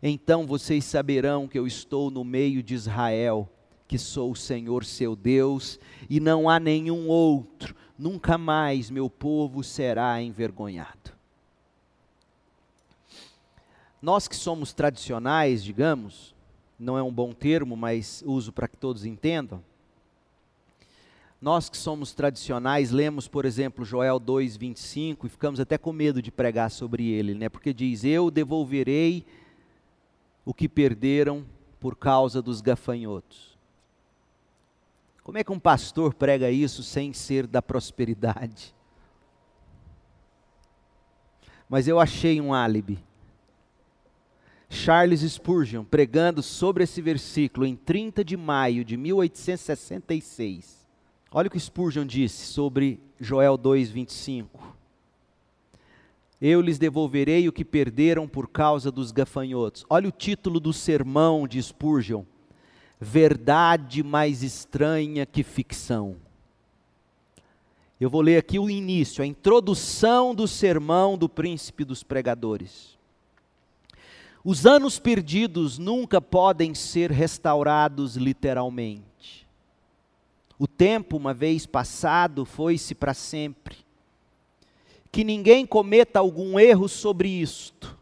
Então 0.03 0.45
vocês 0.45 0.83
saberão 0.83 1.47
que 1.47 1.57
eu 1.57 1.65
estou 1.65 2.11
no 2.11 2.25
meio 2.25 2.61
de 2.61 2.73
Israel, 2.73 3.49
que 3.87 3.97
sou 3.97 4.31
o 4.31 4.35
Senhor 4.35 4.83
seu 4.83 5.15
Deus, 5.15 5.79
e 6.09 6.19
não 6.19 6.49
há 6.49 6.59
nenhum 6.59 7.07
outro. 7.07 7.73
Nunca 7.97 8.37
mais 8.37 8.89
meu 8.89 9.09
povo 9.09 9.63
será 9.63 10.21
envergonhado. 10.21 11.13
Nós 14.01 14.27
que 14.27 14.35
somos 14.35 14.73
tradicionais, 14.73 15.63
digamos, 15.63 16.35
não 16.77 16.97
é 16.97 17.01
um 17.01 17.13
bom 17.13 17.31
termo, 17.31 17.77
mas 17.77 18.21
uso 18.25 18.51
para 18.51 18.67
que 18.67 18.75
todos 18.75 19.05
entendam. 19.05 19.63
Nós 21.41 21.69
que 21.69 21.77
somos 21.77 22.13
tradicionais, 22.13 22.91
lemos, 22.91 23.27
por 23.27 23.45
exemplo, 23.45 23.85
Joel 23.85 24.19
2:25 24.19 25.27
e 25.27 25.29
ficamos 25.29 25.59
até 25.59 25.77
com 25.77 25.91
medo 25.91 26.21
de 26.21 26.31
pregar 26.31 26.71
sobre 26.71 27.09
ele, 27.09 27.33
né? 27.33 27.49
Porque 27.49 27.73
diz: 27.73 28.03
"Eu 28.03 28.31
devolverei 28.31 29.25
o 30.43 30.53
que 30.53 30.67
perderam 30.67 31.45
por 31.79 31.95
causa 31.95 32.41
dos 32.41 32.61
gafanhotos". 32.61 33.55
Como 35.23 35.37
é 35.37 35.43
que 35.43 35.51
um 35.51 35.59
pastor 35.59 36.13
prega 36.13 36.51
isso 36.51 36.83
sem 36.83 37.11
ser 37.11 37.47
da 37.47 37.61
prosperidade? 37.61 38.73
Mas 41.67 41.87
eu 41.87 41.99
achei 41.99 42.39
um 42.39 42.53
álibi. 42.53 43.03
Charles 44.69 45.21
Spurgeon, 45.21 45.83
pregando 45.83 46.43
sobre 46.43 46.83
esse 46.83 47.01
versículo 47.01 47.65
em 47.65 47.75
30 47.75 48.23
de 48.23 48.37
maio 48.37 48.85
de 48.85 48.95
1866. 48.97 50.84
Olha 51.37 51.49
o 51.49 51.51
que 51.51 51.59
Spurgeon 51.59 52.05
disse 52.05 52.45
sobre 52.45 52.97
Joel 53.19 53.57
2:25. 53.57 54.73
Eu 56.41 56.61
lhes 56.61 56.77
devolverei 56.77 57.49
o 57.49 57.51
que 57.51 57.65
perderam 57.65 58.25
por 58.25 58.47
causa 58.47 58.89
dos 58.89 59.11
gafanhotos. 59.11 59.85
Olha 59.89 60.07
o 60.07 60.13
título 60.13 60.61
do 60.61 60.71
sermão 60.71 61.45
de 61.45 61.61
Spurgeon: 61.61 62.23
Verdade 63.01 64.01
mais 64.01 64.43
estranha 64.43 65.25
que 65.25 65.43
ficção. 65.43 66.15
Eu 67.99 68.09
vou 68.09 68.21
ler 68.21 68.37
aqui 68.37 68.57
o 68.57 68.69
início, 68.69 69.21
a 69.21 69.27
introdução 69.27 70.33
do 70.33 70.47
sermão 70.47 71.17
do 71.17 71.27
príncipe 71.27 71.83
dos 71.83 72.01
pregadores. 72.01 72.97
Os 74.41 74.65
anos 74.65 74.99
perdidos 74.99 75.77
nunca 75.77 76.21
podem 76.21 76.73
ser 76.73 77.11
restaurados 77.11 78.15
literalmente. 78.15 79.14
O 80.57 80.67
tempo, 80.67 81.17
uma 81.17 81.33
vez 81.33 81.65
passado, 81.65 82.45
foi-se 82.45 82.95
para 82.95 83.13
sempre. 83.13 83.77
Que 85.11 85.23
ninguém 85.23 85.65
cometa 85.65 86.19
algum 86.19 86.59
erro 86.59 86.87
sobre 86.87 87.27
isto, 87.29 87.97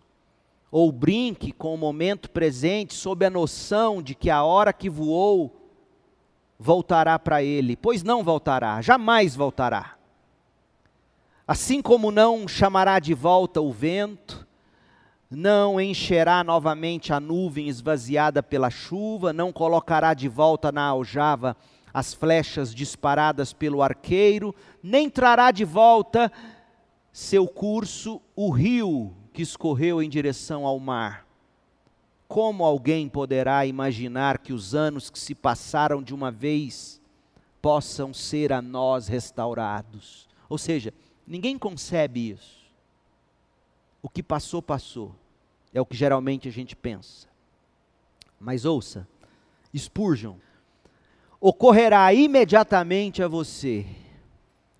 ou 0.71 0.91
brinque 0.91 1.51
com 1.51 1.73
o 1.73 1.77
momento 1.77 2.29
presente 2.29 2.93
sob 2.93 3.25
a 3.25 3.29
noção 3.29 4.01
de 4.01 4.15
que 4.15 4.29
a 4.29 4.43
hora 4.43 4.73
que 4.73 4.89
voou 4.89 5.59
voltará 6.57 7.19
para 7.19 7.43
ele, 7.43 7.75
pois 7.75 8.03
não 8.03 8.23
voltará, 8.23 8.81
jamais 8.81 9.35
voltará. 9.35 9.95
Assim 11.47 11.81
como 11.81 12.09
não 12.09 12.47
chamará 12.47 12.99
de 12.99 13.13
volta 13.13 13.59
o 13.59 13.71
vento, 13.71 14.47
não 15.29 15.81
encherá 15.81 16.43
novamente 16.43 17.11
a 17.11 17.19
nuvem 17.19 17.67
esvaziada 17.67 18.41
pela 18.41 18.69
chuva, 18.69 19.33
não 19.33 19.51
colocará 19.51 20.13
de 20.13 20.29
volta 20.29 20.71
na 20.71 20.85
aljava 20.85 21.57
as 21.93 22.13
flechas 22.13 22.73
disparadas 22.73 23.53
pelo 23.53 23.81
arqueiro, 23.83 24.55
nem 24.81 25.09
trará 25.09 25.51
de 25.51 25.63
volta 25.63 26.31
seu 27.11 27.47
curso 27.47 28.19
o 28.35 28.49
rio 28.49 29.13
que 29.31 29.43
escorreu 29.43 30.01
em 30.01 30.09
direção 30.09 30.65
ao 30.65 30.79
mar. 30.79 31.27
Como 32.27 32.63
alguém 32.63 33.07
poderá 33.07 33.65
imaginar 33.65 34.39
que 34.39 34.51
os 34.51 34.73
anos 34.73 35.11
que 35.11 35.19
se 35.19 35.35
passaram 35.35 36.01
de 36.01 36.15
uma 36.15 36.31
vez 36.31 36.99
possam 37.61 38.11
ser 38.11 38.51
a 38.51 38.61
nós 38.61 39.07
restaurados? 39.07 40.27
Ou 40.49 40.57
seja, 40.57 40.91
ninguém 41.27 41.59
concebe 41.59 42.31
isso. 42.31 42.63
O 44.01 44.09
que 44.09 44.23
passou, 44.23 44.61
passou. 44.61 45.15
É 45.71 45.79
o 45.79 45.85
que 45.85 45.95
geralmente 45.95 46.47
a 46.47 46.51
gente 46.51 46.75
pensa. 46.75 47.27
Mas 48.39 48.65
ouça, 48.65 49.07
Spurgeon, 49.75 50.35
ocorrerá 51.45 52.13
imediatamente 52.13 53.21
a 53.21 53.27
você, 53.27 53.85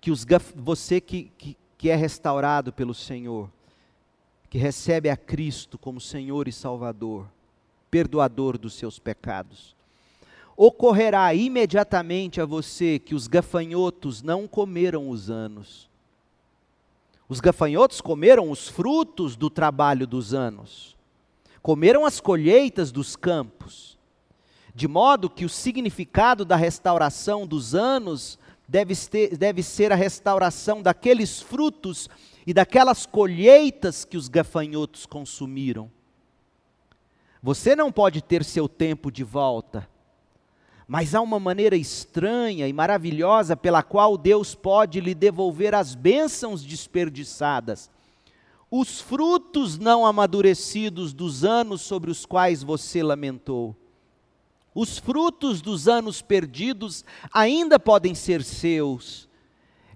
que 0.00 0.10
os, 0.10 0.24
você 0.56 0.98
que, 0.98 1.30
que, 1.36 1.54
que 1.76 1.90
é 1.90 1.94
restaurado 1.94 2.72
pelo 2.72 2.94
Senhor, 2.94 3.50
que 4.48 4.56
recebe 4.56 5.10
a 5.10 5.16
Cristo 5.16 5.76
como 5.76 6.00
Senhor 6.00 6.48
e 6.48 6.52
Salvador, 6.52 7.28
perdoador 7.90 8.56
dos 8.56 8.72
seus 8.72 8.98
pecados. 8.98 9.76
Ocorrerá 10.56 11.34
imediatamente 11.34 12.40
a 12.40 12.46
você 12.46 12.98
que 12.98 13.14
os 13.14 13.26
gafanhotos 13.26 14.22
não 14.22 14.48
comeram 14.48 15.10
os 15.10 15.28
anos, 15.28 15.90
os 17.28 17.40
gafanhotos 17.40 18.00
comeram 18.00 18.50
os 18.50 18.68
frutos 18.68 19.36
do 19.36 19.50
trabalho 19.50 20.06
dos 20.06 20.32
anos, 20.32 20.96
comeram 21.60 22.06
as 22.06 22.20
colheitas 22.20 22.90
dos 22.90 23.16
campos, 23.16 23.93
de 24.74 24.88
modo 24.88 25.30
que 25.30 25.44
o 25.44 25.48
significado 25.48 26.44
da 26.44 26.56
restauração 26.56 27.46
dos 27.46 27.74
anos 27.76 28.38
deve, 28.68 28.96
ter, 28.96 29.36
deve 29.36 29.62
ser 29.62 29.92
a 29.92 29.94
restauração 29.94 30.82
daqueles 30.82 31.40
frutos 31.40 32.08
e 32.44 32.52
daquelas 32.52 33.06
colheitas 33.06 34.04
que 34.04 34.16
os 34.16 34.28
gafanhotos 34.28 35.06
consumiram. 35.06 35.88
Você 37.40 37.76
não 37.76 37.92
pode 37.92 38.20
ter 38.20 38.42
seu 38.42 38.68
tempo 38.68 39.12
de 39.12 39.22
volta, 39.22 39.88
mas 40.88 41.14
há 41.14 41.20
uma 41.20 41.38
maneira 41.38 41.76
estranha 41.76 42.66
e 42.66 42.72
maravilhosa 42.72 43.56
pela 43.56 43.82
qual 43.82 44.18
Deus 44.18 44.54
pode 44.54 45.00
lhe 45.00 45.14
devolver 45.14 45.74
as 45.74 45.94
bênçãos 45.94 46.64
desperdiçadas, 46.64 47.90
os 48.70 49.00
frutos 49.00 49.78
não 49.78 50.04
amadurecidos 50.04 51.12
dos 51.12 51.44
anos 51.44 51.80
sobre 51.82 52.10
os 52.10 52.26
quais 52.26 52.62
você 52.62 53.02
lamentou. 53.02 53.76
Os 54.74 54.98
frutos 54.98 55.62
dos 55.62 55.86
anos 55.86 56.20
perdidos 56.20 57.04
ainda 57.32 57.78
podem 57.78 58.14
ser 58.14 58.42
seus, 58.42 59.28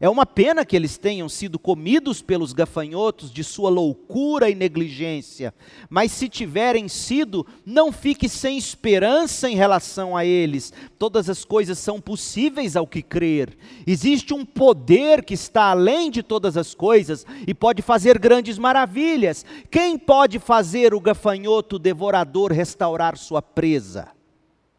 é 0.01 0.09
uma 0.09 0.24
pena 0.24 0.64
que 0.64 0.76
eles 0.76 0.97
tenham 0.97 1.29
sido 1.29 1.59
comidos 1.59 2.22
pelos 2.22 2.53
gafanhotos 2.53 3.33
de 3.33 3.43
sua 3.43 3.68
loucura 3.68 4.49
e 4.49 4.55
negligência, 4.55 5.53
mas 5.91 6.12
se 6.12 6.29
tiverem 6.29 6.87
sido, 6.87 7.45
não 7.66 7.91
fique 7.91 8.29
sem 8.29 8.57
esperança 8.57 9.51
em 9.51 9.57
relação 9.57 10.16
a 10.16 10.24
eles. 10.24 10.72
Todas 10.97 11.29
as 11.29 11.45
coisas 11.45 11.81
são 11.81 12.01
possíveis 12.01 12.76
ao 12.76 12.87
que 12.87 13.03
crer. 13.03 13.59
Existe 13.85 14.33
um 14.33 14.45
poder 14.45 15.24
que 15.24 15.35
está 15.35 15.64
além 15.64 16.12
de 16.12 16.22
todas 16.22 16.57
as 16.57 16.76
coisas 16.76 17.26
e 17.45 17.53
pode 17.53 17.83
fazer 17.83 18.20
grandes 18.20 18.57
maravilhas. 18.57 19.45
Quem 19.68 19.99
pode 19.99 20.39
fazer 20.39 20.95
o 20.95 21.01
gafanhoto 21.01 21.76
devorador 21.76 22.53
restaurar 22.53 23.18
sua 23.18 23.43
presa? 23.43 24.18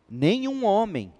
Nenhum 0.09 0.65
homem, 0.65 1.13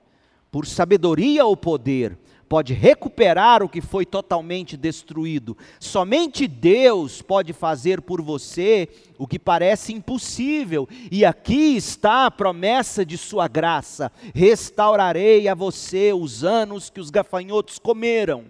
por 0.51 0.65
sabedoria 0.65 1.45
ou 1.45 1.55
poder, 1.55 2.17
pode 2.49 2.73
recuperar 2.73 3.61
o 3.61 3.69
que 3.69 3.79
foi 3.79 4.03
totalmente 4.03 4.75
destruído. 4.75 5.55
Somente 5.79 6.47
Deus 6.47 7.21
pode 7.21 7.53
fazer 7.53 8.01
por 8.01 8.21
você 8.21 8.89
o 9.19 9.27
que 9.27 9.37
parece 9.37 9.93
impossível. 9.93 10.89
E 11.11 11.23
aqui 11.23 11.75
está 11.75 12.25
a 12.25 12.31
promessa 12.31 13.05
de 13.05 13.17
Sua 13.17 13.47
graça: 13.47 14.11
restaurarei 14.33 15.47
a 15.47 15.53
você 15.53 16.11
os 16.11 16.43
anos 16.43 16.89
que 16.89 16.99
os 16.99 17.11
gafanhotos 17.11 17.77
comeram. 17.77 18.45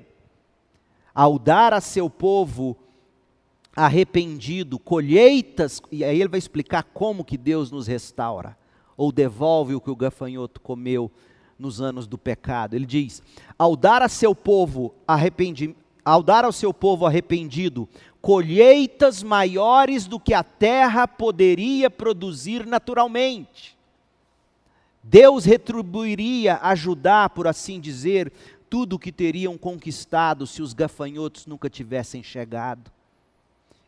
Ao 1.13 1.37
dar 1.37 1.73
a 1.73 1.81
seu 1.81 2.09
povo 2.09 2.77
arrependido 3.75 4.79
colheitas, 4.79 5.81
e 5.91 6.03
aí 6.03 6.19
ele 6.19 6.29
vai 6.29 6.37
explicar 6.37 6.83
como 6.83 7.25
que 7.25 7.37
Deus 7.37 7.69
nos 7.69 7.87
restaura 7.87 8.58
ou 8.99 9.13
devolve 9.13 9.73
o 9.73 9.79
que 9.79 9.89
o 9.89 9.95
gafanhoto 9.95 10.59
comeu 10.59 11.09
nos 11.57 11.79
anos 11.79 12.05
do 12.05 12.17
pecado. 12.17 12.75
Ele 12.75 12.85
diz: 12.85 13.23
ao 13.57 13.77
dar 13.77 14.01
a 14.01 14.09
seu 14.09 14.35
povo 14.35 14.93
ao 16.03 16.21
dar 16.21 16.43
ao 16.43 16.51
seu 16.51 16.73
povo 16.73 17.05
arrependido 17.05 17.87
colheitas 18.21 19.23
maiores 19.23 20.05
do 20.05 20.19
que 20.19 20.33
a 20.33 20.43
terra 20.43 21.07
poderia 21.07 21.89
produzir 21.89 22.65
naturalmente. 22.65 23.77
Deus 25.01 25.45
retribuiria 25.45 26.59
ajudar, 26.61 27.29
por 27.29 27.47
assim 27.47 27.79
dizer, 27.79 28.33
tudo 28.69 28.97
o 28.97 28.99
que 28.99 29.13
teriam 29.13 29.57
conquistado 29.57 30.45
se 30.45 30.61
os 30.61 30.73
gafanhotos 30.73 31.45
nunca 31.45 31.69
tivessem 31.69 32.21
chegado. 32.21 32.91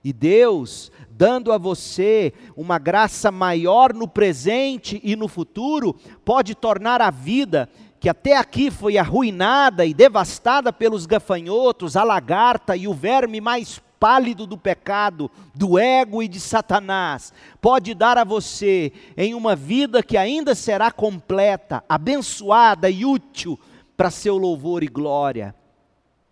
E 0.03 0.11
Deus, 0.11 0.91
dando 1.09 1.51
a 1.51 1.57
você 1.57 2.33
uma 2.55 2.79
graça 2.79 3.31
maior 3.31 3.93
no 3.93 4.07
presente 4.07 4.99
e 5.03 5.15
no 5.15 5.27
futuro, 5.27 5.95
pode 6.25 6.55
tornar 6.55 7.01
a 7.01 7.11
vida 7.11 7.69
que 7.99 8.09
até 8.09 8.35
aqui 8.35 8.71
foi 8.71 8.97
arruinada 8.97 9.85
e 9.85 9.93
devastada 9.93 10.73
pelos 10.73 11.05
gafanhotos, 11.05 11.95
a 11.95 12.03
lagarta 12.03 12.75
e 12.75 12.87
o 12.87 12.93
verme 12.95 13.39
mais 13.39 13.79
pálido 13.99 14.47
do 14.47 14.57
pecado, 14.57 15.29
do 15.53 15.77
ego 15.77 16.23
e 16.23 16.27
de 16.27 16.39
Satanás, 16.39 17.31
pode 17.61 17.93
dar 17.93 18.17
a 18.17 18.23
você 18.23 18.91
em 19.15 19.35
uma 19.35 19.55
vida 19.55 20.01
que 20.01 20.17
ainda 20.17 20.55
será 20.55 20.89
completa, 20.91 21.83
abençoada 21.87 22.89
e 22.89 23.05
útil 23.05 23.59
para 23.95 24.09
seu 24.09 24.35
louvor 24.35 24.81
e 24.81 24.87
glória. 24.87 25.53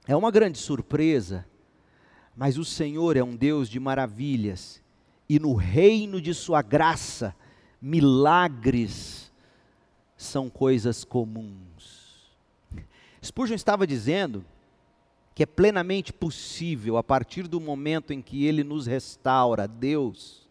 É 0.07 0.15
uma 0.15 0.32
grande 0.32 0.57
surpresa 0.57 1.45
mas 2.40 2.58
o 2.58 2.64
Senhor 2.64 3.18
é 3.18 3.22
um 3.22 3.36
Deus 3.36 3.68
de 3.68 3.82
maravilhas, 3.82 4.82
e 5.28 5.38
no 5.38 5.56
reino 5.56 6.22
de 6.22 6.34
Sua 6.34 6.62
graça, 6.62 7.36
milagres 7.82 9.30
são 10.16 10.50
coisas 10.50 11.04
comuns. 11.04 12.32
Spurgeon 13.22 13.56
estava 13.56 13.86
dizendo 13.86 14.46
que 15.36 15.44
é 15.44 15.46
plenamente 15.46 16.14
possível, 16.14 16.96
a 16.96 17.04
partir 17.04 17.46
do 17.46 17.60
momento 17.60 18.14
em 18.14 18.22
que 18.22 18.46
Ele 18.46 18.64
nos 18.64 18.88
restaura, 18.88 19.68
Deus, 19.68 20.48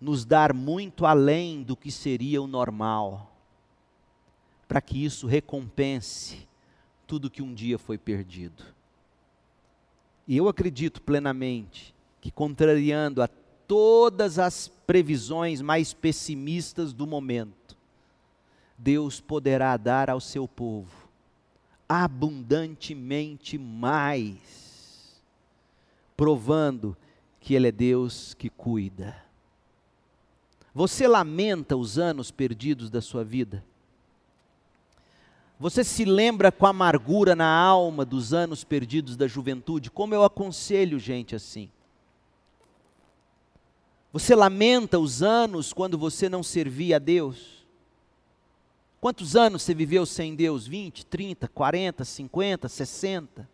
nos 0.00 0.24
dar 0.24 0.54
muito 0.54 1.06
além 1.06 1.60
do 1.60 1.76
que 1.76 1.90
seria 1.90 2.40
o 2.40 2.46
normal, 2.46 3.36
para 4.68 4.80
que 4.80 5.04
isso 5.04 5.26
recompense 5.26 6.48
tudo 7.04 7.28
que 7.28 7.42
um 7.42 7.52
dia 7.52 7.80
foi 7.80 7.98
perdido. 7.98 8.78
E 10.30 10.36
eu 10.36 10.48
acredito 10.48 11.02
plenamente 11.02 11.92
que, 12.20 12.30
contrariando 12.30 13.20
a 13.20 13.26
todas 13.66 14.38
as 14.38 14.68
previsões 14.68 15.60
mais 15.60 15.92
pessimistas 15.92 16.92
do 16.92 17.04
momento, 17.04 17.76
Deus 18.78 19.20
poderá 19.20 19.76
dar 19.76 20.08
ao 20.08 20.20
seu 20.20 20.46
povo 20.46 21.10
abundantemente 21.88 23.58
mais, 23.58 25.20
provando 26.16 26.96
que 27.40 27.54
Ele 27.54 27.66
é 27.66 27.72
Deus 27.72 28.32
que 28.32 28.48
cuida. 28.48 29.20
Você 30.72 31.08
lamenta 31.08 31.76
os 31.76 31.98
anos 31.98 32.30
perdidos 32.30 32.88
da 32.88 33.00
sua 33.00 33.24
vida? 33.24 33.64
Você 35.60 35.84
se 35.84 36.06
lembra 36.06 36.50
com 36.50 36.64
amargura 36.64 37.36
na 37.36 37.46
alma 37.46 38.02
dos 38.02 38.32
anos 38.32 38.64
perdidos 38.64 39.14
da 39.14 39.28
juventude? 39.28 39.90
Como 39.90 40.14
eu 40.14 40.24
aconselho 40.24 40.98
gente 40.98 41.36
assim? 41.36 41.70
Você 44.10 44.34
lamenta 44.34 44.98
os 44.98 45.22
anos 45.22 45.74
quando 45.74 45.98
você 45.98 46.30
não 46.30 46.42
servia 46.42 46.96
a 46.96 46.98
Deus? 46.98 47.66
Quantos 49.02 49.36
anos 49.36 49.60
você 49.60 49.74
viveu 49.74 50.06
sem 50.06 50.34
Deus? 50.34 50.66
20, 50.66 51.04
30, 51.04 51.46
40, 51.48 52.06
50, 52.06 52.66
60? 52.66 53.48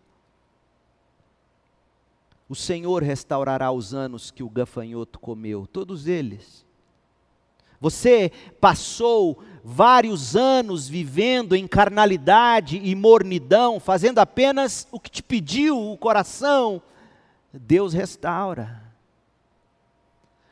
O 2.49 2.55
Senhor 2.55 3.03
restaurará 3.03 3.73
os 3.73 3.93
anos 3.93 4.31
que 4.31 4.45
o 4.45 4.49
gafanhoto 4.49 5.19
comeu, 5.19 5.67
todos 5.67 6.07
eles. 6.07 6.65
Você 7.81 8.31
passou 8.61 9.43
vários 9.69 10.37
anos 10.37 10.89
vivendo 10.89 11.57
em 11.57 11.67
carnalidade 11.67 12.81
e 12.85 12.95
mornidão, 12.95 13.81
fazendo 13.81 14.21
apenas 14.21 14.87
o 14.93 15.01
que 15.01 15.11
te 15.11 15.25
pediu 15.25 15.91
o 15.91 15.99
coração. 15.99 16.81
Deus 17.53 17.93
restaura. 17.93 18.81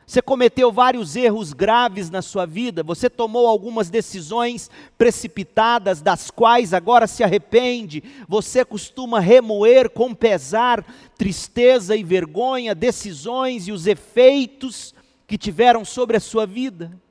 Você 0.05 0.21
cometeu 0.21 0.73
vários 0.73 1.15
erros 1.15 1.53
graves 1.53 2.11
na 2.11 2.23
sua 2.23 2.45
vida, 2.45 2.83
você 2.83 3.09
tomou 3.09 3.47
algumas 3.47 3.89
decisões 3.89 4.69
precipitadas, 4.99 6.03
das 6.03 6.29
quais 6.29 6.75
agora 6.75 7.07
se 7.07 7.23
arrepende, 7.23 8.03
você 8.27 8.65
costuma 8.65 9.21
remoer 9.21 9.91
com 9.91 10.13
pesar, 10.13 10.85
tristeza 11.17 11.97
e 11.97 12.03
vergonha, 12.03 12.75
decisões 12.75 13.69
e 13.69 13.73
os 13.73 13.87
efeitos 13.87 14.93
que 15.25 15.39
tiveram 15.39 15.85
sobre 15.85 16.17
a 16.17 16.21
sua 16.21 16.45
vida. 16.47 17.04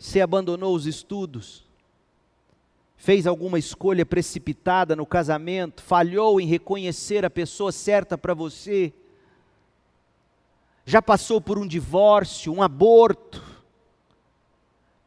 Você 0.00 0.22
abandonou 0.22 0.74
os 0.74 0.86
estudos? 0.86 1.62
Fez 2.96 3.26
alguma 3.26 3.58
escolha 3.58 4.06
precipitada 4.06 4.96
no 4.96 5.04
casamento? 5.04 5.82
Falhou 5.82 6.40
em 6.40 6.46
reconhecer 6.46 7.22
a 7.22 7.28
pessoa 7.28 7.70
certa 7.70 8.16
para 8.16 8.32
você? 8.32 8.94
Já 10.86 11.02
passou 11.02 11.38
por 11.38 11.58
um 11.58 11.66
divórcio, 11.66 12.50
um 12.50 12.62
aborto? 12.62 13.44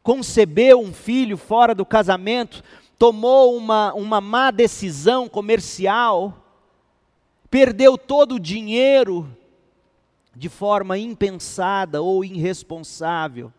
Concebeu 0.00 0.80
um 0.80 0.94
filho 0.94 1.36
fora 1.36 1.74
do 1.74 1.84
casamento? 1.84 2.62
Tomou 2.96 3.56
uma, 3.56 3.92
uma 3.94 4.20
má 4.20 4.52
decisão 4.52 5.28
comercial? 5.28 6.46
Perdeu 7.50 7.98
todo 7.98 8.36
o 8.36 8.40
dinheiro 8.40 9.28
de 10.36 10.48
forma 10.48 10.96
impensada 10.96 12.00
ou 12.00 12.24
irresponsável? 12.24 13.52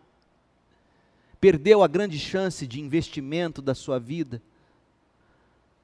Perdeu 1.40 1.82
a 1.82 1.88
grande 1.88 2.18
chance 2.18 2.66
de 2.66 2.80
investimento 2.80 3.60
da 3.60 3.74
sua 3.74 3.98
vida. 3.98 4.42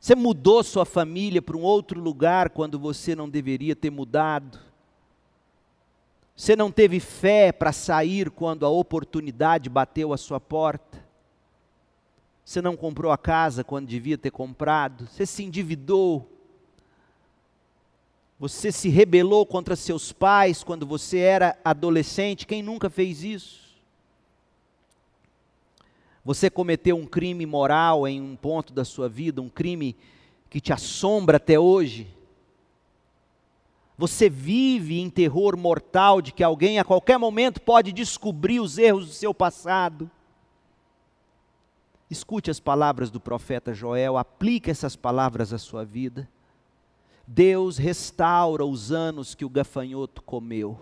Você 0.00 0.14
mudou 0.14 0.64
sua 0.64 0.84
família 0.84 1.40
para 1.40 1.56
um 1.56 1.62
outro 1.62 2.00
lugar 2.00 2.50
quando 2.50 2.78
você 2.78 3.14
não 3.14 3.28
deveria 3.28 3.76
ter 3.76 3.90
mudado. 3.90 4.58
Você 6.34 6.56
não 6.56 6.72
teve 6.72 6.98
fé 6.98 7.52
para 7.52 7.72
sair 7.72 8.30
quando 8.30 8.66
a 8.66 8.68
oportunidade 8.68 9.70
bateu 9.70 10.12
à 10.12 10.16
sua 10.16 10.40
porta. 10.40 11.00
Você 12.44 12.60
não 12.60 12.76
comprou 12.76 13.12
a 13.12 13.18
casa 13.18 13.62
quando 13.62 13.86
devia 13.86 14.18
ter 14.18 14.32
comprado. 14.32 15.06
Você 15.06 15.24
se 15.24 15.44
endividou. 15.44 16.28
Você 18.40 18.72
se 18.72 18.88
rebelou 18.88 19.46
contra 19.46 19.76
seus 19.76 20.10
pais 20.10 20.64
quando 20.64 20.84
você 20.84 21.18
era 21.18 21.56
adolescente. 21.64 22.44
Quem 22.44 22.60
nunca 22.60 22.90
fez 22.90 23.22
isso? 23.22 23.61
Você 26.24 26.48
cometeu 26.48 26.96
um 26.96 27.06
crime 27.06 27.44
moral 27.44 28.06
em 28.06 28.20
um 28.20 28.36
ponto 28.36 28.72
da 28.72 28.84
sua 28.84 29.08
vida, 29.08 29.42
um 29.42 29.48
crime 29.48 29.96
que 30.48 30.60
te 30.60 30.72
assombra 30.72 31.36
até 31.38 31.58
hoje. 31.58 32.06
Você 33.98 34.28
vive 34.28 35.00
em 35.00 35.10
terror 35.10 35.56
mortal 35.56 36.22
de 36.22 36.32
que 36.32 36.42
alguém 36.42 36.78
a 36.78 36.84
qualquer 36.84 37.18
momento 37.18 37.60
pode 37.60 37.92
descobrir 37.92 38.60
os 38.60 38.78
erros 38.78 39.06
do 39.06 39.12
seu 39.12 39.34
passado. 39.34 40.10
Escute 42.08 42.50
as 42.50 42.60
palavras 42.60 43.10
do 43.10 43.18
profeta 43.18 43.72
Joel, 43.72 44.16
aplique 44.16 44.70
essas 44.70 44.94
palavras 44.94 45.52
à 45.52 45.58
sua 45.58 45.84
vida. 45.84 46.28
Deus 47.26 47.78
restaura 47.78 48.64
os 48.64 48.92
anos 48.92 49.34
que 49.34 49.44
o 49.44 49.50
gafanhoto 49.50 50.22
comeu. 50.22 50.78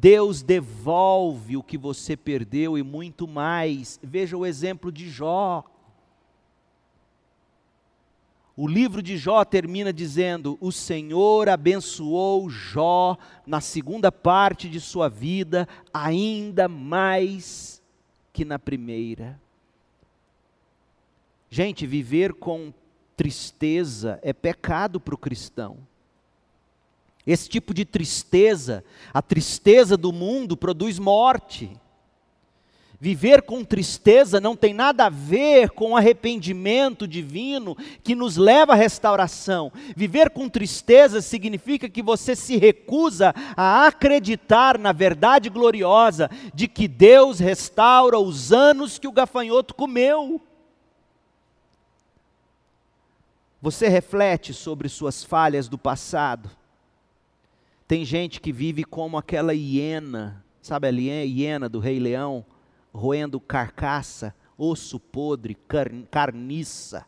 Deus 0.00 0.42
devolve 0.42 1.56
o 1.56 1.62
que 1.62 1.76
você 1.76 2.16
perdeu 2.16 2.78
e 2.78 2.84
muito 2.84 3.26
mais. 3.26 3.98
Veja 4.00 4.36
o 4.36 4.46
exemplo 4.46 4.92
de 4.92 5.10
Jó. 5.10 5.64
O 8.56 8.68
livro 8.68 9.02
de 9.02 9.16
Jó 9.16 9.44
termina 9.44 9.92
dizendo: 9.92 10.56
O 10.60 10.70
Senhor 10.70 11.48
abençoou 11.48 12.48
Jó 12.48 13.18
na 13.44 13.60
segunda 13.60 14.12
parte 14.12 14.68
de 14.68 14.78
sua 14.78 15.08
vida, 15.08 15.66
ainda 15.92 16.68
mais 16.68 17.82
que 18.32 18.44
na 18.44 18.58
primeira. 18.58 19.40
Gente, 21.50 21.88
viver 21.88 22.34
com 22.34 22.72
tristeza 23.16 24.20
é 24.22 24.32
pecado 24.32 25.00
para 25.00 25.14
o 25.14 25.18
cristão. 25.18 25.87
Esse 27.28 27.46
tipo 27.46 27.74
de 27.74 27.84
tristeza, 27.84 28.82
a 29.12 29.20
tristeza 29.20 29.98
do 29.98 30.10
mundo, 30.14 30.56
produz 30.56 30.98
morte. 30.98 31.70
Viver 32.98 33.42
com 33.42 33.62
tristeza 33.62 34.40
não 34.40 34.56
tem 34.56 34.72
nada 34.72 35.04
a 35.04 35.10
ver 35.10 35.68
com 35.72 35.94
arrependimento 35.94 37.06
divino 37.06 37.76
que 38.02 38.14
nos 38.14 38.38
leva 38.38 38.72
à 38.72 38.76
restauração. 38.76 39.70
Viver 39.94 40.30
com 40.30 40.48
tristeza 40.48 41.20
significa 41.20 41.86
que 41.86 42.02
você 42.02 42.34
se 42.34 42.56
recusa 42.56 43.34
a 43.54 43.86
acreditar 43.86 44.78
na 44.78 44.92
verdade 44.92 45.50
gloriosa 45.50 46.30
de 46.54 46.66
que 46.66 46.88
Deus 46.88 47.40
restaura 47.40 48.18
os 48.18 48.54
anos 48.54 48.98
que 48.98 49.06
o 49.06 49.12
gafanhoto 49.12 49.74
comeu. 49.74 50.40
Você 53.60 53.86
reflete 53.86 54.54
sobre 54.54 54.88
suas 54.88 55.22
falhas 55.22 55.68
do 55.68 55.76
passado. 55.76 56.57
Tem 57.88 58.04
gente 58.04 58.38
que 58.38 58.52
vive 58.52 58.84
como 58.84 59.16
aquela 59.16 59.54
hiena, 59.54 60.44
sabe 60.60 60.86
a 60.86 60.90
hiena 61.24 61.70
do 61.70 61.80
Rei 61.80 61.98
Leão? 61.98 62.44
roendo 62.92 63.40
carcaça, 63.40 64.34
osso 64.56 64.98
podre, 64.98 65.56
carniça 66.10 67.06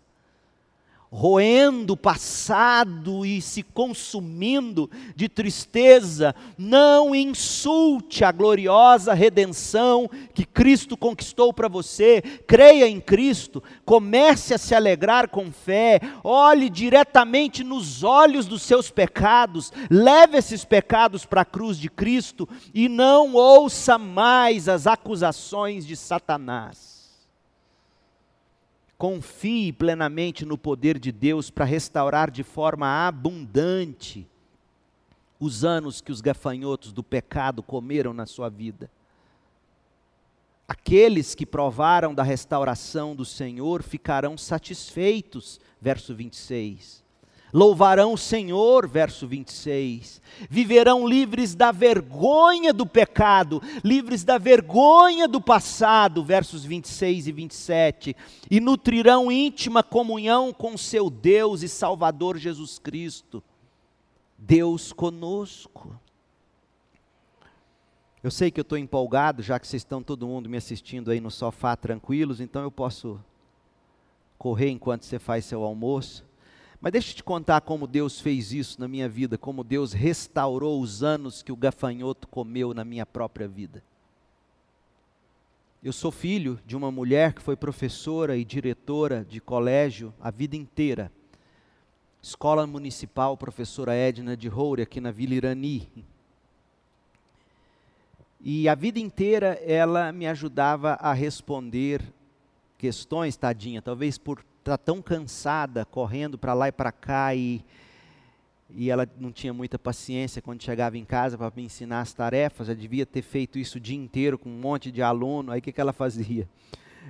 roendo 1.12 1.94
o 1.94 1.96
passado 1.96 3.26
e 3.26 3.42
se 3.42 3.64
consumindo 3.64 4.88
de 5.16 5.28
tristeza, 5.28 6.34
não 6.56 7.14
insulte 7.14 8.24
a 8.24 8.30
gloriosa 8.30 9.12
redenção 9.12 10.08
que 10.32 10.44
Cristo 10.44 10.96
conquistou 10.96 11.52
para 11.52 11.66
você. 11.66 12.22
Creia 12.46 12.88
em 12.88 13.00
Cristo, 13.00 13.62
comece 13.84 14.54
a 14.54 14.58
se 14.58 14.74
alegrar 14.74 15.28
com 15.28 15.50
fé, 15.50 16.00
olhe 16.22 16.70
diretamente 16.70 17.64
nos 17.64 18.04
olhos 18.04 18.46
dos 18.46 18.62
seus 18.62 18.88
pecados, 18.88 19.72
leve 19.90 20.38
esses 20.38 20.64
pecados 20.64 21.26
para 21.26 21.40
a 21.40 21.46
cruz 21.46 21.76
de 21.76 21.90
Cristo 21.90 22.48
e 22.72 22.88
não 22.88 23.34
ouça 23.34 23.98
mais 23.98 24.68
as 24.68 24.86
acusações 24.86 25.84
de 25.84 25.96
Satanás. 25.96 26.89
Confie 29.00 29.72
plenamente 29.72 30.44
no 30.44 30.58
poder 30.58 30.98
de 30.98 31.10
Deus 31.10 31.48
para 31.48 31.64
restaurar 31.64 32.30
de 32.30 32.42
forma 32.42 33.08
abundante 33.08 34.28
os 35.38 35.64
anos 35.64 36.02
que 36.02 36.12
os 36.12 36.20
gafanhotos 36.20 36.92
do 36.92 37.02
pecado 37.02 37.62
comeram 37.62 38.12
na 38.12 38.26
sua 38.26 38.50
vida. 38.50 38.90
Aqueles 40.68 41.34
que 41.34 41.46
provaram 41.46 42.14
da 42.14 42.22
restauração 42.22 43.16
do 43.16 43.24
Senhor 43.24 43.82
ficarão 43.82 44.36
satisfeitos. 44.36 45.58
Verso 45.80 46.14
26. 46.14 47.02
Louvarão 47.52 48.12
o 48.12 48.18
Senhor, 48.18 48.86
verso 48.88 49.26
26. 49.26 50.22
Viverão 50.48 51.06
livres 51.06 51.54
da 51.54 51.72
vergonha 51.72 52.72
do 52.72 52.86
pecado, 52.86 53.60
livres 53.82 54.22
da 54.22 54.38
vergonha 54.38 55.26
do 55.26 55.40
passado, 55.40 56.24
versos 56.24 56.64
26 56.64 57.26
e 57.26 57.32
27. 57.32 58.16
E 58.50 58.60
nutrirão 58.60 59.32
íntima 59.32 59.82
comunhão 59.82 60.52
com 60.52 60.76
seu 60.76 61.10
Deus 61.10 61.62
e 61.62 61.68
Salvador 61.68 62.38
Jesus 62.38 62.78
Cristo. 62.78 63.42
Deus 64.38 64.92
conosco. 64.92 65.98
Eu 68.22 68.30
sei 68.30 68.50
que 68.50 68.60
eu 68.60 68.62
estou 68.62 68.78
empolgado, 68.78 69.42
já 69.42 69.58
que 69.58 69.66
vocês 69.66 69.80
estão 69.80 70.02
todo 70.02 70.26
mundo 70.26 70.48
me 70.48 70.56
assistindo 70.56 71.10
aí 71.10 71.20
no 71.20 71.30
sofá 71.30 71.74
tranquilos, 71.74 72.40
então 72.40 72.62
eu 72.62 72.70
posso 72.70 73.18
correr 74.38 74.70
enquanto 74.70 75.04
você 75.04 75.18
faz 75.18 75.44
seu 75.46 75.62
almoço. 75.64 76.29
Mas 76.80 76.92
deixa 76.92 77.10
eu 77.10 77.16
te 77.16 77.24
contar 77.24 77.60
como 77.60 77.86
Deus 77.86 78.20
fez 78.20 78.52
isso 78.52 78.80
na 78.80 78.88
minha 78.88 79.08
vida, 79.08 79.36
como 79.36 79.62
Deus 79.62 79.92
restaurou 79.92 80.80
os 80.80 81.02
anos 81.02 81.42
que 81.42 81.52
o 81.52 81.56
gafanhoto 81.56 82.26
comeu 82.26 82.72
na 82.72 82.84
minha 82.84 83.04
própria 83.04 83.46
vida. 83.46 83.82
Eu 85.82 85.92
sou 85.92 86.10
filho 86.10 86.58
de 86.64 86.76
uma 86.76 86.90
mulher 86.90 87.34
que 87.34 87.42
foi 87.42 87.56
professora 87.56 88.36
e 88.36 88.44
diretora 88.44 89.26
de 89.28 89.40
colégio 89.40 90.12
a 90.20 90.30
vida 90.30 90.56
inteira. 90.56 91.12
Escola 92.22 92.66
Municipal 92.66 93.36
Professora 93.36 93.94
Edna 93.94 94.36
de 94.36 94.48
Roure, 94.48 94.82
aqui 94.82 95.00
na 95.00 95.10
Vila 95.10 95.34
Irani. 95.34 95.90
E 98.42 98.68
a 98.68 98.74
vida 98.74 98.98
inteira 98.98 99.58
ela 99.66 100.12
me 100.12 100.26
ajudava 100.26 100.94
a 100.94 101.12
responder 101.12 102.02
questões, 102.78 103.36
tadinha, 103.36 103.82
talvez 103.82 104.16
por 104.16 104.42
está 104.60 104.78
tão 104.78 105.02
cansada, 105.02 105.84
correndo 105.84 106.38
para 106.38 106.54
lá 106.54 106.68
e 106.68 106.72
para 106.72 106.92
cá, 106.92 107.34
e, 107.34 107.64
e 108.68 108.90
ela 108.90 109.08
não 109.18 109.32
tinha 109.32 109.52
muita 109.52 109.78
paciência 109.78 110.40
quando 110.40 110.62
chegava 110.62 110.96
em 110.96 111.04
casa 111.04 111.36
para 111.36 111.52
me 111.56 111.64
ensinar 111.64 112.00
as 112.00 112.12
tarefas, 112.12 112.68
já 112.68 112.74
devia 112.74 113.04
ter 113.04 113.22
feito 113.22 113.58
isso 113.58 113.78
o 113.78 113.80
dia 113.80 113.96
inteiro 113.96 114.38
com 114.38 114.48
um 114.48 114.60
monte 114.60 114.92
de 114.92 115.02
aluno, 115.02 115.50
aí 115.50 115.58
o 115.58 115.62
que, 115.62 115.72
que 115.72 115.80
ela 115.80 115.92
fazia? 115.92 116.48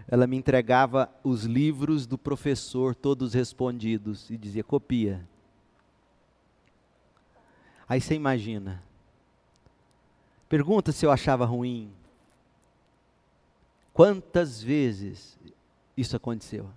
Ela 0.08 0.26
me 0.26 0.36
entregava 0.36 1.10
os 1.22 1.44
livros 1.44 2.06
do 2.06 2.16
professor, 2.16 2.94
todos 2.94 3.34
respondidos, 3.34 4.30
e 4.30 4.36
dizia: 4.36 4.64
copia. 4.64 5.26
Aí 7.88 8.00
você 8.00 8.14
imagina. 8.14 8.82
Pergunta 10.48 10.92
se 10.92 11.04
eu 11.04 11.10
achava 11.10 11.44
ruim. 11.44 11.92
Quantas 13.92 14.62
vezes 14.62 15.38
isso 15.96 16.16
aconteceu? 16.16 16.70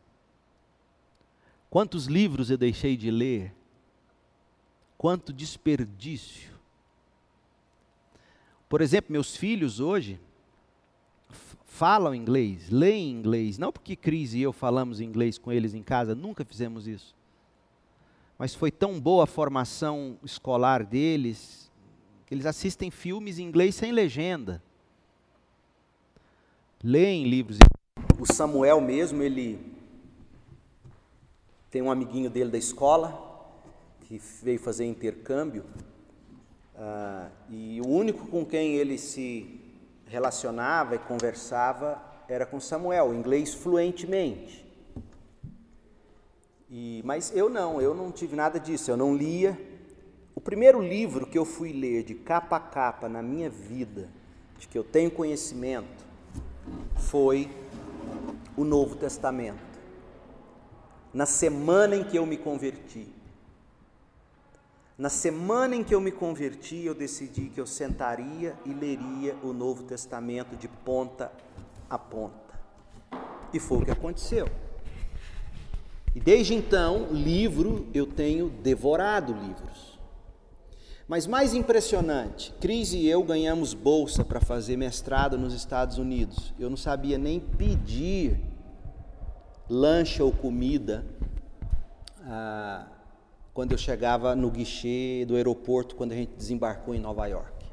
Quantos 1.74 2.06
livros 2.06 2.52
eu 2.52 2.58
deixei 2.58 2.96
de 2.96 3.10
ler? 3.10 3.52
Quanto 4.96 5.34
desperdício. 5.34 6.52
Por 8.70 8.80
exemplo, 8.80 9.12
meus 9.12 9.36
filhos 9.36 9.80
hoje 9.80 10.20
falam 11.66 12.14
inglês, 12.14 12.70
leem 12.70 13.10
inglês, 13.10 13.58
não 13.58 13.72
porque 13.72 13.96
Cris 13.96 14.36
e 14.36 14.42
eu 14.44 14.54
falamos 14.54 15.02
inglês 15.02 15.40
com 15.40 15.52
eles 15.52 15.74
em 15.74 15.82
casa, 15.82 16.14
nunca 16.14 16.46
fizemos 16.46 16.88
isso. 16.88 17.16
Mas 18.38 18.54
foi 18.54 18.70
tão 18.70 19.02
boa 19.02 19.24
a 19.24 19.26
formação 19.26 20.20
escolar 20.24 20.86
deles, 20.86 21.72
que 22.28 22.36
eles 22.36 22.46
assistem 22.46 22.92
filmes 22.92 23.40
em 23.40 23.48
inglês 23.48 23.74
sem 23.74 23.92
legenda. 23.92 24.62
Leem 26.84 27.28
livros. 27.28 27.58
O 28.20 28.32
Samuel 28.32 28.80
mesmo, 28.80 29.24
ele 29.24 29.73
tem 31.74 31.82
um 31.82 31.90
amiguinho 31.90 32.30
dele 32.30 32.52
da 32.52 32.58
escola 32.60 33.20
que 34.02 34.22
veio 34.44 34.60
fazer 34.60 34.86
intercâmbio 34.86 35.64
uh, 36.76 37.32
e 37.50 37.82
o 37.82 37.88
único 37.88 38.28
com 38.28 38.46
quem 38.46 38.76
ele 38.76 38.96
se 38.96 39.60
relacionava 40.06 40.94
e 40.94 41.00
conversava 41.00 42.00
era 42.28 42.46
com 42.46 42.60
Samuel, 42.60 43.12
inglês 43.16 43.56
fluentemente. 43.56 44.64
E, 46.70 47.02
mas 47.04 47.36
eu 47.36 47.50
não, 47.50 47.82
eu 47.82 47.96
não 47.96 48.12
tive 48.12 48.36
nada 48.36 48.60
disso, 48.60 48.92
eu 48.92 48.98
não 48.98 49.16
lia. 49.16 49.60
O 50.36 50.42
primeiro 50.42 50.80
livro 50.80 51.26
que 51.26 51.40
eu 51.40 51.44
fui 51.44 51.74
ler 51.74 52.04
de 52.04 52.14
capa 52.14 52.58
a 52.58 52.60
capa 52.60 53.10
na 53.10 53.24
minha 53.24 53.50
vida, 53.50 54.10
de 54.60 54.68
que 54.68 54.78
eu 54.78 54.84
tenho 54.84 55.10
conhecimento, 55.10 56.06
foi 56.98 57.50
o 58.56 58.64
Novo 58.64 58.96
Testamento 58.96 59.73
na 61.14 61.26
semana 61.26 61.96
em 61.96 62.04
que 62.04 62.18
eu 62.18 62.26
me 62.26 62.38
converti. 62.38 63.08
Na 64.98 65.10
semana 65.10 65.76
em 65.76 65.84
que 65.84 65.94
eu 65.94 66.02
me 66.02 66.12
converti, 66.12 66.86
eu 66.86 66.96
decidi 66.96 67.50
que 67.50 67.60
eu 67.60 67.68
sentaria 67.68 68.56
e 68.66 68.74
leria 68.74 69.36
o 69.44 69.52
Novo 69.52 69.84
Testamento 69.84 70.56
de 70.56 70.68
ponta 70.68 71.32
a 71.90 71.98
ponta. 71.98 72.54
E 73.54 73.60
foi 73.60 73.80
o 73.80 73.86
que 73.86 73.92
aconteceu. 73.92 74.48
E 76.16 76.20
desde 76.20 76.54
então, 76.54 77.08
livro, 77.12 77.88
eu 77.94 78.06
tenho 78.06 78.50
devorado 78.50 79.34
livros. 79.34 80.00
Mas 81.08 81.28
mais 81.28 81.54
impressionante, 81.54 82.54
Cris 82.62 82.94
e 82.94 83.06
eu 83.06 83.24
ganhamos 83.24 83.74
bolsa 83.74 84.24
para 84.24 84.40
fazer 84.40 84.78
mestrado 84.78 85.38
nos 85.38 85.54
Estados 85.54 85.98
Unidos. 85.98 86.54
Eu 86.58 86.70
não 86.70 86.78
sabia 86.78 87.18
nem 87.18 87.40
pedir 87.40 88.40
lancha 89.74 90.24
ou 90.24 90.32
comida 90.32 91.04
ah, 92.22 92.86
quando 93.54 93.72
eu 93.72 93.78
chegava 93.78 94.36
no 94.36 94.52
guichê 94.52 95.26
do 95.28 95.36
aeroporto, 95.36 95.96
quando 95.96 96.12
a 96.12 96.16
gente 96.16 96.32
desembarcou 96.38 96.94
em 96.94 97.00
Nova 97.00 97.26
York. 97.26 97.66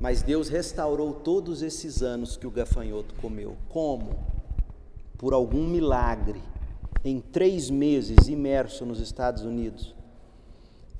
Mas 0.00 0.20
Deus 0.20 0.48
restaurou 0.48 1.14
todos 1.14 1.62
esses 1.62 2.02
anos 2.02 2.36
que 2.36 2.46
o 2.46 2.50
gafanhoto 2.50 3.14
comeu. 3.14 3.56
Como? 3.68 4.18
Por 5.16 5.32
algum 5.32 5.66
milagre. 5.66 6.42
em 7.04 7.20
três 7.20 7.68
meses 7.68 8.28
imerso 8.28 8.86
nos 8.86 9.00
Estados 9.00 9.42
Unidos, 9.42 9.92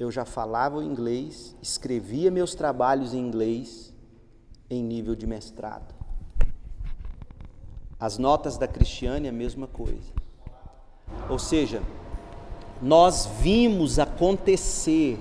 eu 0.00 0.10
já 0.10 0.24
falava 0.24 0.82
inglês, 0.82 1.56
escrevia 1.62 2.28
meus 2.28 2.56
trabalhos 2.56 3.14
em 3.14 3.18
inglês 3.18 3.94
em 4.68 4.82
nível 4.82 5.14
de 5.14 5.28
mestrado. 5.28 6.01
As 8.02 8.18
notas 8.18 8.58
da 8.58 8.66
Cristiane, 8.66 9.28
a 9.28 9.32
mesma 9.32 9.68
coisa. 9.68 10.10
Ou 11.28 11.38
seja, 11.38 11.80
nós 12.82 13.28
vimos 13.40 14.00
acontecer, 14.00 15.20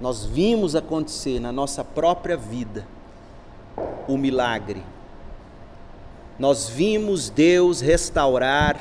nós 0.00 0.24
vimos 0.24 0.74
acontecer 0.74 1.38
na 1.38 1.52
nossa 1.52 1.84
própria 1.84 2.38
vida 2.38 2.86
o 4.08 4.16
milagre. 4.16 4.82
Nós 6.38 6.70
vimos 6.70 7.28
Deus 7.28 7.82
restaurar 7.82 8.80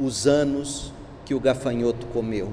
os 0.00 0.26
anos 0.26 0.94
que 1.26 1.34
o 1.34 1.40
gafanhoto 1.40 2.06
comeu. 2.06 2.50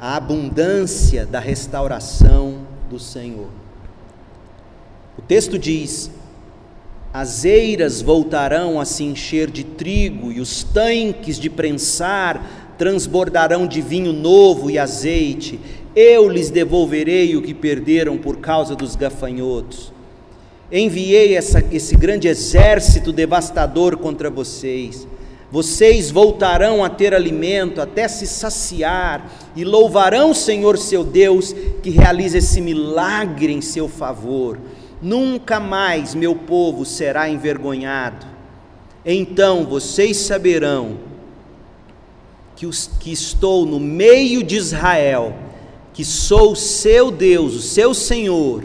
A 0.00 0.16
abundância 0.16 1.24
da 1.24 1.38
restauração 1.38 2.66
do 2.90 2.98
Senhor. 2.98 3.48
O 5.16 5.22
texto 5.22 5.56
diz: 5.56 6.10
as 7.14 7.44
eiras 7.44 8.02
voltarão 8.02 8.80
a 8.80 8.84
se 8.84 9.04
encher 9.04 9.48
de 9.48 9.62
trigo, 9.62 10.32
e 10.32 10.40
os 10.40 10.64
tanques 10.64 11.38
de 11.38 11.48
prensar 11.48 12.74
transbordarão 12.76 13.68
de 13.68 13.80
vinho 13.80 14.12
novo 14.12 14.68
e 14.68 14.80
azeite. 14.80 15.60
Eu 15.94 16.28
lhes 16.28 16.50
devolverei 16.50 17.36
o 17.36 17.42
que 17.42 17.54
perderam 17.54 18.18
por 18.18 18.38
causa 18.38 18.74
dos 18.74 18.96
gafanhotos. 18.96 19.92
Enviei 20.72 21.36
essa, 21.36 21.64
esse 21.70 21.94
grande 21.94 22.26
exército 22.26 23.12
devastador 23.12 23.96
contra 23.96 24.28
vocês. 24.28 25.06
Vocês 25.52 26.10
voltarão 26.10 26.82
a 26.82 26.88
ter 26.88 27.14
alimento 27.14 27.80
até 27.80 28.08
se 28.08 28.26
saciar 28.26 29.30
e 29.54 29.64
louvarão 29.64 30.32
o 30.32 30.34
Senhor 30.34 30.76
seu 30.76 31.04
Deus 31.04 31.54
que 31.80 31.90
realiza 31.90 32.38
esse 32.38 32.60
milagre 32.60 33.52
em 33.52 33.60
seu 33.60 33.86
favor. 33.86 34.58
Nunca 35.04 35.60
mais 35.60 36.14
meu 36.14 36.34
povo 36.34 36.86
será 36.86 37.28
envergonhado. 37.28 38.24
Então 39.04 39.66
vocês 39.66 40.16
saberão 40.16 40.96
que, 42.56 42.64
os, 42.64 42.86
que 42.98 43.12
estou 43.12 43.66
no 43.66 43.78
meio 43.78 44.42
de 44.42 44.56
Israel, 44.56 45.36
que 45.92 46.02
sou 46.06 46.52
o 46.52 46.56
seu 46.56 47.10
Deus, 47.10 47.54
o 47.54 47.60
seu 47.60 47.92
Senhor, 47.92 48.64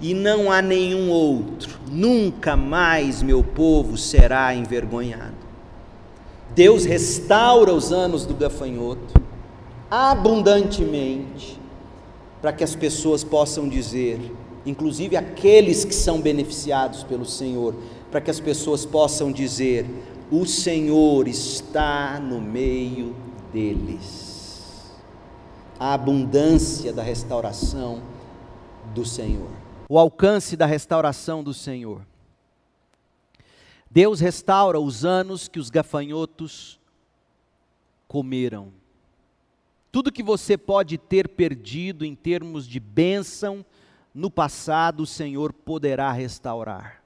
e 0.00 0.14
não 0.14 0.50
há 0.50 0.60
nenhum 0.60 1.08
outro. 1.08 1.78
Nunca 1.88 2.56
mais 2.56 3.22
meu 3.22 3.44
povo 3.44 3.96
será 3.96 4.52
envergonhado. 4.52 5.36
Deus 6.56 6.84
restaura 6.84 7.72
os 7.72 7.92
anos 7.92 8.26
do 8.26 8.34
gafanhoto 8.34 9.14
abundantemente, 9.88 11.56
para 12.42 12.52
que 12.52 12.64
as 12.64 12.74
pessoas 12.74 13.22
possam 13.22 13.68
dizer: 13.68 14.18
inclusive 14.64 15.16
aqueles 15.16 15.84
que 15.84 15.94
são 15.94 16.20
beneficiados 16.20 17.02
pelo 17.02 17.24
Senhor, 17.24 17.74
para 18.10 18.20
que 18.20 18.30
as 18.30 18.40
pessoas 18.40 18.84
possam 18.84 19.32
dizer: 19.32 19.86
o 20.30 20.46
Senhor 20.46 21.26
está 21.26 22.20
no 22.20 22.40
meio 22.40 23.14
deles. 23.52 24.90
A 25.78 25.94
abundância 25.94 26.92
da 26.92 27.02
restauração 27.02 28.02
do 28.94 29.04
Senhor. 29.04 29.50
O 29.88 29.98
alcance 29.98 30.56
da 30.56 30.66
restauração 30.66 31.42
do 31.42 31.54
Senhor. 31.54 32.06
Deus 33.90 34.20
restaura 34.20 34.78
os 34.78 35.04
anos 35.04 35.48
que 35.48 35.58
os 35.58 35.68
gafanhotos 35.68 36.78
comeram. 38.06 38.72
Tudo 39.90 40.12
que 40.12 40.22
você 40.22 40.56
pode 40.56 40.96
ter 40.96 41.28
perdido 41.28 42.04
em 42.04 42.14
termos 42.14 42.68
de 42.68 42.78
bênção, 42.78 43.64
no 44.14 44.30
passado 44.30 45.02
o 45.02 45.06
Senhor 45.06 45.52
poderá 45.52 46.10
restaurar. 46.12 47.02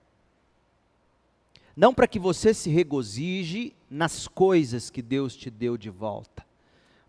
Não 1.77 1.93
para 1.93 2.07
que 2.07 2.19
você 2.19 2.55
se 2.55 2.71
regozije 2.71 3.75
nas 3.91 4.29
coisas 4.29 4.91
que 4.91 5.03
Deus 5.03 5.37
te 5.37 5.51
deu 5.51 5.77
de 5.77 5.91
volta, 5.91 6.45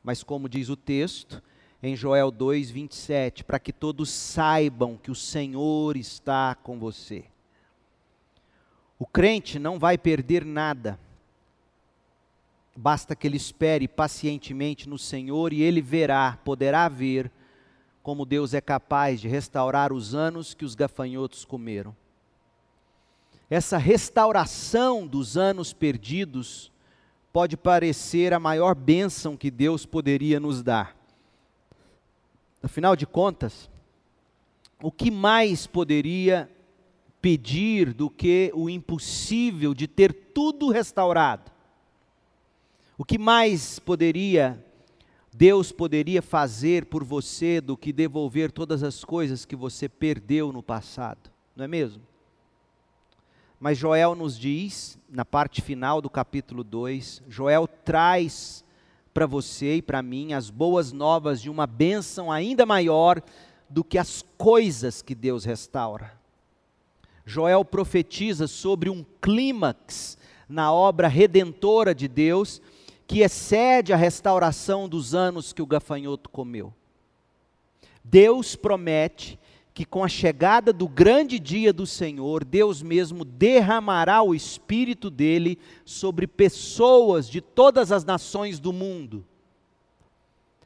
mas 0.03 0.23
como 0.23 0.49
diz 0.49 0.69
o 0.69 0.75
texto, 0.75 1.41
em 1.81 1.95
Joel 1.95 2.31
2, 2.31 2.71
27, 2.71 3.43
para 3.43 3.59
que 3.59 3.71
todos 3.71 4.09
saibam 4.09 4.97
que 4.97 5.11
o 5.11 5.15
Senhor 5.15 5.95
está 5.95 6.55
com 6.55 6.79
você. 6.79 7.25
O 8.97 9.05
crente 9.05 9.59
não 9.59 9.77
vai 9.77 9.97
perder 9.97 10.43
nada, 10.43 10.99
basta 12.75 13.15
que 13.15 13.27
ele 13.27 13.37
espere 13.37 13.87
pacientemente 13.87 14.89
no 14.89 14.97
Senhor 14.97 15.53
e 15.53 15.61
ele 15.61 15.81
verá, 15.81 16.39
poderá 16.43 16.89
ver 16.89 17.31
como 18.05 18.23
Deus 18.23 18.53
é 18.53 18.61
capaz 18.61 19.19
de 19.19 19.27
restaurar 19.27 19.91
os 19.91 20.13
anos 20.13 20.53
que 20.53 20.63
os 20.63 20.75
gafanhotos 20.75 21.43
comeram. 21.43 21.95
Essa 23.49 23.79
restauração 23.79 25.07
dos 25.07 25.35
anos 25.35 25.73
perdidos 25.73 26.71
pode 27.33 27.57
parecer 27.57 28.31
a 28.31 28.39
maior 28.39 28.75
bênção 28.75 29.35
que 29.35 29.49
Deus 29.49 29.87
poderia 29.87 30.39
nos 30.39 30.61
dar. 30.61 30.95
Afinal 32.61 32.95
de 32.95 33.07
contas, 33.07 33.71
o 34.83 34.91
que 34.91 35.09
mais 35.09 35.65
poderia 35.65 36.47
pedir 37.19 37.91
do 37.91 38.07
que 38.07 38.51
o 38.53 38.69
impossível 38.69 39.73
de 39.73 39.87
ter 39.87 40.13
tudo 40.13 40.69
restaurado? 40.69 41.51
O 42.99 43.03
que 43.03 43.17
mais 43.17 43.79
poderia 43.79 44.63
Deus 45.37 45.69
poderia 45.69 46.21
fazer 46.21 46.85
por 46.85 47.03
você 47.03 47.59
do 47.59 47.75
que 47.75 47.91
devolver 47.91 48.53
todas 48.53 48.83
as 48.83 49.03
coisas 49.03 49.43
que 49.43 49.53
você 49.53 49.89
perdeu 49.89 50.53
no 50.53 50.63
passado, 50.63 51.29
não 51.53 51.65
é 51.65 51.67
mesmo? 51.67 52.01
Mas 53.59 53.77
Joel 53.77 54.15
nos 54.15 54.39
diz, 54.39 54.97
na 55.09 55.25
parte 55.25 55.61
final 55.61 56.01
do 56.01 56.09
capítulo 56.09 56.63
2, 56.63 57.21
Joel 57.27 57.67
traz 57.67 58.63
para 59.13 59.25
você 59.25 59.75
e 59.75 59.81
para 59.81 60.01
mim 60.01 60.31
as 60.31 60.49
boas 60.49 60.93
novas 60.93 61.41
de 61.41 61.49
uma 61.49 61.67
bênção 61.67 62.31
ainda 62.31 62.65
maior 62.65 63.21
do 63.69 63.83
que 63.83 63.97
as 63.97 64.23
coisas 64.37 65.01
que 65.01 65.13
Deus 65.13 65.43
restaura. 65.43 66.13
Joel 67.25 67.65
profetiza 67.65 68.47
sobre 68.47 68.89
um 68.89 69.03
clímax 69.21 70.17
na 70.47 70.71
obra 70.71 71.09
redentora 71.09 71.93
de 71.93 72.07
Deus 72.07 72.61
que 73.07 73.21
excede 73.21 73.93
a 73.93 73.97
restauração 73.97 74.89
dos 74.89 75.13
anos 75.13 75.53
que 75.53 75.61
o 75.61 75.65
gafanhoto 75.67 76.29
comeu. 76.29 76.73
Deus 78.03 78.55
promete 78.55 79.39
que 79.73 79.83
com 79.83 80.03
a 80.03 80.07
chegada 80.07 80.71
do 80.71 80.87
grande 80.87 81.37
dia 81.37 81.73
do 81.73 81.85
Senhor, 81.85 82.45
Deus 82.45 82.81
mesmo 82.81 83.25
derramará 83.25 84.21
o 84.21 84.33
Espírito 84.33 85.09
dele 85.09 85.59
sobre 85.83 86.25
pessoas 86.25 87.27
de 87.29 87.41
todas 87.41 87.91
as 87.91 88.05
nações 88.05 88.57
do 88.57 88.71
mundo. 88.71 89.25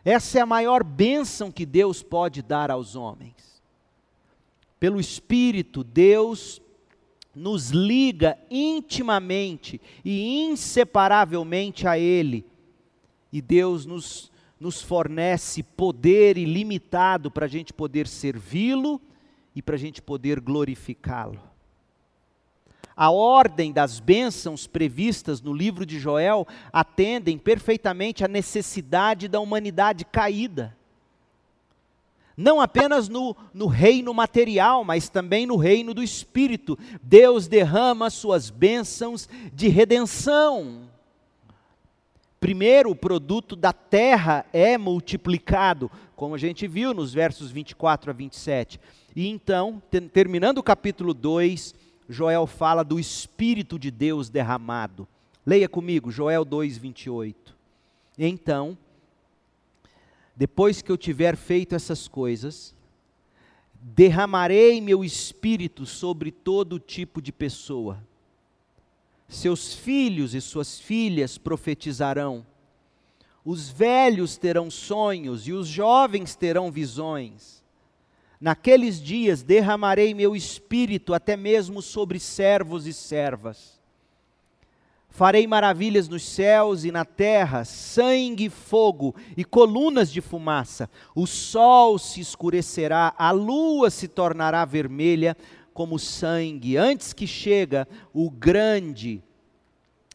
Essa 0.05 0.39
é 0.39 0.41
a 0.41 0.45
maior 0.45 0.83
bênção 0.83 1.51
que 1.51 1.65
Deus 1.65 2.03
pode 2.03 2.41
dar 2.41 2.69
aos 2.69 2.95
homens. 2.95 3.61
Pelo 4.79 4.99
Espírito, 4.99 5.83
Deus 5.83 6.61
nos 7.39 7.69
liga 7.69 8.37
intimamente 8.51 9.79
e 10.03 10.43
inseparavelmente 10.43 11.87
a 11.87 11.97
Ele. 11.97 12.45
E 13.31 13.41
Deus 13.41 13.85
nos, 13.85 14.29
nos 14.59 14.81
fornece 14.81 15.63
poder 15.63 16.37
ilimitado 16.37 17.31
para 17.31 17.45
a 17.45 17.49
gente 17.49 17.71
poder 17.71 18.07
servi-lo 18.07 19.01
e 19.55 19.61
para 19.61 19.75
a 19.75 19.79
gente 19.79 20.01
poder 20.01 20.41
glorificá-lo. 20.41 21.41
A 22.93 23.09
ordem 23.09 23.71
das 23.71 24.01
bênçãos 24.01 24.67
previstas 24.67 25.41
no 25.41 25.53
livro 25.53 25.85
de 25.85 25.97
Joel 25.97 26.45
atendem 26.73 27.37
perfeitamente 27.37 28.25
à 28.25 28.27
necessidade 28.27 29.29
da 29.29 29.39
humanidade 29.39 30.03
caída 30.03 30.77
não 32.39 32.61
apenas 32.61 33.09
no, 33.09 33.35
no 33.53 33.67
reino 33.67 34.13
material, 34.13 34.85
mas 34.85 35.09
também 35.09 35.45
no 35.45 35.57
reino 35.57 35.93
do 35.93 36.01
espírito. 36.01 36.79
Deus 37.03 37.49
derrama 37.49 38.09
suas 38.09 38.49
bênçãos 38.49 39.27
de 39.53 39.67
redenção. 39.67 40.83
Primeiro, 42.39 42.91
o 42.91 42.95
produto 42.95 43.57
da 43.57 43.73
terra 43.73 44.45
é 44.53 44.77
multiplicado, 44.77 45.91
como 46.15 46.33
a 46.33 46.37
gente 46.37 46.65
viu 46.65 46.93
nos 46.93 47.13
versos 47.13 47.51
24 47.51 48.09
a 48.09 48.13
27. 48.13 48.79
E 49.13 49.27
então, 49.27 49.83
terminando 50.13 50.59
o 50.59 50.63
capítulo 50.63 51.13
2, 51.13 51.75
Joel 52.07 52.47
fala 52.47 52.83
do 52.83 52.97
Espírito 52.97 53.77
de 53.77 53.91
Deus 53.91 54.29
derramado. 54.29 55.05
Leia 55.45 55.67
comigo, 55.67 56.09
Joel 56.09 56.45
2, 56.45 56.77
28. 56.77 57.53
Então, 58.17 58.77
depois 60.39 60.81
que 60.81 60.89
eu 60.89 60.97
tiver 60.97 61.35
feito 61.35 61.75
essas 61.75 62.07
coisas, 62.07 62.73
derramarei 63.73 64.79
meu 64.79 65.03
espírito 65.03 65.85
sobre 65.85 66.31
todo 66.31 66.79
tipo 66.79 67.21
de 67.21 67.29
pessoa. 67.29 68.01
seus 69.27 69.73
filhos 69.73 70.33
e 70.33 70.39
suas 70.39 70.79
filhas 70.79 71.37
profetizarão, 71.37 72.45
os 73.43 73.69
velhos 73.69 74.37
terão 74.37 74.71
sonhos 74.71 75.45
e 75.45 75.51
os 75.51 75.67
jovens 75.67 76.35
terão 76.35 76.71
visões. 76.71 77.61
Naqueles 78.39 79.01
dias 79.01 79.43
derramarei 79.43 80.13
meu 80.13 80.37
espírito 80.37 81.13
até 81.13 81.35
mesmo 81.35 81.81
sobre 81.81 82.17
servos 82.17 82.87
e 82.87 82.93
servas. 82.93 83.78
Farei 85.20 85.45
maravilhas 85.45 86.07
nos 86.07 86.24
céus 86.24 86.86
e 86.86 86.93
na 86.93 87.03
terra, 87.03 87.65
sangue 87.65 88.49
fogo 88.49 89.13
e 89.36 89.43
colunas 89.43 90.09
de 90.09 90.22
fumaça. 90.22 90.89
O 91.13 91.28
sol 91.28 91.99
se 91.99 92.22
escurecerá, 92.22 93.13
a 93.17 93.30
lua 93.32 93.89
se 93.89 94.07
tornará 94.07 94.63
vermelha 94.63 95.36
como 95.74 95.99
sangue, 95.99 96.78
antes 96.78 97.11
que 97.11 97.28
chega 97.28 97.86
o 98.13 98.32
grande 98.32 99.22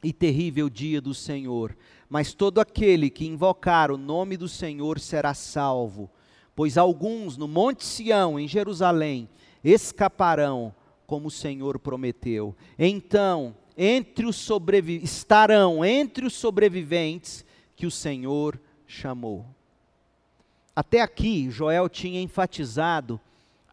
e 0.02 0.10
terrível 0.10 0.70
dia 0.70 1.02
do 1.02 1.12
Senhor. 1.12 1.76
Mas 2.08 2.32
todo 2.32 2.58
aquele 2.58 3.10
que 3.10 3.26
invocar 3.26 3.90
o 3.90 3.98
nome 3.98 4.38
do 4.38 4.48
Senhor 4.48 4.98
será 4.98 5.34
salvo 5.34 6.10
pois 6.56 6.78
alguns 6.78 7.36
no 7.36 7.46
Monte 7.46 7.84
Sião, 7.84 8.40
em 8.40 8.48
Jerusalém, 8.48 9.28
escaparão, 9.62 10.74
como 11.06 11.28
o 11.28 11.30
Senhor 11.30 11.78
prometeu. 11.78 12.56
Então, 12.78 13.54
entre 13.76 14.26
os 14.26 14.48
estarão 15.02 15.84
entre 15.84 16.26
os 16.26 16.34
sobreviventes 16.34 17.44
que 17.74 17.86
o 17.86 17.90
Senhor 17.90 18.60
chamou. 18.86 19.46
Até 20.76 21.00
aqui, 21.00 21.50
Joel 21.50 21.88
tinha 21.88 22.20
enfatizado 22.20 23.20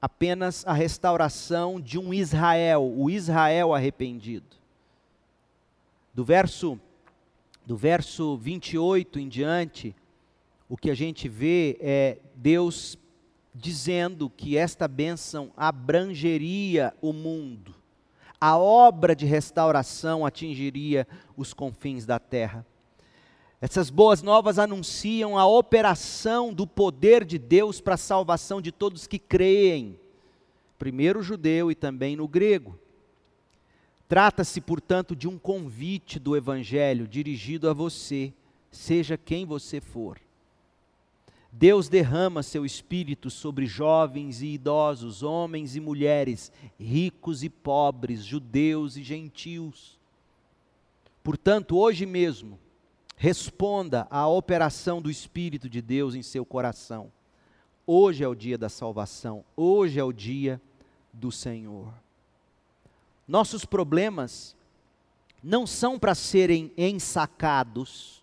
apenas 0.02 0.66
a 0.66 0.74
restauração 0.74 1.80
de 1.80 1.98
um 2.00 2.14
Israel, 2.14 2.84
o 2.84 3.10
Israel 3.10 3.74
arrependido. 3.74 4.56
Do 6.14 6.24
verso 6.24 6.80
do 7.66 7.78
verso 7.78 8.36
28 8.38 9.20
em 9.20 9.30
diante, 9.30 9.96
o 10.68 10.76
que 10.76 10.90
a 10.90 10.96
gente 10.96 11.30
vê 11.30 11.78
é 11.80 12.18
Deus 12.36 12.98
dizendo 13.54 14.30
que 14.30 14.58
esta 14.58 14.88
bênção 14.88 15.52
abrangeria 15.56 16.94
o 17.02 17.14
mundo. 17.14 17.76
A 18.42 18.58
obra 18.58 19.16
de 19.16 19.28
restauração 19.28 20.26
atingiria 20.26 21.08
os 21.38 21.54
confins 21.54 22.08
da 22.08 22.18
terra. 22.18 22.66
Essas 23.62 23.92
boas 23.92 24.24
novas 24.24 24.58
anunciam 24.58 25.38
a 25.38 25.46
operação 25.46 26.52
do 26.52 26.66
poder 26.66 27.24
de 27.24 27.38
Deus 27.38 27.80
para 27.80 27.94
a 27.94 27.98
salvação 27.98 28.60
de 28.60 28.72
todos 28.72 29.06
que 29.06 29.20
creem, 29.20 30.00
primeiro 30.80 31.20
o 31.20 31.24
judeu 31.24 31.70
e 31.70 31.76
também 31.76 32.16
no 32.16 32.28
grego. 32.28 32.80
Trata-se, 34.08 34.60
portanto, 34.60 35.16
de 35.16 35.28
um 35.28 35.38
convite 35.38 36.18
do 36.18 36.36
Evangelho 36.36 37.08
dirigido 37.08 37.70
a 37.70 37.74
você, 37.74 38.34
seja 38.72 39.16
quem 39.16 39.46
você 39.46 39.80
for. 39.80 40.18
Deus 41.52 41.90
derrama 41.90 42.42
seu 42.42 42.66
espírito 42.66 43.30
sobre 43.30 43.66
jovens 43.66 44.42
e 44.42 44.48
idosos, 44.48 45.22
homens 45.22 45.76
e 45.76 45.82
mulheres, 45.82 46.52
ricos 46.80 47.44
e 47.44 47.50
pobres, 47.50 48.24
judeus 48.24 48.96
e 48.96 49.04
gentios. 49.04 50.00
Portanto, 51.22 51.78
hoje 51.78 52.06
mesmo, 52.06 52.58
responda 53.18 54.08
à 54.10 54.28
operação 54.28 55.02
do 55.02 55.12
Espírito 55.12 55.70
de 55.70 55.82
Deus 55.82 56.16
em 56.16 56.24
seu 56.24 56.46
coração. 56.46 57.12
Hoje 57.86 58.24
é 58.24 58.28
o 58.28 58.34
dia 58.34 58.58
da 58.58 58.70
salvação, 58.70 59.44
hoje 59.56 60.00
é 60.00 60.04
o 60.04 60.14
dia 60.14 60.62
do 61.12 61.32
Senhor. 61.32 61.94
Nossos 63.28 63.66
problemas 63.66 64.56
não 65.44 65.68
são 65.68 66.00
para 66.00 66.16
serem 66.16 66.72
ensacados, 66.78 68.21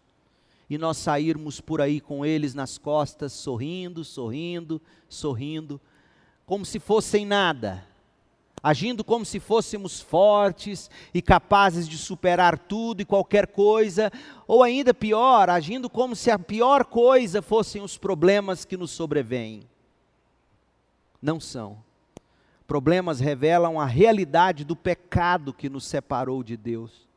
e 0.69 0.77
nós 0.77 0.99
sairmos 0.99 1.61
por 1.61 1.81
aí 1.81 2.01
com 2.01 2.25
eles 2.25 2.55
nas 2.55 2.77
costas, 2.77 3.33
sorrindo, 3.33 4.05
sorrindo, 4.05 4.81
sorrindo, 5.09 5.81
como 6.45 6.65
se 6.65 6.79
fossem 6.79 7.25
nada, 7.25 7.87
agindo 8.63 9.03
como 9.03 9.25
se 9.25 9.41
fôssemos 9.41 10.01
fortes 10.01 10.91
e 11.15 11.23
capazes 11.23 11.89
de 11.89 11.97
superar 11.97 12.59
tudo 12.59 13.01
e 13.01 13.07
qualquer 13.07 13.47
coisa, 13.47 14.13
ou 14.47 14.63
ainda 14.63 14.93
pior, 14.93 15.49
agindo 15.49 15.89
como 15.89 16.15
se 16.15 16.31
a 16.31 16.39
pior 16.39 16.85
coisa 16.85 17.41
fossem 17.41 17.81
os 17.81 17.97
problemas 17.97 18.65
que 18.65 18.77
nos 18.77 18.91
sobrevêm. 18.91 19.63
Não 21.21 21.41
são. 21.41 21.83
Problemas 22.67 23.21
revelam 23.21 23.81
a 23.81 23.87
realidade 23.87 24.65
do 24.65 24.77
pecado 24.77 25.55
que 25.55 25.71
nos 25.71 25.87
separou 25.87 26.43
de 26.43 26.55
Deus 26.55 27.08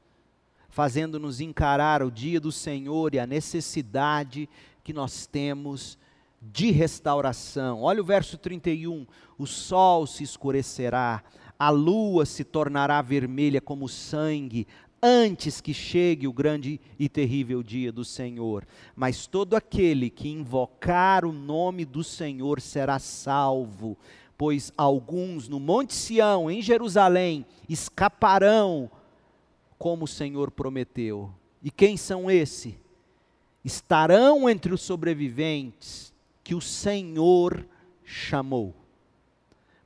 fazendo-nos 0.71 1.41
encarar 1.41 2.01
o 2.01 2.09
dia 2.09 2.39
do 2.39 2.51
Senhor 2.51 3.13
e 3.13 3.19
a 3.19 3.27
necessidade 3.27 4.49
que 4.83 4.93
nós 4.93 5.27
temos 5.27 5.99
de 6.41 6.71
restauração. 6.71 7.83
Olha 7.83 8.01
o 8.01 8.05
verso 8.05 8.37
31: 8.37 9.05
o 9.37 9.45
sol 9.45 10.07
se 10.07 10.23
escurecerá, 10.23 11.21
a 11.59 11.69
lua 11.69 12.25
se 12.25 12.43
tornará 12.43 13.01
vermelha 13.01 13.61
como 13.61 13.87
sangue, 13.87 14.65
antes 15.03 15.59
que 15.59 15.73
chegue 15.73 16.25
o 16.25 16.33
grande 16.33 16.79
e 16.97 17.09
terrível 17.09 17.61
dia 17.61 17.91
do 17.91 18.05
Senhor. 18.05 18.65
Mas 18.95 19.27
todo 19.27 19.55
aquele 19.55 20.09
que 20.09 20.29
invocar 20.29 21.25
o 21.25 21.33
nome 21.33 21.83
do 21.83 22.03
Senhor 22.03 22.61
será 22.61 22.97
salvo, 22.97 23.97
pois 24.37 24.71
alguns 24.77 25.49
no 25.49 25.59
Monte 25.59 25.93
Sião, 25.93 26.49
em 26.49 26.61
Jerusalém, 26.61 27.45
escaparão 27.67 28.89
como 29.81 30.05
o 30.05 30.07
Senhor 30.07 30.51
prometeu. 30.51 31.33
E 31.63 31.71
quem 31.71 31.97
são 31.97 32.29
esses? 32.29 32.75
Estarão 33.65 34.47
entre 34.47 34.71
os 34.71 34.79
sobreviventes 34.79 36.13
que 36.43 36.53
o 36.53 36.61
Senhor 36.61 37.65
chamou. 38.05 38.75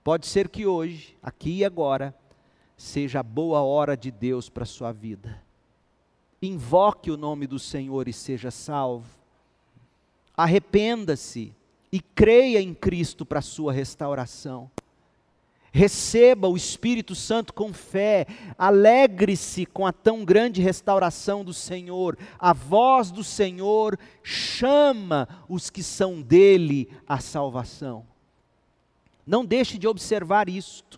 Pode 0.04 0.28
ser 0.28 0.50
que 0.50 0.66
hoje, 0.66 1.16
aqui 1.24 1.60
e 1.60 1.64
agora, 1.64 2.14
seja 2.76 3.22
a 3.22 3.24
boa 3.24 3.62
hora 3.62 3.96
de 3.96 4.12
Deus 4.12 4.50
para 4.50 4.64
a 4.64 4.68
sua 4.68 4.91
vida. 4.91 5.41
Invoque 6.41 7.10
o 7.10 7.16
nome 7.16 7.48
do 7.48 7.58
Senhor 7.58 8.10
e 8.10 8.14
seja 8.14 8.52
salvo. 8.52 9.08
Arrependa-se 10.36 11.54
e 11.89 12.02
creia 12.02 12.60
em 12.60 12.74
Cristo 12.74 13.26
para 13.26 13.39
a 13.39 13.41
sua 13.41 13.72
restauração. 13.72 14.70
Receba 15.76 16.47
o 16.47 16.55
Espírito 16.55 17.13
Santo 17.13 17.53
com 17.53 17.73
fé, 17.73 18.26
alegre-se 18.57 19.65
com 19.65 19.86
a 19.86 19.91
tão 19.91 20.23
grande 20.23 20.61
restauração 20.61 21.43
do 21.43 21.53
Senhor. 21.53 22.17
A 22.39 22.53
voz 22.53 23.11
do 23.11 23.26
Senhor 23.26 23.99
chama 24.23 25.28
os 25.49 25.70
que 25.70 25.83
são 25.83 26.21
dele 26.21 26.89
à 27.05 27.20
salvação. 27.20 28.08
Não 29.28 29.43
deixe 29.43 29.78
de 29.78 29.86
observar 29.86 30.47
isto 30.47 30.97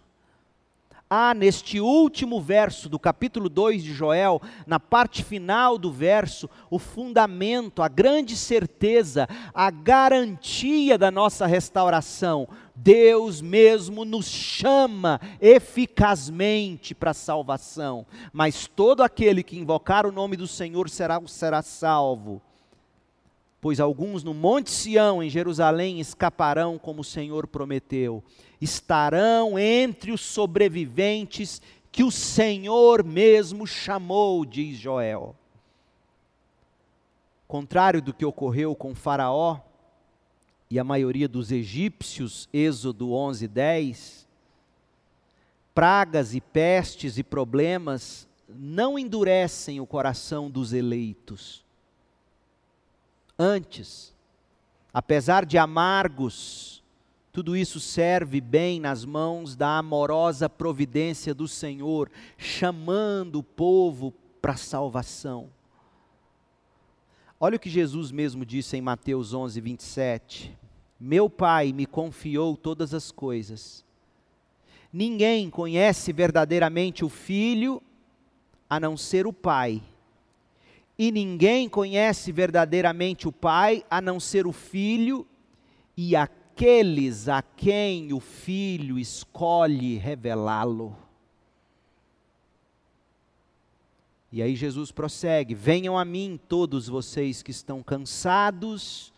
há 1.09 1.33
neste 1.33 1.79
último 1.79 2.41
verso 2.41 2.89
do 2.89 2.99
capítulo 2.99 3.49
2 3.49 3.83
de 3.83 3.93
Joel, 3.93 4.41
na 4.65 4.79
parte 4.79 5.23
final 5.23 5.77
do 5.77 5.91
verso, 5.91 6.49
o 6.69 6.77
fundamento, 6.77 7.81
a 7.81 7.87
grande 7.87 8.35
certeza, 8.35 9.27
a 9.53 9.69
garantia 9.71 10.97
da 10.97 11.09
nossa 11.09 11.45
restauração. 11.45 12.47
Deus 12.75 13.41
mesmo 13.41 14.05
nos 14.05 14.27
chama 14.27 15.19
eficazmente 15.41 16.93
para 16.93 17.11
a 17.11 17.15
salvação, 17.15 18.05
mas 18.31 18.67
todo 18.67 19.01
aquele 19.01 19.41
que 19.43 19.57
invocar 19.57 20.05
o 20.05 20.11
nome 20.11 20.35
do 20.35 20.47
Senhor 20.47 20.89
será, 20.89 21.19
será 21.25 21.61
salvo. 21.61 22.41
Pois 23.59 23.79
alguns 23.79 24.23
no 24.23 24.35
Monte 24.35 24.69
Sião, 24.69 25.23
em 25.23 25.29
Jerusalém, 25.29 25.99
escaparão 25.99 26.77
como 26.77 27.01
o 27.01 27.05
Senhor 27.05 27.47
prometeu 27.47 28.23
estarão 28.59 29.57
entre 29.57 30.11
os 30.11 30.21
sobreviventes 30.21 31.61
que 31.91 32.03
o 32.03 32.11
Senhor 32.11 33.03
mesmo 33.03 33.65
chamou, 33.65 34.45
diz 34.45 34.77
Joel. 34.77 35.35
Contrário 37.47 38.01
do 38.01 38.13
que 38.13 38.25
ocorreu 38.25 38.75
com 38.75 38.93
Faraó 38.93 39.59
e 40.69 40.77
a 40.77 40.83
maioria 40.83 41.27
dos 41.27 41.51
egípcios, 41.51 42.49
Êxodo 42.51 43.13
11, 43.13 43.47
10, 43.47 44.27
pragas 45.73 46.35
e 46.35 46.41
pestes 46.41 47.17
e 47.17 47.23
problemas 47.23 48.27
não 48.49 48.97
endurecem 48.97 49.79
o 49.79 49.87
coração 49.87 50.49
dos 50.49 50.73
eleitos. 50.73 51.63
Antes, 53.37 54.13
apesar 54.93 55.45
de 55.45 55.57
amargos 55.57 56.76
tudo 57.37 57.55
isso 57.55 57.79
serve 57.79 58.41
bem 58.41 58.79
nas 58.79 59.05
mãos 59.05 59.55
da 59.55 59.77
amorosa 59.77 60.49
providência 60.49 61.35
do 61.35 61.47
Senhor, 61.47 62.09
chamando 62.35 63.37
o 63.37 63.43
povo 63.43 64.11
para 64.41 64.53
a 64.53 64.57
salvação. 64.57 65.47
Olha 67.39 67.57
o 67.57 67.59
que 67.59 67.69
Jesus 67.69 68.09
mesmo 68.09 68.43
disse 68.43 68.75
em 68.75 68.81
Mateus 68.81 69.35
11, 69.35 69.61
27. 69.61 70.57
Meu 70.99 71.29
Pai 71.29 71.71
me 71.71 71.85
confiou 71.85 72.57
todas 72.57 72.91
as 72.91 73.11
coisas. 73.11 73.85
Ninguém 74.91 75.47
conhece 75.47 76.11
verdadeiramente 76.11 77.05
o 77.05 77.09
Filho 77.09 77.83
a 78.67 78.79
não 78.79 78.97
ser 78.97 79.27
o 79.27 79.31
Pai. 79.31 79.83
E 80.97 81.11
ninguém 81.11 81.69
conhece 81.69 82.31
verdadeiramente 82.31 83.27
o 83.27 83.31
Pai 83.31 83.85
a 83.91 84.01
não 84.01 84.19
ser 84.19 84.47
o 84.47 84.51
Filho 84.51 85.23
e 85.95 86.15
aqueles 86.57 87.29
a 87.29 87.43
quem 87.43 88.11
o 88.13 88.19
Filho 88.19 88.97
escolhe 88.97 89.95
revelá-lo. 89.95 90.97
E 94.31 94.41
aí 94.41 94.55
Jesus 94.55 94.91
prossegue: 94.91 95.53
Venham 95.53 95.95
a 95.95 96.03
mim 96.03 96.39
todos 96.47 96.87
vocês 96.87 97.43
que 97.43 97.51
estão 97.51 97.83
cansados 97.83 99.13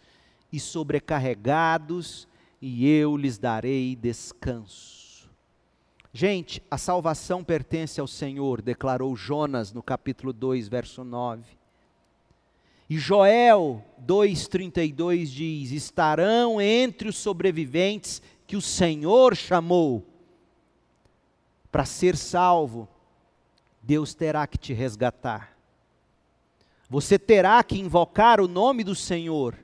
e 0.52 0.60
sobrecarregados, 0.60 2.28
e 2.62 2.86
eu 2.86 3.16
lhes 3.16 3.38
darei 3.38 3.96
descanso. 3.96 5.30
Gente, 6.12 6.62
a 6.70 6.78
salvação 6.78 7.42
pertence 7.42 8.02
ao 8.02 8.08
Senhor, 8.08 8.62
declarou 8.62 9.16
Jonas 9.16 9.72
no 9.72 9.82
capítulo 9.82 10.34
2, 10.34 10.68
verso 10.68 11.06
9. 11.06 11.59
E 12.90 12.98
Joel 12.98 13.84
2,32 14.06 15.26
diz: 15.26 15.72
Estarão 15.72 16.60
entre 16.60 17.10
os 17.10 17.18
sobreviventes 17.18 18.22
que 18.48 18.56
o 18.58 18.62
Senhor 18.62 19.36
chamou 19.36 20.06
para 21.72 21.86
ser 21.86 22.18
salvo, 22.18 22.90
Deus 23.84 24.16
terá 24.16 24.48
que 24.48 24.58
te 24.58 24.74
resgatar. 24.74 25.56
Você 26.90 27.20
terá 27.20 27.64
que 27.64 27.80
invocar 27.80 28.42
o 28.42 28.48
nome 28.48 28.84
do 28.84 28.96
Senhor 28.96 29.56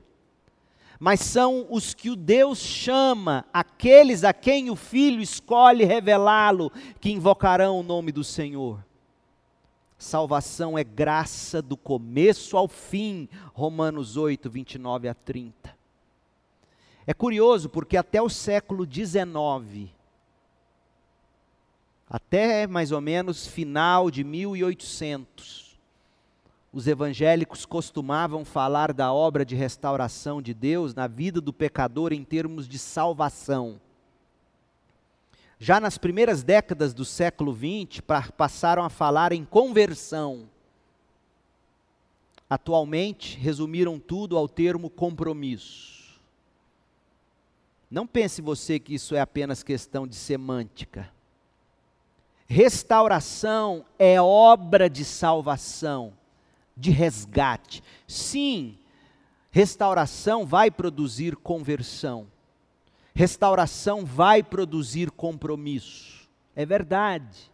mas 0.98 1.20
são 1.20 1.66
os 1.70 1.94
que 1.94 2.10
o 2.10 2.16
Deus 2.16 2.58
chama, 2.58 3.44
aqueles 3.52 4.24
a 4.24 4.32
quem 4.32 4.70
o 4.70 4.76
Filho 4.76 5.20
escolhe 5.20 5.84
revelá-lo, 5.84 6.72
que 7.00 7.10
invocarão 7.10 7.80
o 7.80 7.82
nome 7.82 8.10
do 8.10 8.24
Senhor. 8.24 8.84
Salvação 9.98 10.76
é 10.76 10.84
graça 10.84 11.62
do 11.62 11.76
começo 11.76 12.56
ao 12.56 12.68
fim, 12.68 13.28
Romanos 13.54 14.16
8, 14.16 14.50
29 14.50 15.08
a 15.08 15.14
30. 15.14 15.74
É 17.06 17.14
curioso 17.14 17.68
porque 17.68 17.96
até 17.96 18.20
o 18.20 18.28
século 18.28 18.84
XIX, 18.84 19.88
até 22.08 22.66
mais 22.66 22.92
ou 22.92 23.00
menos 23.00 23.46
final 23.46 24.10
de 24.10 24.22
1800, 24.22 25.78
os 26.72 26.86
evangélicos 26.86 27.64
costumavam 27.64 28.44
falar 28.44 28.92
da 28.92 29.10
obra 29.12 29.46
de 29.46 29.54
restauração 29.54 30.42
de 30.42 30.52
Deus 30.52 30.94
na 30.94 31.06
vida 31.06 31.40
do 31.40 31.52
pecador 31.52 32.12
em 32.12 32.22
termos 32.22 32.68
de 32.68 32.78
salvação. 32.78 33.80
Já 35.58 35.80
nas 35.80 35.96
primeiras 35.96 36.42
décadas 36.42 36.92
do 36.92 37.04
século 37.04 37.54
XX, 37.54 38.00
passaram 38.36 38.84
a 38.84 38.90
falar 38.90 39.32
em 39.32 39.44
conversão. 39.44 40.48
Atualmente, 42.48 43.38
resumiram 43.38 43.98
tudo 43.98 44.36
ao 44.36 44.48
termo 44.48 44.90
compromisso. 44.90 46.20
Não 47.90 48.06
pense 48.06 48.42
você 48.42 48.78
que 48.78 48.94
isso 48.94 49.14
é 49.14 49.20
apenas 49.20 49.62
questão 49.62 50.06
de 50.06 50.14
semântica. 50.14 51.10
Restauração 52.46 53.84
é 53.98 54.20
obra 54.20 54.88
de 54.88 55.04
salvação 55.04 56.12
de 56.76 56.90
resgate. 56.90 57.82
Sim, 58.06 58.78
restauração 59.50 60.44
vai 60.44 60.70
produzir 60.70 61.34
conversão. 61.34 62.26
Restauração 63.16 64.04
vai 64.04 64.42
produzir 64.42 65.10
compromisso. 65.10 66.28
É 66.54 66.66
verdade. 66.66 67.50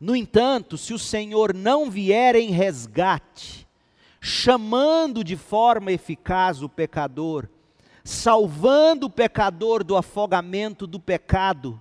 No 0.00 0.16
entanto, 0.16 0.78
se 0.78 0.94
o 0.94 0.98
Senhor 0.98 1.52
não 1.52 1.90
vier 1.90 2.34
em 2.34 2.50
resgate, 2.50 3.68
chamando 4.18 5.22
de 5.22 5.36
forma 5.36 5.92
eficaz 5.92 6.62
o 6.62 6.68
pecador, 6.68 7.46
salvando 8.02 9.04
o 9.06 9.10
pecador 9.10 9.84
do 9.84 9.94
afogamento 9.94 10.86
do 10.86 10.98
pecado, 10.98 11.78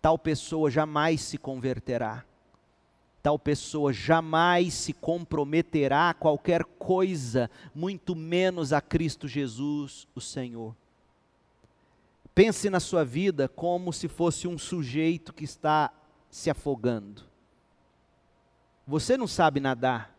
tal 0.00 0.18
pessoa 0.18 0.70
jamais 0.70 1.20
se 1.20 1.36
converterá 1.36 2.24
tal 3.22 3.38
pessoa 3.38 3.92
jamais 3.92 4.72
se 4.72 4.94
comprometerá 4.94 6.08
a 6.08 6.14
qualquer 6.14 6.64
coisa, 6.64 7.50
muito 7.74 8.16
menos 8.16 8.72
a 8.72 8.80
Cristo 8.80 9.28
Jesus, 9.28 10.08
o 10.14 10.20
Senhor. 10.20 10.74
Pense 12.38 12.70
na 12.70 12.78
sua 12.78 13.04
vida 13.04 13.48
como 13.48 13.92
se 13.92 14.06
fosse 14.06 14.46
um 14.46 14.56
sujeito 14.56 15.34
que 15.34 15.42
está 15.42 15.90
se 16.30 16.48
afogando. 16.48 17.24
Você 18.86 19.16
não 19.16 19.26
sabe 19.26 19.58
nadar. 19.58 20.16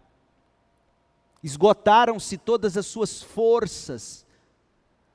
Esgotaram-se 1.42 2.38
todas 2.38 2.76
as 2.76 2.86
suas 2.88 3.24
forças, 3.24 4.26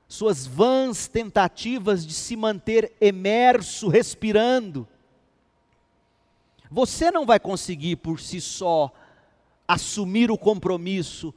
suas 0.07 0.47
vãs 0.47 1.07
tentativas 1.07 2.03
de 2.03 2.13
se 2.15 2.35
manter 2.35 2.91
emerso, 2.99 3.87
respirando 3.87 4.87
você 6.71 7.11
não 7.11 7.27
vai 7.27 7.39
conseguir 7.39 7.97
por 7.97 8.19
si 8.19 8.41
só 8.41 8.91
assumir 9.67 10.31
o 10.31 10.37
compromisso. 10.39 11.31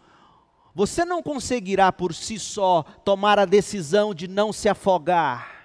Você 0.74 1.04
não 1.04 1.22
conseguirá 1.22 1.92
por 1.92 2.14
si 2.14 2.38
só 2.38 2.82
tomar 3.04 3.38
a 3.38 3.44
decisão 3.44 4.14
de 4.14 4.26
não 4.26 4.50
se 4.50 4.66
afogar. 4.70 5.57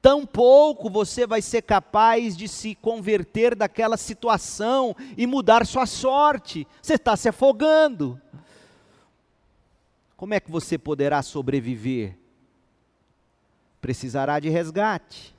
Tampouco 0.00 0.88
você 0.88 1.26
vai 1.26 1.42
ser 1.42 1.62
capaz 1.62 2.36
de 2.36 2.46
se 2.46 2.74
converter 2.74 3.54
daquela 3.54 3.96
situação 3.96 4.94
e 5.16 5.26
mudar 5.26 5.66
sua 5.66 5.86
sorte. 5.86 6.66
Você 6.80 6.94
está 6.94 7.16
se 7.16 7.28
afogando. 7.28 8.20
Como 10.16 10.34
é 10.34 10.40
que 10.40 10.50
você 10.50 10.78
poderá 10.78 11.22
sobreviver? 11.22 12.16
Precisará 13.80 14.38
de 14.40 14.48
resgate 14.48 15.36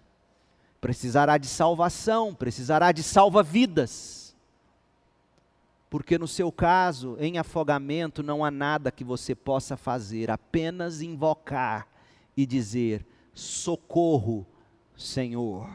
precisará 0.79 1.37
de 1.37 1.47
salvação, 1.47 2.33
precisará 2.33 2.91
de 2.91 3.03
salva-vidas. 3.03 4.35
Porque 5.89 6.17
no 6.17 6.27
seu 6.27 6.51
caso, 6.51 7.17
em 7.19 7.37
afogamento, 7.37 8.21
não 8.21 8.45
há 8.45 8.51
nada 8.51 8.91
que 8.91 9.03
você 9.03 9.33
possa 9.33 9.75
fazer, 9.75 10.29
apenas 10.29 11.01
invocar 11.01 11.87
e 12.37 12.45
dizer: 12.45 13.05
socorro, 13.39 14.45
Senhor. 14.97 15.69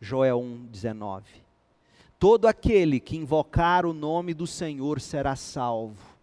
Joel 0.00 0.40
1,19. 0.40 1.22
Todo 2.18 2.46
aquele 2.46 2.98
que 2.98 3.16
invocar 3.16 3.84
o 3.84 3.92
nome 3.92 4.32
do 4.32 4.46
Senhor 4.46 5.00
será 5.00 5.36
salvo, 5.36 6.16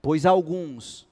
pois 0.00 0.24
alguns 0.24 1.06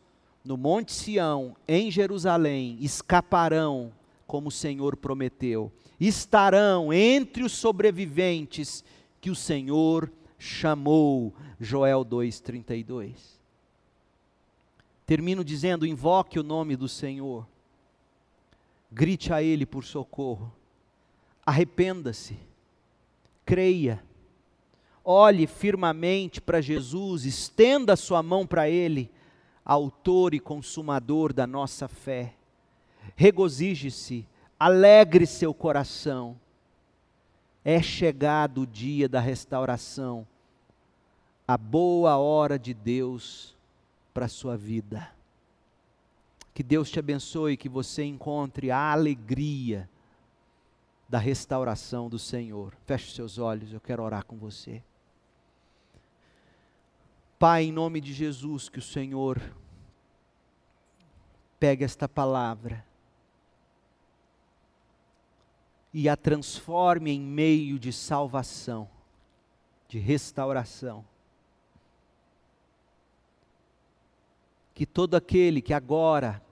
no 0.44 0.56
Monte 0.56 0.92
Sião, 0.92 1.56
em 1.66 1.90
Jerusalém, 1.90 2.76
escaparão 2.80 3.92
como 4.26 4.48
o 4.48 4.52
Senhor 4.52 4.96
prometeu. 4.96 5.70
Estarão 6.00 6.92
entre 6.92 7.44
os 7.44 7.52
sobreviventes 7.52 8.84
que 9.20 9.30
o 9.30 9.36
Senhor 9.36 10.10
chamou. 10.38 11.32
Joel 11.60 12.04
2:32. 12.04 13.38
Termino 15.06 15.44
dizendo: 15.44 15.86
invoque 15.86 16.40
o 16.40 16.42
nome 16.42 16.74
do 16.74 16.88
Senhor. 16.88 17.46
Grite 18.92 19.32
a 19.32 19.42
ele 19.42 19.64
por 19.64 19.84
socorro. 19.84 20.52
Arrependa-se. 21.44 22.38
Creia. 23.44 24.04
Olhe 25.04 25.46
firmemente 25.46 26.40
para 26.40 26.60
Jesus, 26.60 27.24
estenda 27.24 27.94
a 27.94 27.96
sua 27.96 28.22
mão 28.22 28.46
para 28.46 28.68
ele, 28.68 29.10
autor 29.64 30.32
e 30.32 30.38
consumador 30.38 31.32
da 31.32 31.44
nossa 31.44 31.88
fé 31.88 32.36
regozije-se, 33.16 34.26
alegre 34.58 35.26
seu 35.26 35.52
coração. 35.52 36.38
É 37.64 37.80
chegado 37.80 38.62
o 38.62 38.66
dia 38.66 39.08
da 39.08 39.20
restauração, 39.20 40.26
a 41.46 41.56
boa 41.56 42.16
hora 42.16 42.58
de 42.58 42.74
Deus 42.74 43.56
para 44.12 44.26
a 44.26 44.28
sua 44.28 44.56
vida. 44.56 45.10
Que 46.54 46.62
Deus 46.62 46.90
te 46.90 46.98
abençoe, 46.98 47.56
que 47.56 47.68
você 47.68 48.04
encontre 48.04 48.70
a 48.70 48.92
alegria 48.92 49.88
da 51.08 51.18
restauração 51.18 52.08
do 52.08 52.18
Senhor. 52.18 52.74
Feche 52.86 53.14
seus 53.14 53.38
olhos, 53.38 53.72
eu 53.72 53.80
quero 53.80 54.02
orar 54.02 54.24
com 54.24 54.36
você. 54.36 54.82
Pai, 57.38 57.64
em 57.64 57.72
nome 57.72 58.00
de 58.00 58.12
Jesus, 58.12 58.68
que 58.68 58.78
o 58.78 58.82
Senhor 58.82 59.40
pegue 61.58 61.84
esta 61.84 62.08
palavra 62.08 62.84
e 65.92 66.08
a 66.08 66.16
transforme 66.16 67.10
em 67.10 67.20
meio 67.20 67.78
de 67.78 67.92
salvação, 67.92 68.88
de 69.88 69.98
restauração. 69.98 71.04
Que 74.74 74.86
todo 74.86 75.14
aquele 75.14 75.60
que 75.60 75.74
agora, 75.74 76.42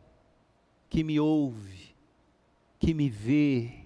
que 0.89 1.03
me 1.03 1.19
ouve, 1.19 1.95
que 2.79 2.93
me 2.93 3.09
vê, 3.09 3.81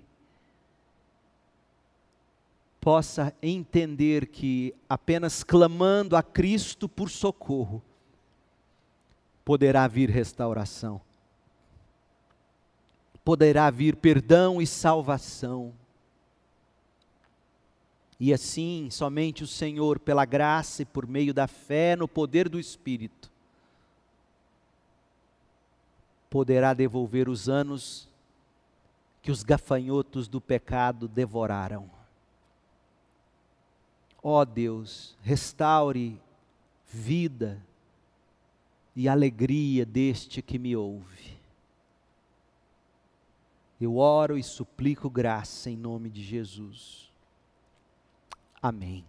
possa 2.85 3.35
entender 3.43 4.27
que 4.27 4.75
apenas 4.87 5.43
clamando 5.43 6.17
a 6.17 6.23
Cristo 6.23 6.87
por 6.87 7.09
socorro 7.09 7.83
poderá 9.43 9.89
vir 9.89 10.11
restauração, 10.11 11.01
poderá 13.25 13.71
vir 13.71 13.97
perdão 13.97 14.61
e 14.61 14.67
salvação. 14.67 15.73
E 18.21 18.35
assim, 18.35 18.89
somente 18.91 19.43
o 19.43 19.47
Senhor, 19.47 19.99
pela 19.99 20.27
graça 20.27 20.83
e 20.83 20.85
por 20.85 21.07
meio 21.07 21.33
da 21.33 21.47
fé 21.47 21.97
no 21.97 22.07
poder 22.07 22.51
do 22.51 22.61
Espírito, 22.61 23.33
poderá 26.35 26.75
devolver 26.75 27.29
os 27.29 27.49
anos 27.49 28.09
que 29.23 29.31
os 29.31 29.45
gafanhotos 29.45 30.27
do 30.27 30.41
pecado 30.41 31.07
devoraram. 31.07 31.89
Ó 34.21 34.41
oh 34.41 34.45
Deus, 34.45 35.17
restaure 35.23 36.21
vida 36.89 37.65
e 38.97 39.09
alegria 39.09 39.87
deste 39.87 40.43
que 40.43 40.59
me 40.59 40.75
ouve. 40.75 41.39
Eu 43.81 43.99
oro 43.99 44.37
e 44.37 44.43
suplico 44.43 45.09
graça 45.09 45.71
em 45.71 45.77
nome 45.77 46.11
de 46.11 46.21
Jesus. 46.21 47.13
Amém. 48.61 49.05